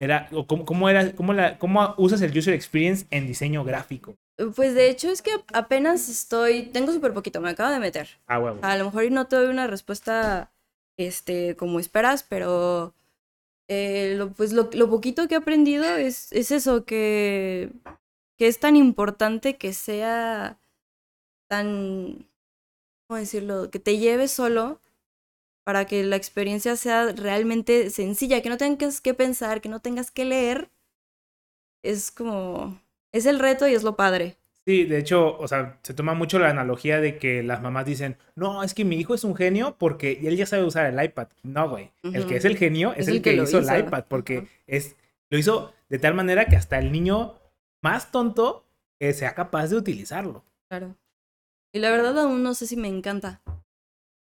era, 0.00 0.28
o 0.32 0.46
cómo, 0.46 0.88
era, 0.88 1.12
cómo, 1.14 1.34
la, 1.34 1.58
¿Cómo 1.58 1.94
usas 1.98 2.22
el 2.22 2.36
user 2.36 2.54
experience 2.54 3.06
en 3.10 3.26
diseño 3.26 3.62
gráfico? 3.64 4.16
Pues 4.56 4.74
de 4.74 4.88
hecho 4.88 5.10
es 5.10 5.20
que 5.20 5.30
apenas 5.52 6.08
estoy, 6.08 6.62
tengo 6.64 6.90
súper 6.92 7.12
poquito, 7.12 7.42
me 7.42 7.50
acabo 7.50 7.70
de 7.70 7.78
meter. 7.78 8.08
Ah, 8.26 8.38
huevo. 8.38 8.58
A 8.62 8.78
lo 8.78 8.86
mejor 8.86 9.10
no 9.12 9.26
te 9.26 9.36
doy 9.36 9.48
una 9.48 9.66
respuesta 9.66 10.50
este, 10.96 11.54
como 11.56 11.78
esperas, 11.78 12.22
pero 12.22 12.94
eh, 13.68 14.14
lo, 14.16 14.32
pues 14.32 14.54
lo, 14.54 14.70
lo, 14.72 14.88
poquito 14.88 15.28
que 15.28 15.34
he 15.34 15.38
aprendido 15.38 15.84
es, 15.84 16.32
es 16.32 16.50
eso, 16.50 16.86
que, 16.86 17.70
que 18.38 18.46
es 18.46 18.58
tan 18.58 18.76
importante 18.76 19.58
que 19.58 19.74
sea 19.74 20.58
tan, 21.46 22.26
¿cómo 23.06 23.18
decirlo? 23.18 23.70
Que 23.70 23.80
te 23.80 23.98
lleve 23.98 24.28
solo 24.28 24.80
para 25.64 25.84
que 25.86 26.04
la 26.04 26.16
experiencia 26.16 26.76
sea 26.76 27.12
realmente 27.12 27.90
sencilla, 27.90 28.42
que 28.42 28.48
no 28.48 28.56
tengas 28.56 29.00
que 29.00 29.14
pensar, 29.14 29.60
que 29.60 29.68
no 29.68 29.80
tengas 29.80 30.10
que 30.10 30.24
leer. 30.24 30.70
Es 31.82 32.10
como, 32.10 32.80
es 33.12 33.26
el 33.26 33.38
reto 33.38 33.68
y 33.68 33.74
es 33.74 33.82
lo 33.82 33.96
padre. 33.96 34.36
Sí, 34.66 34.84
de 34.84 34.98
hecho, 34.98 35.38
o 35.38 35.48
sea, 35.48 35.78
se 35.82 35.94
toma 35.94 36.14
mucho 36.14 36.38
la 36.38 36.50
analogía 36.50 37.00
de 37.00 37.18
que 37.18 37.42
las 37.42 37.62
mamás 37.62 37.86
dicen, 37.86 38.18
no, 38.34 38.62
es 38.62 38.74
que 38.74 38.84
mi 38.84 38.96
hijo 38.96 39.14
es 39.14 39.24
un 39.24 39.34
genio 39.34 39.76
porque 39.78 40.20
él 40.22 40.36
ya 40.36 40.46
sabe 40.46 40.64
usar 40.64 40.86
el 40.86 41.02
iPad. 41.02 41.28
No, 41.42 41.68
güey. 41.70 41.90
El 42.02 42.26
que 42.26 42.36
es 42.36 42.44
el 42.44 42.56
genio 42.56 42.92
es, 42.94 43.08
el, 43.08 43.22
que, 43.22 43.34
hizo, 43.34 43.58
el 43.58 43.80
iPad 43.80 44.04
porque 44.06 44.48
es, 44.66 44.96
lo 45.30 45.38
hizo 45.38 45.72
de 45.88 45.98
tal 45.98 46.14
manera 46.14 46.44
que 46.44 46.56
hasta 46.56 46.78
el 46.78 46.92
niño 46.92 47.34
más 47.82 48.12
tonto 48.12 48.66
eh, 49.00 49.14
sea 49.14 49.34
capaz 49.34 49.68
de 49.68 49.76
utilizarlo. 49.76 50.44
Claro. 50.68 50.94
Y 51.72 51.78
la 51.78 51.90
verdad 51.90 52.18
aún 52.18 52.42
no 52.42 52.54
sé 52.54 52.66
si 52.66 52.76
me 52.76 52.88
encanta. 52.88 53.40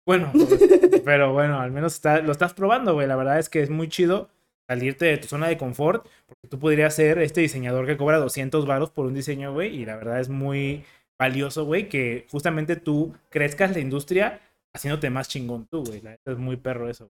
Bueno, 0.05 0.31
pues, 0.33 0.59
pero 1.05 1.33
bueno, 1.33 1.59
al 1.59 1.71
menos 1.71 2.01
lo 2.23 2.31
estás 2.31 2.53
probando, 2.53 2.93
güey. 2.93 3.07
La 3.07 3.15
verdad 3.15 3.39
es 3.39 3.49
que 3.49 3.61
es 3.61 3.69
muy 3.69 3.87
chido 3.89 4.29
salirte 4.67 5.05
de 5.05 5.17
tu 5.17 5.27
zona 5.27 5.47
de 5.47 5.57
confort, 5.57 6.07
porque 6.27 6.47
tú 6.47 6.59
podrías 6.59 6.95
ser 6.95 7.19
este 7.19 7.41
diseñador 7.41 7.85
que 7.85 7.97
cobra 7.97 8.17
200 8.19 8.65
varos 8.65 8.89
por 8.89 9.05
un 9.05 9.13
diseño, 9.13 9.53
güey, 9.53 9.75
y 9.75 9.85
la 9.85 9.97
verdad 9.97 10.19
es 10.21 10.29
muy 10.29 10.85
valioso, 11.19 11.65
güey, 11.65 11.89
que 11.89 12.25
justamente 12.31 12.77
tú 12.77 13.13
crezcas 13.29 13.73
la 13.73 13.79
industria 13.79 14.39
haciéndote 14.73 15.09
más 15.09 15.27
chingón 15.27 15.67
tú, 15.67 15.83
güey. 15.83 16.01
Es 16.25 16.37
muy 16.37 16.55
perro 16.55 16.89
eso. 16.89 17.11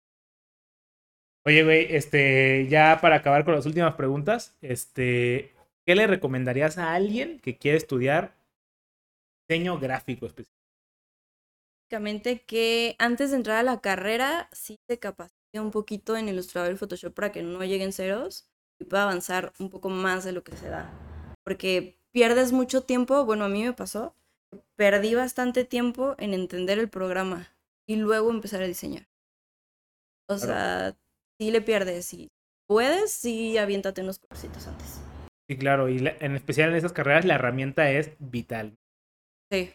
Oye, 1.46 1.62
güey, 1.62 1.86
este, 1.94 2.66
ya 2.68 2.98
para 3.00 3.16
acabar 3.16 3.44
con 3.44 3.54
las 3.54 3.66
últimas 3.66 3.94
preguntas, 3.94 4.56
este, 4.62 5.52
¿qué 5.86 5.94
le 5.94 6.06
recomendarías 6.06 6.78
a 6.78 6.94
alguien 6.94 7.38
que 7.40 7.56
quiere 7.58 7.76
estudiar 7.76 8.34
diseño 9.48 9.78
gráfico 9.78 10.26
específico? 10.26 10.63
Que 11.88 12.96
antes 12.98 13.30
de 13.30 13.36
entrar 13.36 13.58
a 13.58 13.62
la 13.62 13.80
carrera 13.80 14.48
sí 14.52 14.78
se 14.88 14.98
capacite 14.98 15.60
un 15.60 15.70
poquito 15.70 16.16
en 16.16 16.28
Illustrator 16.28 16.72
y 16.72 16.76
Photoshop 16.76 17.14
para 17.14 17.32
que 17.32 17.42
no 17.42 17.62
lleguen 17.64 17.92
ceros 17.92 18.48
y 18.80 18.84
pueda 18.84 19.04
avanzar 19.04 19.52
un 19.58 19.70
poco 19.70 19.88
más 19.88 20.24
de 20.24 20.32
lo 20.32 20.42
que 20.42 20.56
se 20.56 20.68
da. 20.68 20.92
Porque 21.44 22.00
pierdes 22.12 22.52
mucho 22.52 22.82
tiempo, 22.82 23.24
bueno, 23.24 23.44
a 23.44 23.48
mí 23.48 23.62
me 23.62 23.72
pasó, 23.72 24.14
perdí 24.76 25.14
bastante 25.14 25.64
tiempo 25.64 26.14
en 26.18 26.34
entender 26.34 26.78
el 26.78 26.88
programa 26.88 27.48
y 27.86 27.96
luego 27.96 28.30
empezar 28.30 28.62
a 28.62 28.66
diseñar. 28.66 29.06
O 30.28 30.38
sea, 30.38 30.96
sí 31.38 31.50
le 31.50 31.60
pierdes. 31.60 32.06
Si 32.06 32.28
puedes, 32.66 33.12
sí 33.12 33.58
aviéntate 33.58 34.00
unos 34.02 34.18
cursitos 34.18 34.66
antes. 34.66 35.00
Sí, 35.48 35.58
claro, 35.58 35.90
y 35.90 35.98
en 35.98 36.34
especial 36.34 36.70
en 36.70 36.76
esas 36.76 36.94
carreras 36.94 37.26
la 37.26 37.34
herramienta 37.34 37.90
es 37.90 38.12
vital. 38.18 38.74
Sí. 39.52 39.74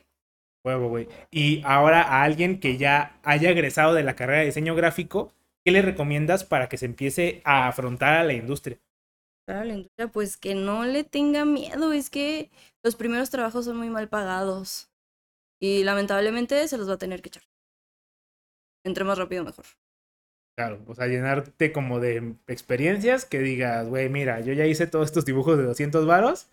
Huevo, 0.70 0.90
güey. 0.90 1.08
Y 1.32 1.62
ahora 1.66 2.04
a 2.04 2.24
alguien 2.24 2.60
que 2.60 2.78
ya 2.78 3.20
haya 3.24 3.50
egresado 3.50 3.94
de 3.94 4.04
la 4.04 4.16
carrera 4.16 4.40
de 4.40 4.46
diseño 4.46 4.76
gráfico, 4.76 5.34
¿qué 5.66 5.72
le 5.72 5.82
recomiendas 5.82 6.44
para 6.44 6.70
que 6.70 6.78
se 6.78 6.86
empiece 6.86 7.42
a 7.44 7.68
afrontar 7.68 8.14
a 8.14 8.24
la 8.24 8.34
industria? 8.34 8.80
Para 9.46 9.66
la 9.66 9.74
industria, 9.74 10.08
pues 10.08 10.38
que 10.38 10.54
no 10.54 10.86
le 10.86 11.04
tenga 11.04 11.44
miedo. 11.46 11.92
Es 11.92 12.10
que 12.10 12.52
los 12.84 12.96
primeros 12.96 13.32
trabajos 13.32 13.66
son 13.66 13.78
muy 13.78 13.90
mal 13.90 14.10
pagados. 14.10 14.92
Y 15.60 15.84
lamentablemente 15.84 16.68
se 16.68 16.78
los 16.78 16.88
va 16.88 16.94
a 16.94 16.98
tener 16.98 17.22
que 17.22 17.30
echar. 17.30 17.44
Entre 18.86 19.04
más 19.04 19.18
rápido, 19.18 19.44
mejor. 19.44 19.66
Claro, 20.56 20.84
o 20.88 20.94
sea, 20.94 21.08
llenarte 21.08 21.72
como 21.72 22.00
de 22.00 22.36
experiencias 22.48 23.26
que 23.26 23.40
digas, 23.40 23.88
güey, 23.88 24.10
mira, 24.10 24.42
yo 24.42 24.54
ya 24.54 24.66
hice 24.66 24.88
todos 24.88 25.06
estos 25.06 25.26
dibujos 25.26 25.58
de 25.58 25.64
200 25.64 26.06
varos, 26.06 26.50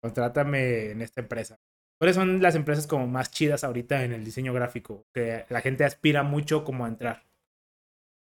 contrátame 0.00 0.92
en 0.92 1.02
esta 1.02 1.20
empresa. 1.20 1.58
¿Cuáles 1.98 2.16
son 2.16 2.42
las 2.42 2.54
empresas 2.56 2.86
como 2.88 3.06
más 3.06 3.30
chidas 3.30 3.62
ahorita 3.64 4.04
en 4.04 4.12
el 4.12 4.24
diseño 4.24 4.52
gráfico? 4.52 5.06
Que 5.14 5.46
la 5.48 5.60
gente 5.60 5.84
aspira 5.84 6.22
mucho 6.24 6.64
como 6.64 6.84
a 6.84 6.88
entrar. 6.88 7.22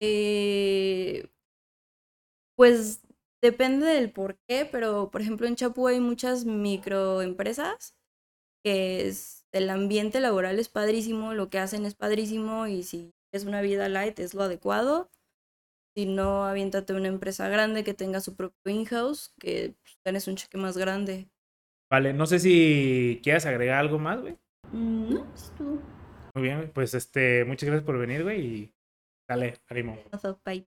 Eh, 0.01 1.25
Pues 2.57 3.03
depende 3.43 3.87
del 3.87 4.11
por 4.12 4.37
qué, 4.49 4.64
pero 4.70 5.11
por 5.11 5.20
ejemplo 5.20 5.47
en 5.47 5.57
Chapu 5.57 5.87
hay 5.89 6.01
muchas 6.01 6.45
microempresas 6.45 7.95
que 8.64 9.09
es, 9.09 9.47
el 9.53 9.70
ambiente 9.70 10.20
laboral 10.20 10.59
es 10.61 10.68
padrísimo, 10.68 11.35
lo 11.35 11.51
que 11.51 11.59
hacen 11.61 11.87
es 11.87 11.95
padrísimo 11.95 12.66
y 12.68 12.83
si 12.85 13.14
es 13.33 13.45
una 13.45 13.62
vida 13.62 13.89
light 13.89 14.18
es 14.20 14.35
lo 14.35 14.45
adecuado. 14.45 15.11
Si 15.97 16.07
no, 16.07 16.45
aviéntate 16.47 16.95
una 16.95 17.09
empresa 17.09 17.49
grande 17.49 17.85
que 17.85 17.95
tenga 17.95 18.20
su 18.20 18.37
propio 18.37 18.72
in-house, 18.72 19.33
que 19.41 19.77
pues, 19.83 19.99
tenés 20.05 20.29
un 20.29 20.37
cheque 20.37 20.59
más 20.59 20.77
grande. 20.79 21.31
Vale, 21.95 22.12
no 22.12 22.26
sé 22.26 22.40
si 22.40 23.20
quieres 23.22 23.47
agregar 23.47 23.78
algo 23.78 24.01
más, 24.01 24.20
güey. 24.20 24.36
Mm, 24.72 25.14
no, 25.14 25.32
es 25.32 25.53
tú. 25.57 25.80
Muy 26.34 26.42
bien, 26.42 26.72
pues 26.74 26.92
este, 26.92 27.45
muchas 27.45 27.68
gracias 27.68 27.86
por 27.86 27.99
venir, 27.99 28.24
güey, 28.24 28.40
y 28.45 28.74
dale, 29.28 29.55
ánimo. 29.68 29.97
Bye. 30.45 30.66